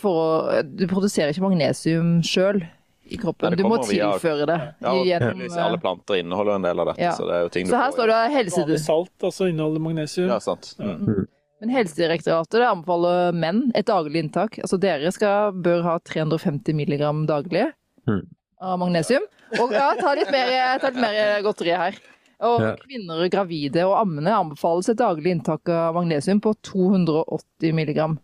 For, 0.00 0.62
du 0.62 0.86
produserer 0.90 1.34
ikke 1.34 1.46
magnesium 1.48 2.16
sjøl 2.26 2.62
i 3.10 3.18
kroppen. 3.20 3.56
Du 3.58 3.66
må 3.66 3.80
tilføre 3.84 4.46
det. 4.48 4.58
Ja, 4.84 4.94
gjennom, 5.10 5.42
alle 5.66 5.80
planter 5.82 6.22
inneholder 6.22 6.60
en 6.60 6.68
del 6.68 6.84
av 6.84 6.92
dette. 6.92 7.02
Ja. 7.02 7.16
Så 7.18 7.26
det 7.28 7.36
er 7.36 7.48
jo 7.48 7.52
ting 7.58 7.68
så 7.68 7.82
her 7.82 7.96
står 7.96 8.12
det 8.12 8.20
helse... 8.38 8.66
Salt 8.84 9.28
altså 9.30 9.50
inneholder 9.50 9.82
magnesium. 9.82 10.30
Ja, 10.30 10.38
sant. 10.42 10.72
Mm. 10.78 11.02
Mm. 11.02 11.26
Men 11.64 11.74
Helsedirektoratet 11.74 12.62
anbefaler 12.66 13.36
menn 13.36 13.66
et 13.74 13.90
daglig 13.90 14.22
inntak. 14.22 14.60
Altså 14.62 14.78
dere 14.80 15.12
skal, 15.14 15.54
bør 15.66 15.84
ha 15.86 15.98
350 16.06 16.78
mg 16.78 17.04
daglig. 17.30 17.68
Mm 18.06 18.24
av 18.62 18.78
magnesium. 18.82 19.24
Og 19.60 19.72
ja, 19.74 19.90
ta 19.98 20.14
litt 20.18 20.30
mer, 20.34 20.52
ta 20.82 20.90
litt 20.90 21.00
mer 21.02 21.42
godteri 21.46 21.74
her. 21.78 21.98
Og 22.44 22.64
kvinner 22.82 23.24
gravide 23.32 23.84
og 23.88 23.96
ammende 24.00 24.34
anbefales 24.34 24.90
et 24.90 24.98
daglig 25.00 25.36
inntak 25.36 25.70
av 25.70 25.96
magnesium 25.96 26.42
på 26.44 26.52
280 26.66 27.76
milligram. 27.76 28.18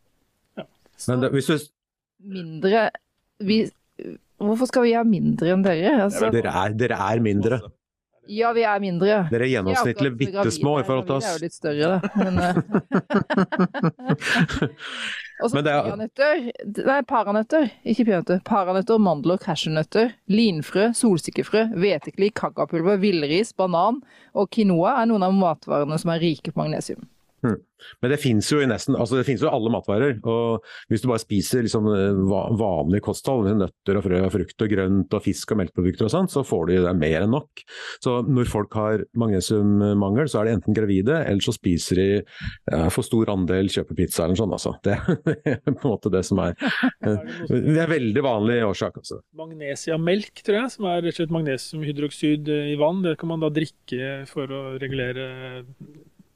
Ja. 0.59 0.67
Men 1.09 1.25
det, 1.25 1.33
hvis 1.37 1.51
du... 1.51 1.69
Mindre 2.21 2.91
vi, 3.41 3.63
Hvorfor 4.41 4.69
skal 4.69 4.85
vi 4.85 4.97
ha 4.97 5.05
mindre 5.05 5.55
enn 5.55 5.63
dere? 5.65 5.95
Altså, 6.07 6.29
dere, 6.33 6.53
er, 6.53 6.75
dere 6.77 6.99
er 7.01 7.23
mindre. 7.25 7.61
Ja, 8.31 8.53
vi 8.55 8.63
er 8.63 8.79
mindre. 8.83 9.25
Dere 9.31 9.43
er 9.47 9.51
gjennomsnittlig 9.57 10.11
bitte 10.21 10.51
små 10.55 10.77
i 10.79 10.85
forhold 10.87 11.07
til 11.09 11.17
oss. 11.17 11.27
Vi 11.27 11.31
er 11.31 11.35
jo 11.35 11.43
litt 11.43 11.57
større, 11.57 11.87
da. 11.91 11.99
Men, 12.21 12.35
eh. 12.39 12.55
Og 15.41 15.51
så 15.51 15.63
peanøtter. 15.65 16.43
Nei, 16.87 16.99
paranøtter. 17.09 17.71
Ikke 17.89 18.05
peanøtter. 18.07 18.43
Paranøtter, 18.47 19.01
mandler, 19.03 19.41
cashewnøtter, 19.41 20.13
linfrø, 20.31 20.91
solsikkefrø, 20.97 21.67
hvetekli, 21.81 22.31
kakapulver, 22.37 23.01
villris, 23.03 23.55
banan 23.57 24.03
og 24.37 24.51
quinoa 24.55 25.01
er 25.01 25.11
noen 25.11 25.27
av 25.27 25.35
matvarene 25.35 25.99
som 25.99 26.13
er 26.15 26.23
rike 26.23 26.53
på 26.53 26.61
magnesium. 26.63 27.03
Hmm. 27.41 27.59
Men 28.01 28.13
det 28.13 28.21
finnes 28.21 28.49
jo 28.53 28.61
i 28.61 28.69
nesten, 28.69 28.97
altså 28.99 29.19
det 29.19 29.25
finnes 29.29 29.43
jo 29.45 29.51
alle 29.51 29.73
matvarer. 29.73 30.19
og 30.29 30.67
Hvis 30.91 31.05
du 31.05 31.09
bare 31.11 31.23
spiser 31.23 31.65
liksom 31.65 31.89
eh, 31.95 32.21
vanlig 32.61 33.03
kosthold, 33.05 33.49
nøtter 33.57 33.99
og 33.99 34.05
frø 34.07 34.21
og 34.27 34.35
frukt 34.35 34.65
og 34.65 34.73
grønt 34.73 35.17
og 35.17 35.25
fisk 35.25 35.55
og 35.55 35.63
melkeprodukter 35.63 36.09
og 36.09 36.13
sånt, 36.13 36.35
så 36.35 36.45
får 36.47 36.69
du 36.69 36.75
det 36.85 36.95
mer 37.01 37.25
enn 37.25 37.35
nok. 37.35 37.65
Så 38.05 38.19
når 38.27 38.51
folk 38.53 38.77
har 38.79 39.05
magnesiummangel, 39.19 40.31
så 40.31 40.43
er 40.43 40.51
de 40.51 40.57
enten 40.59 40.77
gravide, 40.77 41.23
eller 41.25 41.45
så 41.45 41.55
spiser 41.57 42.01
de 42.01 42.09
ja, 42.21 42.85
for 42.93 43.07
stor 43.07 43.33
andel 43.33 43.71
kjøpepizza 43.73 44.27
eller 44.27 44.37
noe 44.37 44.61
sånt. 44.61 44.61
Altså. 44.61 44.77
Det, 44.85 44.99
er 45.57 45.61
på 45.71 45.75
en 45.75 45.95
måte 45.95 46.13
det 46.13 46.25
som 46.29 46.43
er 46.45 46.57
Det 47.51 47.81
er 47.81 47.91
veldig 47.91 48.25
vanlig 48.25 48.61
årsak. 48.67 49.01
Altså. 49.01 49.21
Magnesiamelk, 49.41 50.45
tror 50.45 50.63
jeg, 50.63 50.75
som 50.77 50.89
er 50.91 51.03
rett 51.05 51.17
og 51.17 51.23
slett 51.23 51.35
magnesiumhydroksid 51.35 52.51
i 52.51 52.77
vann. 52.81 53.03
Det 53.05 53.17
kan 53.21 53.33
man 53.33 53.43
da 53.43 53.51
drikke 53.55 54.13
for 54.31 54.51
å 54.53 54.63
regulere 54.81 55.29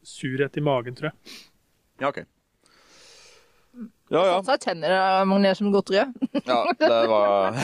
surhet 0.09 0.57
i 0.61 0.65
magen, 0.65 0.97
tror 0.99 1.11
jeg. 1.11 1.35
Ja, 2.03 2.11
ok. 2.11 2.25
Ja, 4.09 4.27
ja. 4.27 4.35
Satsa 4.37 4.57
tenner 4.59 4.91
av 4.91 5.27
magnesiumgodteri. 5.27 6.05
ja, 6.45 6.59
det 6.79 7.07
var 7.11 7.57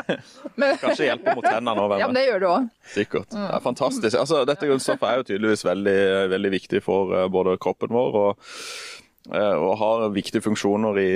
Kanskje 0.80 1.08
hjelper 1.10 1.36
mot 1.36 1.44
tennene 1.44 1.74
nå. 1.76 1.98
Ja, 1.98 2.06
men 2.06 2.16
det 2.16 2.22
gjør 2.28 2.40
det 2.40 2.48
òg. 2.50 2.68
Sikkert. 2.94 3.28
Det 3.34 3.48
er 3.56 3.64
fantastisk. 3.64 4.14
Altså, 4.22 4.44
dette 4.48 4.70
grunnstoffet 4.70 5.08
er 5.08 5.20
jo 5.20 5.26
tydeligvis 5.32 5.66
veldig, 5.66 5.98
veldig 6.32 6.52
viktig 6.54 6.82
for 6.86 7.12
uh, 7.16 7.26
både 7.32 7.58
kroppen 7.60 7.92
vår 7.92 8.16
og, 8.22 8.46
uh, 9.34 9.56
og 9.58 9.74
har 9.82 10.06
viktige 10.14 10.46
funksjoner 10.46 11.02
i 11.02 11.10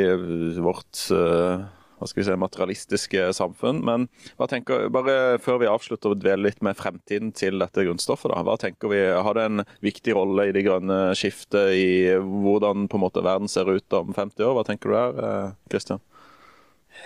vårt 0.58 1.06
uh, 1.14 1.64
hva 1.98 2.08
skal 2.08 2.20
vi 2.20 2.26
si, 2.26 2.36
materialistiske 2.40 3.26
samfunn. 3.36 3.80
Men 3.86 4.06
hva 4.38 4.48
tenker, 4.50 4.88
bare 4.94 5.38
før 5.42 5.60
vi 5.62 5.70
avslutter 5.70 6.12
å 6.12 6.18
dvele 6.18 6.48
litt 6.48 6.62
med 6.64 6.78
fremtiden 6.78 7.32
til 7.36 7.60
dette 7.62 7.84
grunnstoffet, 7.86 8.30
da, 8.32 8.42
hva 8.46 8.56
tenker 8.60 8.92
vi, 8.92 9.00
har 9.14 9.38
det 9.38 9.46
en 9.48 9.64
viktig 9.84 10.16
rolle 10.16 10.48
i 10.48 10.54
det 10.56 10.64
grønne 10.66 10.98
skiftet, 11.18 11.74
i 11.78 11.88
hvordan 12.18 12.88
på 12.90 12.98
en 12.98 13.04
måte 13.06 13.24
verden 13.24 13.50
ser 13.50 13.70
ut 13.70 13.98
om 13.98 14.14
50 14.16 14.48
år? 14.48 14.58
Hva 14.58 14.66
tenker 14.68 14.90
du 14.90 14.98
der, 14.98 15.54
Kristian? 15.72 16.02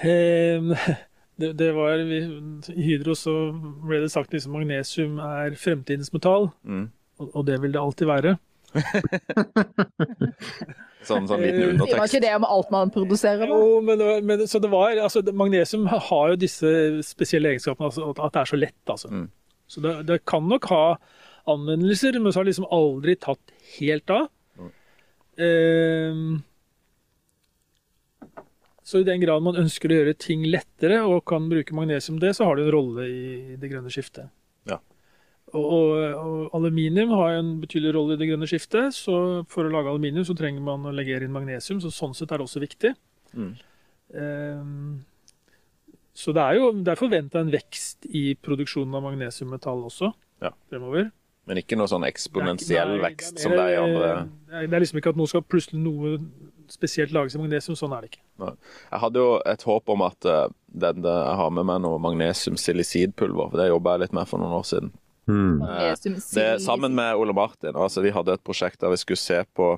Um, 0.05 0.74
det, 1.41 1.55
det, 1.61 1.70
var, 1.76 2.03
I 2.03 2.84
Hydro 2.91 3.16
så 3.18 3.34
ble 3.55 4.03
det 4.05 4.12
sagt 4.14 4.32
at 4.32 4.39
liksom, 4.39 4.57
magnesium 4.59 5.14
er 5.22 5.57
fremtidens 5.61 6.12
metall, 6.16 6.45
mm. 6.64 6.86
og, 7.22 7.32
og 7.32 7.49
det 7.49 7.57
vil 7.62 7.74
det 7.76 7.82
alltid 7.82 8.07
være. 8.11 8.36
Sånn, 11.07 11.28
sånn 11.30 11.40
liten 11.44 11.62
undertekst. 11.70 11.92
Sier 11.92 12.01
man 12.03 12.09
ikke 12.11 12.20
det 12.24 12.32
om 12.36 12.44
alt 12.44 12.70
man 12.74 12.90
produserer? 12.90 13.46
Jo, 13.53 13.80
men, 13.86 14.03
men 14.26 14.42
så 14.51 14.59
det 14.61 14.70
var, 14.72 14.96
altså, 14.99 15.22
Magnesium 15.32 15.86
har 15.86 16.32
jo 16.34 16.36
disse 16.42 16.72
spesielle 17.07 17.53
egenskapene, 17.55 17.86
altså, 17.92 18.09
at- 18.11 18.32
det 18.34 18.40
er 18.42 18.51
så 18.51 18.59
lett. 18.59 18.82
Altså. 18.86 19.09
Mm. 19.12 19.28
Så 19.68 19.80
det, 19.84 19.94
det 20.09 20.24
kan 20.26 20.49
nok 20.49 20.66
ha 20.72 20.82
anvendelser, 21.49 22.18
men 22.20 22.32
så 22.32 22.40
har 22.40 22.44
det 22.49 22.55
liksom 22.55 22.68
aldri 22.74 23.14
tatt 23.20 23.55
helt 23.78 24.11
av. 24.11 24.26
Ehm, 25.38 26.42
så 28.82 28.99
i 29.01 29.05
den 29.07 29.20
grad 29.20 29.42
man 29.44 29.59
ønsker 29.61 29.92
å 29.92 29.99
gjøre 30.01 30.16
ting 30.18 30.42
lettere 30.49 30.99
og 31.07 31.22
kan 31.28 31.46
bruke 31.51 31.76
magnesium 31.76 32.18
det, 32.22 32.32
så 32.36 32.49
har 32.49 32.57
det 32.59 32.64
en 32.66 32.72
rolle 32.74 33.05
i 33.07 33.57
det 33.61 33.70
grønne 33.70 33.92
skiftet. 33.92 34.30
Ja. 34.68 34.80
Og, 35.57 35.64
og, 35.64 35.92
og 36.20 36.57
aluminium 36.59 37.12
har 37.16 37.38
en 37.38 37.55
betydelig 37.62 37.94
rolle 37.96 38.16
i 38.16 38.20
det 38.20 38.28
grønne 38.28 38.49
skiftet, 38.51 38.92
så 38.96 39.44
for 39.49 39.64
å 39.64 39.72
lage 39.72 39.88
aluminium 39.92 40.26
så 40.28 40.36
trenger 40.36 40.61
man 40.64 40.84
å 40.84 40.92
legge 40.92 41.16
inn 41.24 41.32
magnesium, 41.32 41.80
så 41.80 41.92
sånn 41.94 42.16
sett 42.16 42.32
er 42.34 42.40
det 42.42 42.44
også 42.49 42.61
viktig. 42.64 42.92
Mm. 43.32 43.55
Um, 44.12 45.05
så 46.18 46.34
det 46.34 46.42
er 46.42 46.59
jo 46.59 46.70
det 46.82 46.92
er 46.92 46.99
forventa 46.99 47.40
en 47.40 47.53
vekst 47.53 48.09
i 48.11 48.32
produksjonen 48.42 48.96
av 48.99 49.05
magnesiummetall 49.05 49.84
også 49.86 50.12
Ja. 50.42 50.51
fremover. 50.70 51.11
Men 51.49 51.61
ikke 51.62 51.78
noe 51.80 51.88
sånn 51.88 52.05
eksponentiell 52.05 52.99
vekst 53.01 53.40
som 53.40 53.55
det 53.57 53.62
er 53.62 53.72
i 53.72 53.80
andre 53.80 54.09
eh, 54.53 54.66
Det 54.68 54.76
er 54.76 54.82
liksom 54.82 54.99
ikke 55.01 55.14
at 55.14 55.20
nå 55.20 55.26
skal 55.30 55.44
plutselig 55.49 55.80
noe 55.80 56.18
spesielt 56.68 57.14
lages 57.16 57.38
i 57.38 57.40
magnesium. 57.40 57.76
Sånn 57.78 57.94
er 57.96 58.05
det 58.05 58.11
ikke. 58.12 58.24
Jeg 58.92 59.01
hadde 59.01 59.22
jo 59.22 59.30
et 59.49 59.64
håp 59.64 59.88
om 59.94 60.03
at 60.05 60.28
eh, 60.28 60.49
den, 60.68 61.07
jeg 61.07 61.36
har 61.40 61.55
med 61.57 61.64
meg 61.70 61.80
noe 61.86 62.01
magnesium-silicidpulver. 62.05 63.49
for 63.49 63.62
Det 63.62 63.70
jobba 63.70 63.94
jeg 63.96 64.05
litt 64.05 64.18
med 64.18 64.28
for 64.28 64.42
noen 64.42 64.59
år 64.59 64.66
siden. 64.68 64.92
Hmm. 65.28 65.58
Det, 65.60 66.60
sammen 66.64 66.94
med 66.96 67.16
Ole 67.20 67.32
Martin. 67.36 67.76
altså 67.76 68.00
Vi 68.02 68.10
hadde 68.16 68.32
et 68.38 68.44
prosjekt 68.44 68.80
der 68.80 68.88
vi 68.94 68.96
skulle 68.96 69.20
se 69.20 69.42
på 69.54 69.74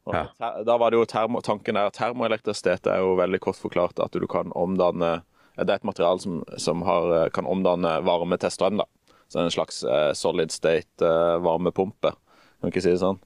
Og 0.05 0.13
Ja. 0.15 0.26
ter- 0.39 0.63
Da 0.65 0.78
var 0.78 0.89
det 0.91 0.97
jo 0.99 1.05
termo, 1.05 1.41
Tanken 1.41 1.76
er 1.78 1.86
at 1.88 1.93
termoelektrisitet 1.93 2.86
er 2.88 2.97
jo 2.99 3.15
veldig 3.15 3.39
kort 3.39 3.55
forklart 3.57 3.99
at 3.99 4.11
du 4.11 4.28
kan 4.28 4.51
omdanne 4.55 5.22
Det 5.57 5.70
er 5.70 5.74
et 5.76 5.84
materiale 5.84 6.20
som, 6.22 6.43
som 6.57 6.82
har, 6.84 7.30
kan 7.32 7.45
omdanne 7.45 8.01
varme 8.05 8.38
til 8.39 8.49
strøm. 8.49 8.78
da. 8.78 8.84
Så 9.28 9.39
en 9.43 9.49
slags 9.51 9.84
eh, 9.84 10.13
solid 10.13 10.51
state 10.51 11.01
eh, 11.01 11.38
varmepumpe, 11.43 12.13
kan 12.61 12.72
ikke 12.72 12.82
si 12.82 12.89
det 12.91 12.99
sånn. 13.01 13.20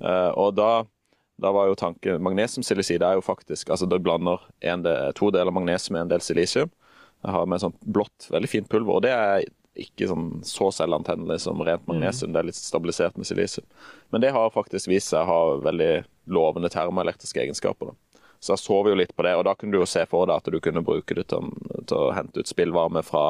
Eh, 0.00 0.30
og 0.38 0.56
da 0.58 0.72
da 1.40 1.52
var 1.56 1.70
jo 1.70 1.76
tanken 1.78 2.20
Magnesiumsilicid 2.20 3.00
er 3.00 3.16
jo 3.16 3.22
faktisk 3.24 3.70
altså 3.72 3.86
Det 3.88 4.02
blander 4.04 4.42
en 4.60 4.82
del, 4.84 5.14
to 5.16 5.30
deler 5.32 5.54
magnesium 5.54 5.96
og 5.96 6.02
en 6.02 6.10
del 6.12 6.20
silisium. 6.20 6.68
Jeg 7.24 7.32
har 7.32 7.48
med 7.48 7.62
sånn 7.62 7.76
blått, 7.80 8.28
veldig 8.32 8.50
fint 8.50 8.68
pulver. 8.68 8.98
Og 8.98 9.04
det 9.04 9.14
er 9.14 9.46
ikke 9.80 10.08
sånn 10.10 10.28
så 10.44 10.70
selvantennelig 10.74 11.38
som 11.44 11.60
rent 11.64 11.86
magnesium. 11.88 12.32
Det 12.34 12.42
er 12.42 12.48
litt 12.50 12.58
stabilisert 12.58 13.16
med 13.16 13.28
silisium. 13.28 13.66
Men 14.12 14.24
det 14.24 14.34
har 14.36 14.52
faktisk 14.52 14.90
vist 14.90 15.12
seg 15.12 15.24
å 15.24 15.30
ha 15.30 15.58
veldig 15.64 15.92
lovende 16.32 16.72
termoelektriske 16.72 17.40
egenskaper. 17.44 17.92
da. 17.92 18.20
Så 18.40 18.56
så 18.56 18.82
vi 18.84 18.92
jo 18.92 18.96
litt 18.96 19.12
på 19.16 19.24
det, 19.24 19.34
og 19.36 19.44
da 19.44 19.54
kunne 19.54 19.76
du 19.76 19.82
jo 19.82 19.88
se 19.88 20.06
for 20.08 20.28
deg 20.28 20.40
at 20.40 20.48
du 20.48 20.60
kunne 20.64 20.84
bruke 20.84 21.16
det 21.16 21.26
til, 21.28 21.50
til 21.84 21.96
å 21.96 22.12
hente 22.16 22.40
ut 22.40 22.48
spillvarme 22.48 23.02
fra 23.04 23.24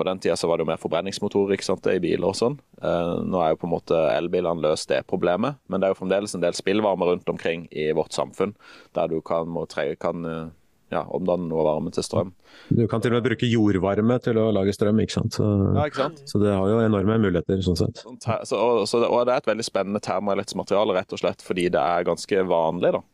på 0.00 0.06
den 0.08 0.20
tida 0.22 0.36
var 0.48 0.58
det 0.58 0.64
jo 0.64 0.70
mer 0.70 0.80
forbrenningsmotorer 0.80 1.56
ikke 1.56 1.68
sant, 1.68 1.88
i 1.92 2.00
biler 2.02 2.30
og 2.30 2.38
sånn. 2.38 2.56
Eh, 2.80 3.16
nå 3.28 3.42
er 3.44 3.52
jo 3.52 3.60
på 3.60 3.68
en 3.68 3.74
måte 3.74 3.98
elbilene 4.14 4.64
løst 4.64 4.88
det 4.90 5.02
problemet, 5.10 5.60
men 5.68 5.80
det 5.82 5.88
er 5.88 5.94
jo 5.94 6.00
fremdeles 6.00 6.34
en 6.36 6.44
del 6.44 6.56
spillvarme 6.56 7.08
rundt 7.10 7.28
omkring 7.30 7.68
i 7.70 7.90
vårt 7.96 8.16
samfunn, 8.16 8.56
der 8.96 9.12
du 9.12 9.20
kan, 9.20 9.50
må 9.52 9.66
tre, 9.70 9.90
kan 10.00 10.24
eh, 10.26 10.48
ja, 10.90 11.04
omdanne 11.14 11.46
noe 11.50 11.62
varme 11.66 11.92
til 11.94 12.04
strøm. 12.06 12.32
Du 12.74 12.82
kan 12.90 13.02
til 13.02 13.12
og 13.12 13.20
med 13.20 13.28
bruke 13.28 13.46
jordvarme 13.46 14.16
til 14.24 14.40
å 14.42 14.48
lage 14.54 14.74
strøm, 14.74 14.98
ikke 15.04 15.18
sant. 15.20 15.36
Så, 15.38 15.46
Ja, 15.76 15.86
ikke 15.86 16.02
sant? 16.02 16.24
så 16.26 16.40
det 16.42 16.56
har 16.56 16.66
jo 16.72 16.80
enorme 16.82 17.20
muligheter 17.22 17.62
sånn 17.64 17.78
sett. 17.78 18.02
Sånn 18.02 18.18
Så, 18.24 18.58
og, 18.58 18.82
så, 18.90 19.04
og 19.06 19.22
det 19.28 19.36
er 19.36 19.44
et 19.44 19.52
veldig 19.52 19.66
spennende 19.66 20.02
termoelektrisk 20.02 20.58
materiale, 20.58 20.96
rett 20.98 21.14
og 21.14 21.22
slett 21.22 21.44
fordi 21.46 21.68
det 21.70 21.80
er 21.80 22.08
ganske 22.08 22.44
vanlig 22.50 22.94
da, 22.98 23.04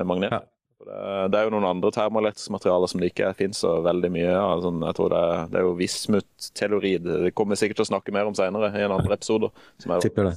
med 0.00 0.10
magnet. 0.10 0.34
Ja. 0.34 0.42
Det, 0.86 0.98
det 1.32 1.38
er 1.40 1.48
jo 1.48 1.52
noen 1.56 1.66
andre 1.66 1.90
termoelektriske 1.94 2.60
som 2.92 3.00
det 3.02 3.08
ikke 3.10 3.32
finnes 3.38 3.58
så 3.64 3.72
veldig 3.82 4.10
mye 4.14 4.34
av. 4.38 4.60
Sånn, 4.62 4.82
jeg 4.86 4.94
tror 4.98 5.10
det, 5.10 5.22
er- 5.34 5.48
det 5.50 5.58
er 5.60 5.64
jo 5.66 5.72
vismut-telorid. 5.80 7.08
Det 7.26 7.32
kommer 7.34 7.56
vi 7.56 7.62
sikkert 7.64 7.80
til 7.80 7.86
å 7.88 7.90
snakke 7.90 8.14
mer 8.14 8.28
om 8.30 8.36
senere 8.38 8.70
i 8.78 8.84
en 8.86 8.94
andre 8.94 9.16
episode. 9.18 9.50
Som 9.82 9.96
er, 9.96 10.04
Tipper 10.04 10.30
det. 10.30 10.36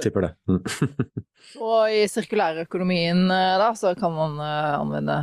Tipper 0.00 0.24
det. 0.24 0.30
Mm. 0.48 0.62
Og 1.66 1.92
i 1.92 2.06
sirkulærøkonomien 2.08 3.26
eh, 3.34 3.56
da, 3.60 3.72
så 3.76 3.92
kan 3.98 4.14
man 4.16 4.38
eh, 4.40 4.78
anvende 4.78 5.18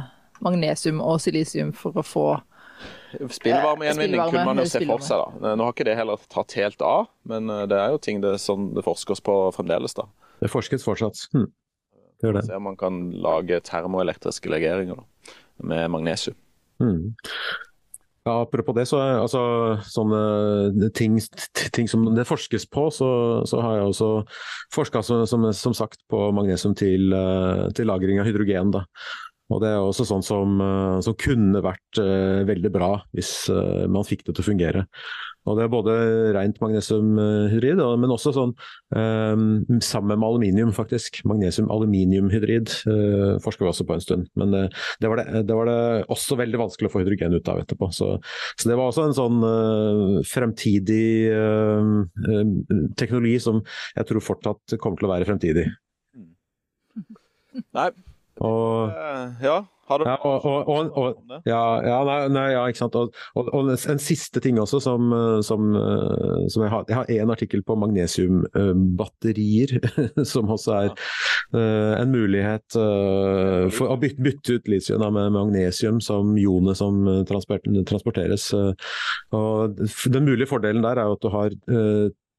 magnesium 0.46 1.00
og 1.02 1.18
silisium 1.24 1.72
for 1.74 1.98
å 1.98 2.06
få 2.06 2.28
Spillvarmegjenvinning 3.18 4.20
Spillvarme, 4.20 4.32
kunne 4.36 4.46
man 4.46 4.60
jo 4.62 4.66
se 4.70 4.82
for 4.86 5.02
seg. 5.06 5.22
da. 5.42 5.54
Nå 5.58 5.66
har 5.66 5.74
ikke 5.74 5.86
det 5.88 5.96
heller 5.98 6.20
tatt 6.30 6.54
helt 6.60 6.84
av, 6.86 7.08
men 7.32 7.50
eh, 7.50 7.64
det 7.72 7.78
er 7.80 7.94
jo 7.96 8.02
ting 8.04 8.20
det, 8.22 8.36
sånn, 8.44 8.70
det 8.76 8.84
forskes 8.86 9.24
på 9.26 9.38
fremdeles. 9.56 9.96
da. 9.98 10.06
Det 10.44 10.52
forskes 10.54 10.86
fortsatt. 10.86 11.24
Mm. 11.34 11.48
Det 12.22 12.34
det. 12.34 12.44
Se 12.48 12.58
om 12.58 12.68
man 12.70 12.78
kan 12.80 13.00
lage 13.22 13.62
termoelektriske 13.66 14.50
legeringer 14.50 15.00
da, 15.00 15.34
med 15.70 15.92
magnesium. 15.94 16.38
Mm. 16.82 17.14
Ja, 18.28 18.42
apropos 18.42 18.76
det, 18.76 18.84
så 18.90 19.00
altså 19.00 19.42
sånne 19.88 20.90
ting, 20.98 21.16
ting 21.72 21.88
som 21.88 22.04
det 22.12 22.26
forskes 22.28 22.66
på, 22.74 22.90
så, 22.92 23.08
så 23.48 23.62
har 23.64 23.78
jeg 23.78 23.92
også 23.94 24.10
forska 24.76 25.02
som, 25.06 25.24
som, 25.30 25.46
som 25.56 25.76
sagt 25.78 26.02
på 26.12 26.26
magnesium 26.36 26.76
til, 26.76 27.14
eh, 27.16 27.64
til 27.78 27.88
lagring 27.88 28.20
av 28.20 28.28
hydrogen. 28.28 28.74
Da. 28.76 28.84
Og 29.48 29.64
det 29.64 29.72
er 29.72 29.80
også 29.80 30.04
sånn 30.10 30.26
som, 30.28 30.60
eh, 30.60 30.98
som 31.06 31.16
kunne 31.16 31.64
vært 31.64 32.02
uh, 32.04 32.44
veldig 32.48 32.72
bra 32.74 32.92
hvis 33.16 33.32
uh, 33.48 33.88
man 33.88 34.08
fikk 34.08 34.26
det 34.28 34.36
til 34.36 34.44
å 34.44 34.50
fungere. 34.50 34.84
Og 35.48 35.58
det 35.58 35.66
er 35.66 35.72
både 35.72 35.96
rent 36.36 36.60
magnesiumhydrid, 36.62 37.80
men 38.02 38.14
også 38.14 38.34
sånn 38.36 38.54
eh, 38.98 39.46
sammen 39.86 40.14
med 40.14 40.28
aluminium, 40.28 40.74
faktisk. 40.76 41.22
Magnesium-aluminiumhydrid 41.30 42.74
eh, 42.92 43.38
forsker 43.44 43.66
vi 43.66 43.72
også 43.72 43.88
på 43.88 43.98
en 43.98 44.04
stund. 44.04 44.28
Men 44.40 44.54
det, 44.54 44.64
det, 45.04 45.12
var 45.12 45.22
det, 45.22 45.44
det 45.48 45.58
var 45.58 45.72
det 45.72 45.80
også 46.14 46.40
veldig 46.42 46.62
vanskelig 46.66 46.92
å 46.92 46.94
få 46.94 47.04
hydrogen 47.04 47.38
ut 47.38 47.52
av 47.52 47.64
etterpå. 47.64 47.90
Så, 47.96 48.14
så 48.60 48.70
det 48.70 48.78
var 48.78 48.92
også 48.92 49.08
en 49.08 49.18
sånn 49.18 49.48
eh, 49.48 50.20
fremtidig 50.28 51.10
eh, 51.32 51.92
eh, 52.28 52.54
teknologi 53.00 53.38
som 53.44 53.64
jeg 53.96 54.10
tror 54.10 54.26
fortsatt 54.26 54.78
kommer 54.82 55.00
til 55.00 55.10
å 55.10 55.14
være 55.16 55.30
fremtidig. 55.30 55.68
Nei, 57.78 57.90
Og, 58.44 58.92
eh, 58.94 59.46
ja, 59.48 59.62
har 59.88 60.00
du 60.00 60.06
ja, 60.08 60.16
og, 60.28 60.46
og, 60.46 60.68
og, 60.68 60.90
og, 61.00 61.18
om 61.22 61.30
det? 61.32 61.38
ja, 61.48 61.62
ja, 61.86 61.98
nei, 62.08 62.18
nei, 62.36 62.46
ja, 62.52 62.66
ikke 62.68 62.82
sant. 62.82 62.96
Og, 63.00 63.14
og, 63.40 63.48
og 63.56 63.70
en 63.72 64.02
siste 64.04 64.42
ting 64.44 64.60
også 64.60 64.82
som, 64.84 65.14
eh, 65.16 65.40
som, 65.48 65.70
eh, 65.80 66.48
som 66.52 66.66
jeg 66.66 66.74
har. 66.74 66.84
Jeg 66.90 66.98
har 66.98 67.12
en 67.16 67.32
artikkel 67.32 67.64
på 67.68 67.78
magnesiumbatterier, 67.80 69.78
som 70.34 70.52
også 70.52 70.76
er 70.76 70.92
eh, 70.92 71.94
en 72.02 72.12
mulighet 72.12 72.78
for 73.78 73.88
å 73.94 73.98
bytte, 74.02 74.24
bytte 74.24 74.58
ut 74.58 74.68
litium 74.72 75.08
med 75.16 75.32
magnesium 75.36 76.02
som 76.04 76.36
ionet 76.40 76.78
som 76.80 76.94
transporteres. 77.30 78.50
Og 79.36 79.78
den 79.78 80.28
mulige 80.28 80.50
fordelen 80.50 80.84
der 80.84 81.00
er 81.00 81.08
jo 81.08 81.16
at 81.16 81.24
du 81.24 81.30
har 81.32 81.50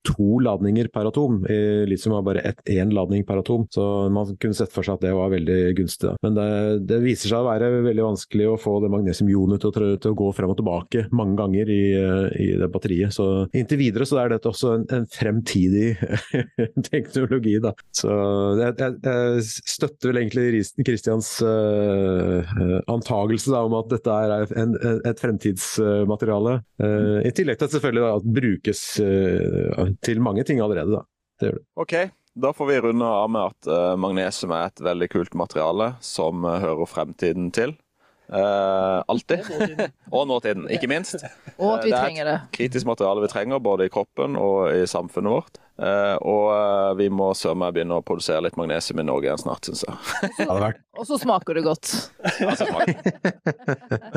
to 0.06 0.38
ladninger 0.44 0.88
per 0.92 1.08
atom. 1.10 1.42
litt 1.88 2.04
har 2.08 2.24
bare 2.24 2.54
én 2.70 2.92
ladning 2.94 3.24
per 3.26 3.42
atom, 3.42 3.66
så 3.70 4.08
man 4.12 4.30
kunne 4.40 4.56
sett 4.56 4.72
for 4.72 4.86
seg 4.86 4.98
at 4.98 5.06
det 5.06 5.14
var 5.16 5.32
veldig 5.32 5.58
gunstig. 5.78 6.14
Men 6.24 6.36
det, 6.36 6.48
det 6.88 7.00
viser 7.04 7.32
seg 7.32 7.42
å 7.42 7.48
være 7.48 7.70
veldig 7.84 8.06
vanskelig 8.06 8.48
å 8.48 8.58
få 8.60 8.78
det 8.84 8.92
magnesiumionet 8.92 9.62
til, 9.62 9.96
til 10.00 10.14
å 10.14 10.18
gå 10.18 10.30
frem 10.36 10.52
og 10.52 10.58
tilbake 10.60 11.06
mange 11.16 11.36
ganger 11.40 11.72
i, 11.72 11.82
eh, 11.98 12.26
i 12.44 12.48
det 12.60 12.70
batteriet. 12.72 13.14
Så 13.14 13.48
inntil 13.52 13.82
videre 13.82 14.08
så 14.08 14.22
er 14.22 14.32
dette 14.32 14.50
også 14.50 14.74
en, 14.78 14.86
en 14.94 15.06
fremtidig 15.12 15.90
teknologi. 16.90 17.58
Da. 17.62 17.74
Så 17.94 18.12
jeg, 18.60 18.76
jeg, 18.80 18.98
jeg 19.04 19.46
støtter 19.74 20.12
vel 20.12 20.22
egentlig 20.22 20.64
Kristians 20.86 21.30
uh, 21.44 22.56
antagelse 22.90 23.52
da, 23.52 23.62
om 23.66 23.76
at 23.78 23.90
dette 23.92 24.14
er 24.14 24.54
en, 24.60 24.74
et 25.06 25.20
fremtidsmateriale. 25.20 26.58
Uh, 26.80 27.20
I 27.26 27.32
tillegg 27.34 27.60
til 27.60 27.68
at 27.68 27.76
selvfølgelig 27.76 28.04
da, 28.04 28.12
at 28.18 28.28
brukes 28.38 28.82
eh, 29.02 29.87
til 30.04 30.20
mange 30.24 30.44
ting 30.48 30.60
allerede. 30.64 31.00
Da. 31.00 31.04
Det 31.40 31.50
gjør 31.50 31.58
det. 31.60 31.66
Ok, 31.84 31.94
da 32.38 32.52
får 32.54 32.66
vi 32.70 32.80
runde 32.86 33.10
av 33.18 33.28
med 33.34 33.52
at 33.52 33.68
uh, 33.72 33.96
magnesium 33.98 34.52
er 34.54 34.70
et 34.70 34.80
veldig 34.84 35.08
kult 35.10 35.36
materiale 35.38 35.92
som 36.04 36.44
uh, 36.46 36.56
hører 36.62 36.86
fremtiden 36.90 37.50
til. 37.54 37.76
Uh, 38.28 39.00
alltid. 39.08 39.46
og 40.12 40.26
nåtiden, 40.28 40.66
ikke 40.68 40.90
minst. 40.90 41.16
Og 41.58 41.78
at 41.78 41.86
vi 41.86 41.90
Det 41.90 41.96
er- 41.96 42.02
trenger 42.04 42.28
det. 42.28 42.36
Kritisk 42.52 42.86
materiale 42.86 43.22
vi 43.24 43.30
trenger, 43.32 43.58
både 43.64 43.86
i 43.88 43.92
kroppen 43.92 44.36
og 44.36 44.68
i 44.76 44.84
samfunnet 44.86 45.32
vårt. 45.32 45.58
Uh, 45.78 46.16
og 46.26 46.98
vi 46.98 47.06
må 47.08 47.30
søren 47.38 47.60
meg 47.62 47.76
begynne 47.76 48.00
å 48.00 48.02
produsere 48.04 48.42
litt 48.44 48.56
magnesium 48.58 48.98
i 48.98 49.06
Norge 49.06 49.28
igjen 49.30 49.38
snart, 49.44 49.68
syns 49.68 49.84
jeg. 49.86 49.94
Det 50.42 50.72
Og 50.98 51.06
så 51.06 51.18
smaker 51.22 51.54
det 51.54 51.62
godt. 51.64 51.92
Men 52.42 52.56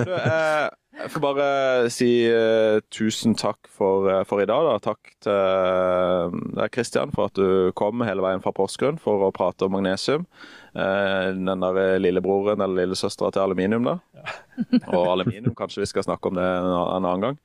du, 0.01 0.13
eh, 0.17 0.65
Jeg 1.01 1.09
får 1.15 1.21
bare 1.23 1.45
si 1.93 2.07
uh, 2.29 2.77
tusen 2.93 3.33
takk 3.39 3.65
for, 3.71 4.05
uh, 4.05 4.21
for, 4.27 4.41
i 4.43 4.47
dag. 4.49 4.67
Da. 4.67 4.73
Takk 4.91 5.11
til 5.23 5.33
uh, 5.33 6.35
deg, 6.59 6.69
Kristian, 6.75 7.13
for 7.15 7.31
at 7.31 7.37
du 7.39 7.71
kom 7.77 8.03
hele 8.05 8.21
veien 8.21 8.43
fra 8.43 8.53
Porsgrunn 8.53 8.99
for 9.01 9.25
å 9.25 9.31
prate 9.33 9.65
om 9.65 9.73
magnesium. 9.77 10.27
den 10.71 11.63
der 11.65 11.99
lillebroren 11.99 12.61
eller 12.61 12.85
lillesøstera 12.85 13.31
til 13.33 13.43
aluminium, 13.43 13.87
da. 13.87 13.97
Ja. 14.15 14.35
og 14.95 15.09
aluminium, 15.15 15.55
kanskje 15.57 15.81
vi 15.81 15.89
skal 15.89 16.05
snakke 16.05 16.29
om 16.29 16.37
det 16.37 16.45
en, 16.45 16.69
en 16.69 17.07
annen 17.09 17.25
gang. 17.25 17.39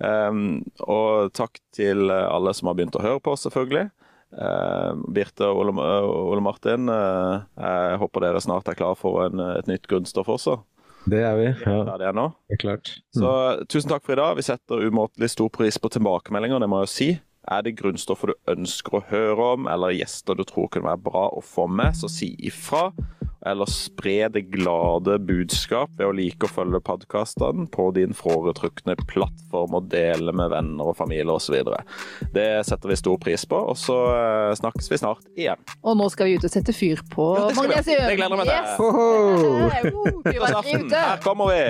Um, 0.00 0.44
og 0.86 1.32
takk 1.36 1.58
til 1.76 2.12
alle 2.12 2.54
som 2.56 2.70
har 2.70 2.76
begynt 2.78 2.96
å 2.96 3.04
høre 3.04 3.22
på, 3.24 3.34
selvfølgelig. 3.40 3.88
Uh, 4.30 4.92
Birte 5.10 5.48
og 5.48 5.64
Ole, 5.64 5.88
Ole 6.06 6.44
Martin, 6.44 6.90
jeg 6.90 8.02
håper 8.04 8.26
dere 8.28 8.44
snart 8.44 8.68
er 8.70 8.78
klar 8.78 8.98
for 8.98 9.24
en, 9.24 9.42
et 9.56 9.70
nytt 9.70 9.88
grunnstoff 9.90 10.30
også. 10.36 10.60
Det 11.08 11.22
er 11.24 11.36
vi. 11.38 11.48
Ja. 11.64 11.96
Det 11.96 12.06
er, 12.10 12.14
nå. 12.16 12.26
det 12.48 12.58
er 12.58 12.60
klart. 12.60 12.92
Mm. 13.14 13.22
Så 13.22 13.32
tusen 13.72 13.92
takk 13.92 14.04
for 14.04 14.14
i 14.14 14.20
dag. 14.20 14.36
Vi 14.36 14.44
setter 14.46 14.84
umåtelig 14.86 15.30
stor 15.32 15.48
pris 15.52 15.78
på 15.80 15.90
tilbakemeldinger, 15.92 16.60
det 16.60 16.68
må 16.70 16.82
jeg 16.82 16.88
jo 16.88 16.94
si. 16.94 17.10
Er 17.50 17.64
det 17.64 17.78
grunnstoffer 17.78 18.32
du 18.32 18.52
ønsker 18.52 18.98
å 18.98 19.04
høre 19.08 19.46
om, 19.56 19.70
eller 19.70 19.96
gjester 19.96 20.36
du 20.36 20.44
tror 20.46 20.68
kunne 20.70 20.90
være 20.90 21.04
bra 21.08 21.24
å 21.32 21.40
få 21.44 21.66
med, 21.72 21.96
så 21.96 22.10
si 22.12 22.34
ifra. 22.46 22.90
Eller 23.46 23.66
spre 23.72 24.28
det 24.28 24.40
glade 24.52 25.18
budskap 25.24 25.90
ved 25.96 26.06
å 26.06 26.12
like 26.12 26.44
og 26.44 26.50
følge 26.52 26.80
podkastene 26.84 27.66
på 27.72 27.90
din 27.96 28.12
foretrukne 28.16 28.96
plattform 29.08 29.74
og 29.78 29.84
dele 29.92 30.32
med 30.36 30.50
venner 30.52 30.84
og 30.92 30.96
familie 30.98 31.32
osv. 31.32 31.54
Det 32.34 32.64
setter 32.68 32.88
vi 32.92 32.96
stor 33.00 33.16
pris 33.22 33.46
på, 33.48 33.56
og 33.72 33.76
så 33.80 33.96
eh, 34.12 34.52
snakkes 34.60 34.90
vi 34.92 34.96
snart 35.00 35.24
igjen. 35.32 35.56
Og 35.80 35.96
nå 35.96 36.08
skal 36.12 36.26
vi 36.28 36.36
ut 36.36 36.44
og 36.44 36.52
sette 36.52 36.72
fyr 36.76 37.00
på 37.12 37.24
ja, 37.38 37.48
magnesium. 37.56 38.04
Jeg 38.12 38.18
gleder 38.20 38.36
meg 38.40 38.46
til. 38.50 38.56
Yes. 38.60 38.76
Oh, 38.80 39.64
uh, 39.64 39.70
Her 40.92 41.18
kommer 41.24 41.46
vi! 41.54 41.60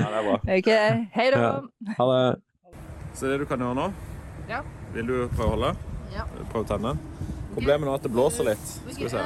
ja, 0.00 0.04
det 0.04 0.08
er 0.08 0.22
bra. 0.30 0.36
Ok, 0.58 0.70
hei 1.18 1.28
da. 1.34 1.38
Ja. 1.44 1.52
Ha 2.00 2.04
det. 2.14 2.24
Så 3.18 3.22
det 3.28 3.36
du 3.42 3.46
kan 3.50 3.58
gjøre 3.60 3.74
nå 3.74 3.86
ja. 4.48 4.60
Vil 4.94 5.06
du 5.10 5.14
prøve 5.34 5.48
å 5.50 5.52
holde? 5.56 5.70
Ja. 6.14 6.22
Prøve 6.48 6.64
å 6.64 6.68
tenne? 6.70 6.92
Problemet 7.58 7.88
nå 7.88 7.90
er 7.90 7.98
at 7.98 8.04
det 8.06 8.10
blåser 8.14 8.46
litt. 8.46 8.66
Skal 8.70 9.04
vi 9.04 9.08
se. 9.10 9.22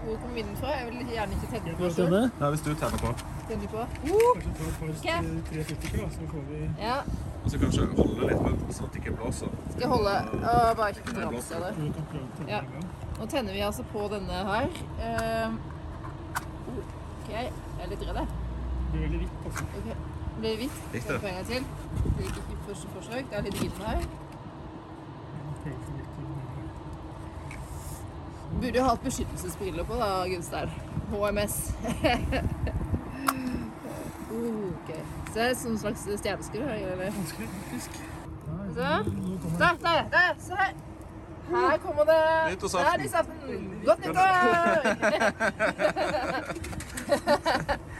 Hvor 0.00 0.14
kommer 0.16 0.34
vinden 0.34 0.56
fra? 0.56 0.68
Jeg 0.72 0.86
vil 0.86 1.10
gjerne 1.12 1.32
ikke 1.36 1.48
tenne 1.54 1.74
på. 1.76 1.90
Tenne? 1.96 2.22
Ja, 2.40 2.46
hvis 2.54 2.62
du 2.64 2.70
tenner 2.72 2.98
på. 3.02 3.10
Tenner 3.50 3.68
på? 3.74 3.80
Ja. 6.80 6.94
Og 7.44 7.50
så 7.50 7.58
kanskje 7.60 7.86
holde 7.98 8.28
litt, 8.30 8.40
sånn 8.76 8.86
at 8.86 8.94
det 8.94 9.02
ikke 9.02 9.12
blåser. 9.18 9.52
Skal 9.72 9.84
jeg 9.84 9.90
holde 9.92 10.14
og 10.38 10.76
bare 10.80 10.90
ikke 10.94 11.04
til 11.10 11.20
venstre. 11.34 11.72
Ja. 12.48 12.60
Nå 13.18 13.28
tenner 13.34 13.52
vi 13.56 13.60
altså 13.68 13.84
på 13.92 14.06
denne 14.12 14.40
her. 14.48 14.68
Uh, 15.00 15.48
OK, 16.70 17.28
jeg 17.34 17.52
er 17.52 17.92
litt 17.92 18.06
redd, 18.08 18.22
jeg. 18.22 18.28
Det 18.80 18.96
blir 18.96 19.04
veldig 19.04 19.20
hvitt, 19.20 19.36
altså. 19.50 19.68
Okay. 19.82 19.96
Blir 20.40 20.56
hvitt? 20.62 20.82
Gikk 20.94 21.08
det? 21.08 21.20
En 21.20 21.34
gang 21.36 21.46
til. 21.52 21.64
Det 22.16 22.24
gikk 22.24 22.36
ikke 22.40 22.60
første 22.70 22.92
forsøk. 22.96 23.24
Det 23.30 23.40
er 23.40 23.48
litt 23.48 23.60
gildt 23.60 23.82
her. 23.84 24.04
Burde 28.50 28.78
jo 28.78 28.84
hatt 28.84 29.02
beskyttelsesbriller 29.04 29.84
på 29.84 29.94
da, 29.94 30.24
Gunstein. 30.28 30.70
HMS. 31.10 31.56
ok. 34.30 34.90
Se, 35.34 35.54
som 35.54 35.78
slags 35.78 36.08
stjerneskudd 36.18 36.62
eller? 36.62 37.12
Så. 38.74 38.80
Der, 39.58 39.76
der, 39.82 40.02
der! 40.10 40.34
Se 40.38 40.54
her! 40.54 40.74
Her 41.50 41.78
kommer 41.78 42.04
det. 42.04 42.50
Nyttårsaften! 42.50 43.82
Godt 43.84 43.98
nyttår! 44.06 44.28